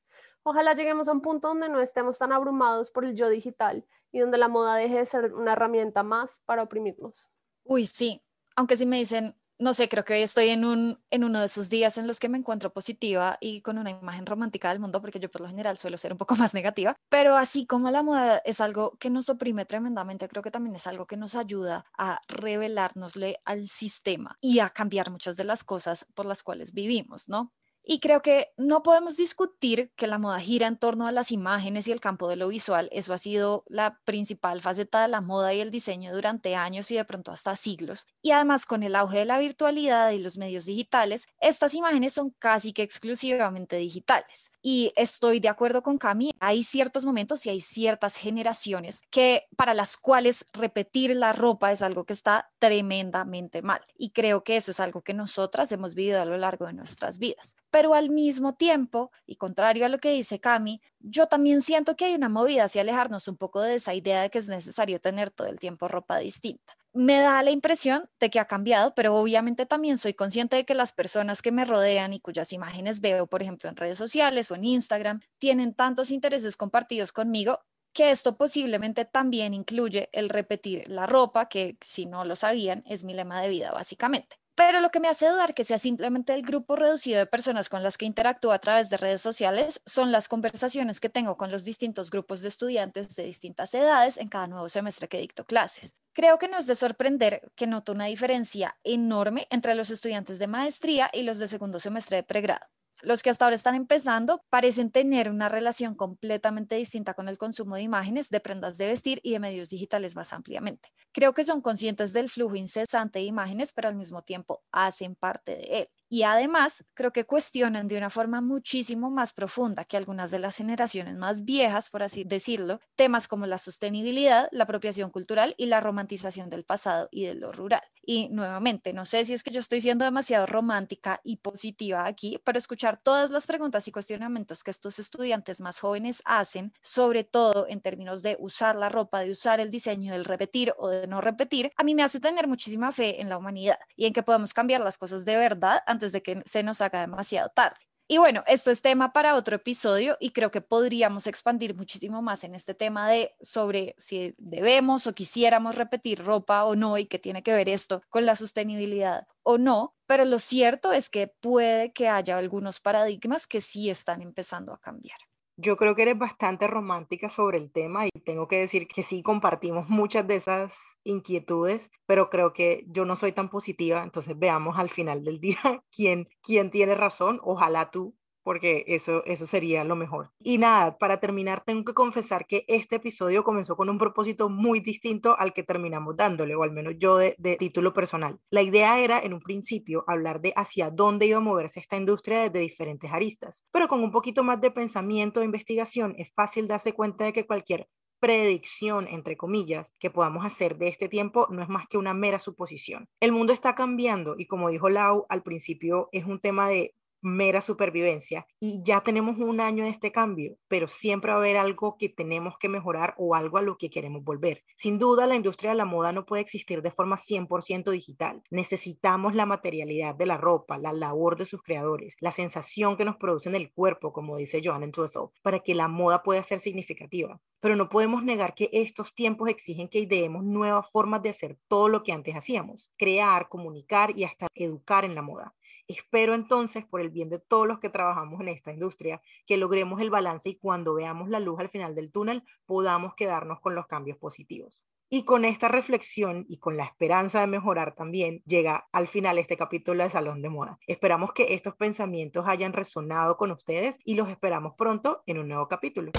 Ojalá 0.45 0.75
lleguemos 0.75 1.09
a 1.09 1.13
un 1.13 1.21
punto 1.21 1.49
donde 1.49 1.69
no 1.69 1.81
estemos 1.81 2.19
tan 2.19 2.33
abrumados 2.33 2.91
por 2.91 3.05
el 3.05 3.15
yo 3.15 3.29
digital 3.29 3.85
y 4.11 4.21
donde 4.21 4.39
la 4.39 4.49
moda 4.49 4.75
deje 4.77 4.99
de 4.99 5.07
ser 5.07 5.35
una 5.35 5.53
herramienta 5.53 6.03
más 6.03 6.41
para 6.45 6.63
oprimirnos. 6.63 7.31
Uy, 7.65 7.87
sí, 7.87 8.23
aunque 8.57 8.77
si 8.77 8.85
me 8.85 8.99
dicen, 8.99 9.37
no 9.63 9.75
sé, 9.75 9.89
creo 9.89 10.05
que 10.05 10.15
hoy 10.15 10.23
estoy 10.23 10.49
en, 10.49 10.65
un, 10.65 11.01
en 11.11 11.23
uno 11.23 11.39
de 11.39 11.47
esos 11.47 11.71
días 11.71 11.97
en 11.97 12.09
los 12.09 12.19
que 12.19 12.29
me 12.29 12.37
encuentro 12.37 12.73
positiva 12.73 13.39
y 13.41 13.63
con 13.63 13.79
una 13.79 13.91
imagen 13.91 14.27
romántica 14.27 14.71
del 14.71 14.81
mundo, 14.81 15.01
porque 15.01 15.21
yo 15.21 15.31
por 15.31 15.43
lo 15.43 15.47
general 15.47 15.79
suelo 15.79 15.97
ser 15.97 16.11
un 16.11 16.19
poco 16.19 16.35
más 16.37 16.55
negativa, 16.55 16.97
pero 17.09 17.37
así 17.37 17.65
como 17.65 17.91
la 17.91 18.03
moda 18.03 18.39
es 18.45 18.61
algo 18.61 18.97
que 18.99 19.11
nos 19.11 19.29
oprime 19.29 19.65
tremendamente, 19.65 20.29
creo 20.29 20.43
que 20.43 20.51
también 20.51 20.75
es 20.75 20.87
algo 20.89 21.07
que 21.07 21.17
nos 21.17 21.37
ayuda 21.37 21.85
a 21.97 22.21
revelárnosle 22.27 23.39
al 23.45 23.69
sistema 23.69 24.37
y 24.41 24.59
a 24.59 24.71
cambiar 24.71 25.11
muchas 25.11 25.37
de 25.37 25.45
las 25.45 25.63
cosas 25.63 26.07
por 26.15 26.27
las 26.27 26.43
cuales 26.43 26.73
vivimos, 26.73 27.29
¿no? 27.29 27.53
Y 27.85 27.99
creo 27.99 28.23
que 28.23 28.53
no 28.57 28.83
podemos 28.83 29.17
discutir 29.17 29.93
que 29.97 30.07
la 30.07 30.19
moda 30.19 30.41
gira 30.41 30.67
en 30.67 30.77
torno 30.77 31.07
a 31.07 31.13
las 31.13 31.33
imágenes 31.33 31.89
y 31.89 31.93
el 31.93 32.01
campo 32.01 32.29
de 32.29 32.37
lo 32.37 32.49
visual. 32.49 32.89
Eso 32.93 33.13
ha 33.13 33.19
sido 33.19 33.65
la 33.67 33.99
principal 34.05 34.61
faceta 34.61 35.03
de 35.03 35.09
la 35.09 35.21
moda 35.21 35.53
y 35.53 35.61
el 35.61 35.71
diseño 35.71 36.15
durante 36.15 36.55
años 36.55 36.91
y 36.91 36.97
de 36.97 37.05
pronto 37.05 37.33
hasta 37.33 37.57
siglos. 37.57 38.07
Y 38.23 38.31
además 38.31 38.67
con 38.67 38.83
el 38.83 38.95
auge 38.95 39.19
de 39.19 39.25
la 39.25 39.39
virtualidad 39.39 40.11
y 40.11 40.23
los 40.23 40.39
medios 40.39 40.67
digitales, 40.67 41.27
estas 41.41 41.75
imágenes 41.75 42.13
son 42.13 42.31
casi 42.39 42.73
que 42.73 42.83
exclusivamente 42.83 43.77
digitales. 43.77 44.53
Y 44.63 44.93
estoy 44.95 45.41
de 45.41 45.49
acuerdo 45.49 45.83
con 45.83 45.99
Cami, 45.99 46.33
hay 46.39 46.63
ciertos 46.63 47.05
momentos 47.05 47.45
y 47.47 47.51
hay 47.51 47.61
ciertas 47.61 48.17
generaciones 48.17 49.03
que 49.11 49.47
para 49.57 49.75
las 49.75 49.97
cuales 49.97 50.45
repetir 50.53 51.17
la 51.17 51.33
ropa 51.33 51.73
es 51.73 51.83
algo 51.83 52.05
que 52.05 52.13
está 52.13 52.52
tremendamente 52.63 53.61
mal. 53.61 53.81
Y 53.99 54.11
creo 54.11 54.45
que 54.45 54.57
eso 54.57 54.71
es 54.71 54.79
algo 54.79 55.03
que 55.03 55.15
nosotras 55.15 55.73
hemos 55.73 55.97
vivido 55.97 56.23
a 56.23 56.25
lo 56.25 56.37
largo 56.37 56.67
de 56.67 56.75
nuestras 56.75 57.19
vidas 57.19 57.57
pero 57.73 57.95
al 57.95 58.11
mismo 58.11 58.55
tiempo, 58.55 59.11
y 59.27 59.37
contrario 59.37 59.87
a 59.87 59.89
lo 59.89 59.99
que 59.99 60.13
dice 60.13 60.39
Cami, 60.39 60.83
yo 61.01 61.27
también 61.27 61.63
siento 61.63 61.97
que 61.97 62.05
hay 62.05 62.15
una 62.15 62.29
movida 62.29 62.65
hacia 62.65 62.83
alejarnos 62.83 63.29
un 63.29 63.39
poco 63.39 63.63
de 63.63 63.77
esa 63.77 63.95
idea 63.95 64.21
de 64.21 64.29
que 64.29 64.39
es 64.39 64.47
necesario 64.47 65.01
tener 65.01 65.31
todo 65.31 65.49
el 65.49 65.59
tiempo 65.59 65.89
ropa 65.89 66.19
distinta. 66.19 66.75
Me 66.93 67.19
da 67.19 67.43
la 67.43 67.51
impresión 67.51 68.11
de 68.21 68.29
que 68.29 68.39
ha 68.39 68.45
cambiado, 68.45 68.95
pero 68.95 69.17
obviamente 69.17 69.65
también 69.65 69.97
soy 69.97 70.13
consciente 70.13 70.57
de 70.57 70.67
que 70.67 70.75
las 70.75 70.93
personas 70.93 71.41
que 71.41 71.51
me 71.51 71.65
rodean 71.65 72.13
y 72.13 72.21
cuyas 72.21 72.53
imágenes 72.53 73.01
veo, 73.01 73.27
por 73.27 73.41
ejemplo, 73.41 73.71
en 73.71 73.77
redes 73.77 73.97
sociales 73.97 74.51
o 74.51 74.55
en 74.55 74.67
Instagram, 74.67 75.23
tienen 75.39 75.73
tantos 75.73 76.11
intereses 76.11 76.59
compartidos 76.59 77.11
conmigo 77.11 77.61
que 77.93 78.11
esto 78.11 78.37
posiblemente 78.37 79.05
también 79.05 79.55
incluye 79.55 80.09
el 80.13 80.29
repetir 80.29 80.89
la 80.89 81.07
ropa, 81.07 81.49
que 81.49 81.77
si 81.81 82.07
no 82.07 82.25
lo 82.25 82.37
sabían, 82.37 82.83
es 82.87 83.05
mi 83.05 83.15
lema 83.15 83.41
de 83.43 83.49
vida 83.49 83.71
básicamente. 83.73 84.37
pero 84.55 84.81
lo 84.81 84.91
que 84.91 85.01
me 85.01 85.09
hace 85.09 85.29
dudar 85.29 85.55
que 85.55 85.65
sea 85.65 85.79
simplemente 85.79 86.35
el 86.35 86.43
grupo 86.43 86.77
reducido 86.77 87.19
de 87.19 87.27
personas 87.27 87.69
con 87.69 87.83
las 87.83 87.97
que 87.99 88.05
interactúo 88.05 88.53
a 88.53 88.59
través 88.59 88.91
de 88.91 88.97
redes 88.99 89.21
sociales 89.23 89.81
son 89.87 90.13
las 90.13 90.29
conversaciones 90.29 91.01
que 91.01 91.09
tengo 91.09 91.37
con 91.37 91.51
los 91.51 91.65
distintos 91.65 92.11
grupos 92.11 92.43
de 92.43 92.49
estudiantes 92.49 93.15
de 93.17 93.25
distintas 93.25 93.75
edades 93.75 94.19
en 94.19 94.29
cada 94.29 94.47
nuevo 94.47 94.69
semestre 94.69 95.09
que 95.09 95.19
dicto 95.19 95.45
clases. 95.45 95.95
Creo 96.15 96.39
que 96.39 96.49
no 96.49 96.59
es 96.59 96.67
de 96.67 96.75
sorprender 96.75 97.51
que 97.55 97.67
noto 97.67 97.93
una 97.93 98.07
diferencia 98.07 98.77
enorme 98.85 99.47
entre 99.51 99.75
los 99.75 99.91
estudiantes 99.91 100.39
de 100.39 100.47
maestría 100.47 101.11
y 101.13 101.23
los 101.23 101.39
de 101.39 101.49
segundo 101.49 101.81
semestre 101.81 102.17
de 102.19 102.23
pregrado. 102.23 102.67
Los 103.05 103.25
que 103.25 103.31
hasta 103.31 103.45
ahora 103.45 103.57
están 103.57 103.75
empezando 103.75 104.45
parecen 104.49 104.93
tener 104.93 105.29
una 105.29 105.49
relación 105.49 105.97
completamente 105.97 106.77
distinta 106.77 107.15
con 107.15 107.29
el 107.29 107.37
consumo 107.37 107.75
de 107.75 107.83
imágenes, 107.83 108.31
de 108.31 108.39
prendas 108.39 108.79
de 108.79 108.87
vestir 108.87 109.19
y 109.25 109.33
de 109.33 109.41
medios 109.41 109.71
digitales 109.71 110.15
más 110.15 110.33
ampliamente. 110.33 110.91
Creo 111.13 111.35
que 111.35 111.43
son 111.43 111.63
conscientes 111.63 112.13
del 112.13 112.29
flujo 112.29 112.55
incesante 112.55 113.19
de 113.19 113.25
imágenes, 113.25 113.73
pero 113.73 113.89
al 113.89 113.97
mismo 113.97 114.23
tiempo 114.23 114.63
hacen 114.71 115.17
parte 115.17 115.57
de 115.57 115.81
él. 115.81 115.89
Y 116.13 116.25
además, 116.25 116.85
creo 116.93 117.11
que 117.11 117.25
cuestionan 117.25 117.89
de 117.89 117.97
una 117.97 118.11
forma 118.11 118.43
muchísimo 118.43 119.11
más 119.11 119.33
profunda 119.33 119.87
que 119.87 119.97
algunas 119.97 120.31
de 120.31 120.39
las 120.41 120.59
generaciones 120.59 121.17
más 121.17 121.47
viejas, 121.47 121.89
por 121.89 122.03
así 122.03 122.23
decirlo, 122.23 122.81
temas 122.97 123.29
como 123.29 123.47
la 123.47 123.57
sostenibilidad, 123.57 124.47
la 124.53 124.65
apropiación 124.65 125.11
cultural 125.11 125.55
y 125.57 125.65
la 125.65 125.81
romantización 125.81 126.51
del 126.51 126.65
pasado 126.65 127.09
y 127.11 127.25
de 127.25 127.35
lo 127.35 127.51
rural. 127.51 127.81
Y 128.05 128.29
nuevamente, 128.29 128.93
no 128.93 129.07
sé 129.07 129.25
si 129.25 129.33
es 129.33 129.43
que 129.43 129.53
yo 129.53 129.61
estoy 129.61 129.81
siendo 129.81 130.05
demasiado 130.05 130.45
romántica 130.45 131.21
y 131.23 131.37
positiva 131.37 132.05
aquí, 132.05 132.39
pero 132.45 132.59
escuchar 132.59 133.01
todas 133.01 133.31
las 133.31 133.47
preguntas 133.47 133.87
y 133.89 133.93
cuestionamientos 133.93 134.65
que 134.65 134.73
estos 134.73 134.99
estudiantes 134.99 135.61
más 135.61 135.79
jóvenes 135.79 136.21
hacen, 136.27 136.75
sobre 136.83 137.25
todo 137.25 137.67
en 137.69 137.81
términos 137.81 138.23
de 138.23 138.37
usar 138.41 138.77
la 138.77 138.89
ropa, 138.89 139.21
de 139.21 139.31
usar 139.31 139.61
el 139.61 139.71
diseño, 139.71 140.13
del 140.13 140.25
repetir 140.25 140.75
o 140.77 140.89
de 140.89 141.07
no 141.07 141.21
repetir, 141.21 141.71
a 141.77 141.85
mí 141.85 141.95
me 141.95 142.03
hace 142.03 142.21
tener 142.21 142.49
muchísima 142.49 142.91
fe 142.93 143.21
en 143.23 143.29
la 143.29 143.39
humanidad 143.39 143.79
y 143.97 144.07
en 144.07 144.13
que 144.13 144.25
podemos 144.25 144.53
cambiar 144.53 144.81
las 144.81 144.99
cosas 144.99 145.25
de 145.25 145.37
verdad 145.37 145.79
antes 145.87 146.02
de 146.11 146.23
que 146.23 146.43
se 146.45 146.65
nos 146.65 146.81
haga 146.81 147.03
demasiado 147.03 147.51
tarde. 147.51 147.77
Y 148.09 148.19
bueno, 148.19 148.43
esto 148.47 148.71
es 148.71 148.83
tema 148.83 149.13
para 149.13 149.37
otro 149.37 149.57
episodio 149.57 150.19
y 150.21 150.33
creo 150.33 150.51
que 150.51 150.61
podríamos 150.61 151.27
expandir 151.27 151.75
muchísimo 151.75 152.21
más 152.21 152.45
en 152.45 152.55
este 152.55 152.75
tema 152.75 153.09
de 153.09 153.35
sobre 153.41 153.95
si 153.97 154.35
debemos 154.37 155.07
o 155.07 155.15
quisiéramos 155.15 155.77
repetir 155.77 156.23
ropa 156.23 156.65
o 156.65 156.77
no 156.77 156.99
y 156.99 157.07
qué 157.07 157.19
tiene 157.19 157.43
que 157.43 157.55
ver 157.55 157.69
esto 157.71 158.03
con 158.11 158.27
la 158.27 158.37
sostenibilidad 158.37 159.27
o 159.43 159.57
no, 159.57 159.95
pero 160.07 160.25
lo 160.27 160.41
cierto 160.41 160.93
es 160.93 161.09
que 161.09 161.29
puede 161.29 161.93
que 161.93 162.09
haya 162.09 162.37
algunos 162.37 162.81
paradigmas 162.81 163.47
que 163.47 163.63
sí 163.63 163.89
están 163.89 164.21
empezando 164.21 164.75
a 164.75 164.79
cambiar. 164.79 165.19
Yo 165.63 165.77
creo 165.77 165.95
que 165.95 166.03
eres 166.03 166.19
bastante 166.19 166.67
romántica 166.67 167.29
sobre 167.29 167.57
el 167.57 167.71
tema 167.71 168.05
y 168.07 168.11
tengo 168.25 168.49
que 168.49 168.59
decir 168.59 168.89
que 168.89 169.05
sí 169.05 169.23
compartimos 169.23 169.89
muchas 169.89 170.27
de 170.27 170.35
esas 170.35 170.99
inquietudes, 171.05 171.93
pero 172.05 172.31
creo 172.31 172.53
que 172.53 172.85
yo 172.89 173.05
no 173.05 173.15
soy 173.15 173.31
tan 173.31 173.49
positiva, 173.49 174.03
entonces 174.03 174.37
veamos 174.37 174.77
al 174.77 174.91
final 174.91 175.23
del 175.23 175.39
día 175.39 175.59
quién, 175.97 176.29
quién 176.43 176.73
tiene 176.73 176.97
razón, 176.97 177.39
ojalá 177.45 177.93
tú, 177.93 178.17
porque 178.43 178.85
eso, 178.89 179.25
eso 179.25 179.47
sería 179.47 179.85
lo 179.85 179.97
mejor. 179.97 180.31
Y 180.41 180.59
nada, 180.59 180.99
para 180.99 181.21
terminar, 181.21 181.63
tengo 181.65 181.85
que 181.85 181.95
confesar 181.95 182.47
que 182.47 182.65
este 182.69 182.97
episodio 182.97 183.45
comenzó 183.45 183.77
con 183.77 183.89
un 183.89 183.99
propósito 183.99 184.49
muy 184.49 184.81
distinto 184.81 185.37
al 185.39 185.53
que 185.53 185.63
terminamos 185.63 186.17
dándole, 186.17 186.55
o 186.55 186.63
al 186.63 186.73
menos 186.73 186.95
yo 186.99 187.17
de, 187.17 187.35
de, 187.39 187.57
título 187.57 187.93
personal. 187.93 188.39
La 188.51 188.63
idea 188.63 188.99
era, 188.99 189.21
en 189.21 189.35
un 189.35 189.41
principio, 189.41 190.05
hablar 190.07 190.41
de 190.41 190.53
hacia 190.57 190.91
dónde 190.91 191.27
iba 191.27 191.39
a 191.39 191.41
moverse 191.41 191.81
esta 191.81 191.97
industria 191.97 192.43
desde 192.43 192.61
diferentes 192.61 193.13
aristas, 193.13 193.63
pero 193.71 193.89
con 193.89 194.03
un 194.03 194.11
poquito 194.11 194.43
más 194.43 194.61
de 194.61 194.71
pensamiento 194.71 195.41
e 195.41 195.45
investigación 195.45 196.15
es 196.19 196.33
fácil 196.35 196.67
darse 196.67 196.93
cuenta 196.93 197.25
de 197.25 197.33
que 197.33 197.47
cualquier 197.47 197.89
predicción, 198.23 199.09
entre 199.09 199.37
comillas, 199.37 199.95
que 199.99 200.09
podamos 200.09 200.47
hacer 200.47 200.79
de 200.79 200.87
este 200.87 201.09
tiempo 201.09 201.49
no 201.51 201.61
es 201.61 201.69
más 201.69 201.89
que 201.89 201.99
una 201.99 202.15
mera 202.15 202.39
suposición. 202.39 203.09
El 203.21 203.33
mundo 203.33 203.53
está 203.53 203.75
cambiando 203.75 204.37
y 204.39 204.47
como 204.47 204.71
dijo 204.71 204.89
Lau 204.89 205.27
al 205.29 205.43
principio, 205.43 206.09
es 206.13 206.25
un 206.25 206.39
tema 206.39 206.69
de 206.69 206.95
mera 207.23 207.63
supervivencia 207.63 208.47
y 208.61 208.83
ya 208.85 209.01
tenemos 209.01 209.39
un 209.39 209.61
año 209.61 209.85
en 209.85 209.91
este 209.91 210.13
cambio, 210.13 210.57
pero 210.69 210.89
siempre 210.89 211.31
va 211.31 211.37
a 211.37 211.41
haber 211.41 211.57
algo 211.57 211.97
que 211.97 212.09
tenemos 212.09 212.59
que 212.59 212.69
mejorar 212.69 213.15
o 213.17 213.35
algo 213.35 213.59
a 213.59 213.63
lo 213.63 213.79
que 213.79 213.91
queremos 213.91 214.25
volver. 214.25 214.65
Sin 214.77 214.99
duda, 214.99 215.27
la 215.27 215.37
industria 215.37 215.71
de 215.71 215.77
la 215.77 215.85
moda 215.85 216.13
no 216.13 216.27
puede 216.27 216.43
existir 216.43 216.83
de 216.83 216.91
forma 216.91 217.17
100% 217.17 217.91
digital. 217.91 218.43
Necesitamos 218.51 219.35
la 219.35 219.47
materialidad 219.47 220.15
de 220.15 220.27
la 220.27 220.37
ropa, 220.37 220.79
la 220.79 220.93
labor 220.93 221.37
de 221.39 221.47
sus 221.47 221.63
creadores, 221.63 222.17
la 222.21 222.33
sensación 222.33 222.97
que 222.97 223.05
nos 223.05 223.17
produce 223.17 223.49
en 223.49 223.55
el 223.55 223.73
cuerpo, 223.73 224.13
como 224.13 224.37
dice 224.37 224.61
Joan 224.63 224.83
Entwistle, 224.83 225.29
para 225.43 225.61
que 225.61 225.75
la 225.75 225.89
moda 225.89 226.23
pueda 226.23 226.43
ser 226.43 226.59
significativa. 226.61 227.41
Pero 227.61 227.77
no 227.77 227.89
podemos 227.89 228.25
negar 228.25 228.55
que 228.55 228.69
estos 228.73 229.15
tiempos 229.15 229.49
exigen 229.49 229.89
que 229.89 230.01
ideemos 230.01 230.43
nuevas 230.43 230.91
formas 230.91 231.23
de 231.23 231.31
hacer 231.31 231.59
todo 231.69 231.89
lo 231.89 232.03
que 232.03 232.13
antes 232.13 232.35
hacíamos, 232.35 232.91
crear, 232.99 233.49
comunicar 233.49 234.19
y 234.19 234.25
hasta 234.25 234.49
educar 234.55 235.05
en 235.05 235.15
la 235.15 235.23
moda. 235.23 235.55
Espero 235.89 236.35
entonces, 236.35 236.85
por 236.85 237.01
el 237.01 237.11
bien 237.11 237.29
de 237.29 237.39
todos 237.39 237.67
los 237.67 237.79
que 237.79 237.91
trabajamos 237.91 238.41
en 238.41 238.49
esta 238.49 238.73
industria, 238.73 239.21
que 239.47 239.57
logremos 239.57 240.01
el 240.01 240.11
balance 240.11 240.49
y 240.49 240.57
cuando 240.57 240.95
veamos 240.95 241.29
la 241.29 241.41
luz 241.41 241.59
al 241.61 241.69
final 241.69 241.95
del 241.95 242.11
túnel 242.11 242.45
podamos 242.67 243.15
quedarnos 243.15 243.61
con 243.61 243.75
los 243.75 243.87
cambios 243.87 244.19
positivos. 244.19 244.83
Y 245.15 245.25
con 245.25 245.45
esta 245.45 245.69
reflexión 245.69 246.47
y 246.49 246.57
con 246.57 246.79
la 246.79 246.85
esperanza 246.85 247.41
de 247.41 247.47
mejorar 247.47 247.95
también, 247.95 248.43
llega 248.47 248.89
al 248.93 249.09
final 249.09 249.37
este 249.37 249.59
capítulo 249.59 250.03
de 250.03 250.09
Salón 250.09 250.41
de 250.41 250.49
Moda. 250.49 250.79
Esperamos 250.87 251.35
que 251.35 251.53
estos 251.53 251.77
pensamientos 251.77 252.47
hayan 252.49 252.73
resonado 252.73 253.37
con 253.37 253.51
ustedes 253.51 253.99
y 254.07 254.15
los 254.15 254.31
esperamos 254.31 254.73
pronto 254.79 255.23
en 255.27 255.39
un 255.39 255.49
nuevo 255.49 255.69
capítulo. 255.69 256.13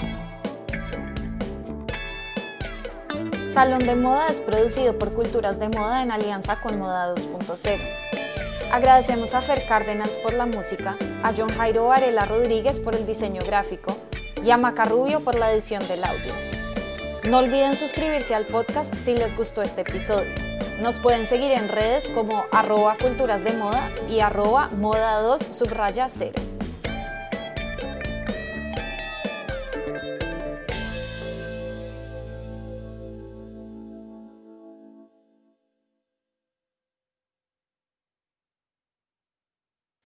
Salón 3.52 3.86
de 3.86 3.96
Moda 3.96 4.28
es 4.28 4.40
producido 4.40 4.96
por 4.98 5.12
Culturas 5.12 5.58
de 5.58 5.68
Moda 5.68 6.02
en 6.02 6.10
alianza 6.10 6.60
con 6.60 6.78
Moda 6.78 7.14
2.0. 7.14 8.03
Agradecemos 8.74 9.34
a 9.34 9.40
Fer 9.40 9.66
Cárdenas 9.66 10.18
por 10.18 10.32
la 10.32 10.46
música, 10.46 10.96
a 11.22 11.32
John 11.32 11.48
Jairo 11.48 11.86
Varela 11.86 12.24
Rodríguez 12.24 12.80
por 12.80 12.96
el 12.96 13.06
diseño 13.06 13.40
gráfico 13.46 13.96
y 14.44 14.50
a 14.50 14.56
Maca 14.56 14.84
Rubio 14.84 15.20
por 15.20 15.36
la 15.36 15.52
edición 15.52 15.86
del 15.86 16.02
audio. 16.02 16.32
No 17.30 17.38
olviden 17.38 17.76
suscribirse 17.76 18.34
al 18.34 18.46
podcast 18.46 18.92
si 18.96 19.14
les 19.14 19.36
gustó 19.36 19.62
este 19.62 19.82
episodio. 19.82 20.34
Nos 20.80 20.96
pueden 20.96 21.28
seguir 21.28 21.52
en 21.52 21.68
redes 21.68 22.08
como 22.08 22.46
arroba 22.50 22.96
culturas 23.00 23.44
de 23.44 23.52
moda 23.52 23.88
y 24.10 24.18
arroba 24.18 24.70
moda 24.70 25.20
2 25.20 25.40
subraya 25.56 26.08
0. 26.08 26.32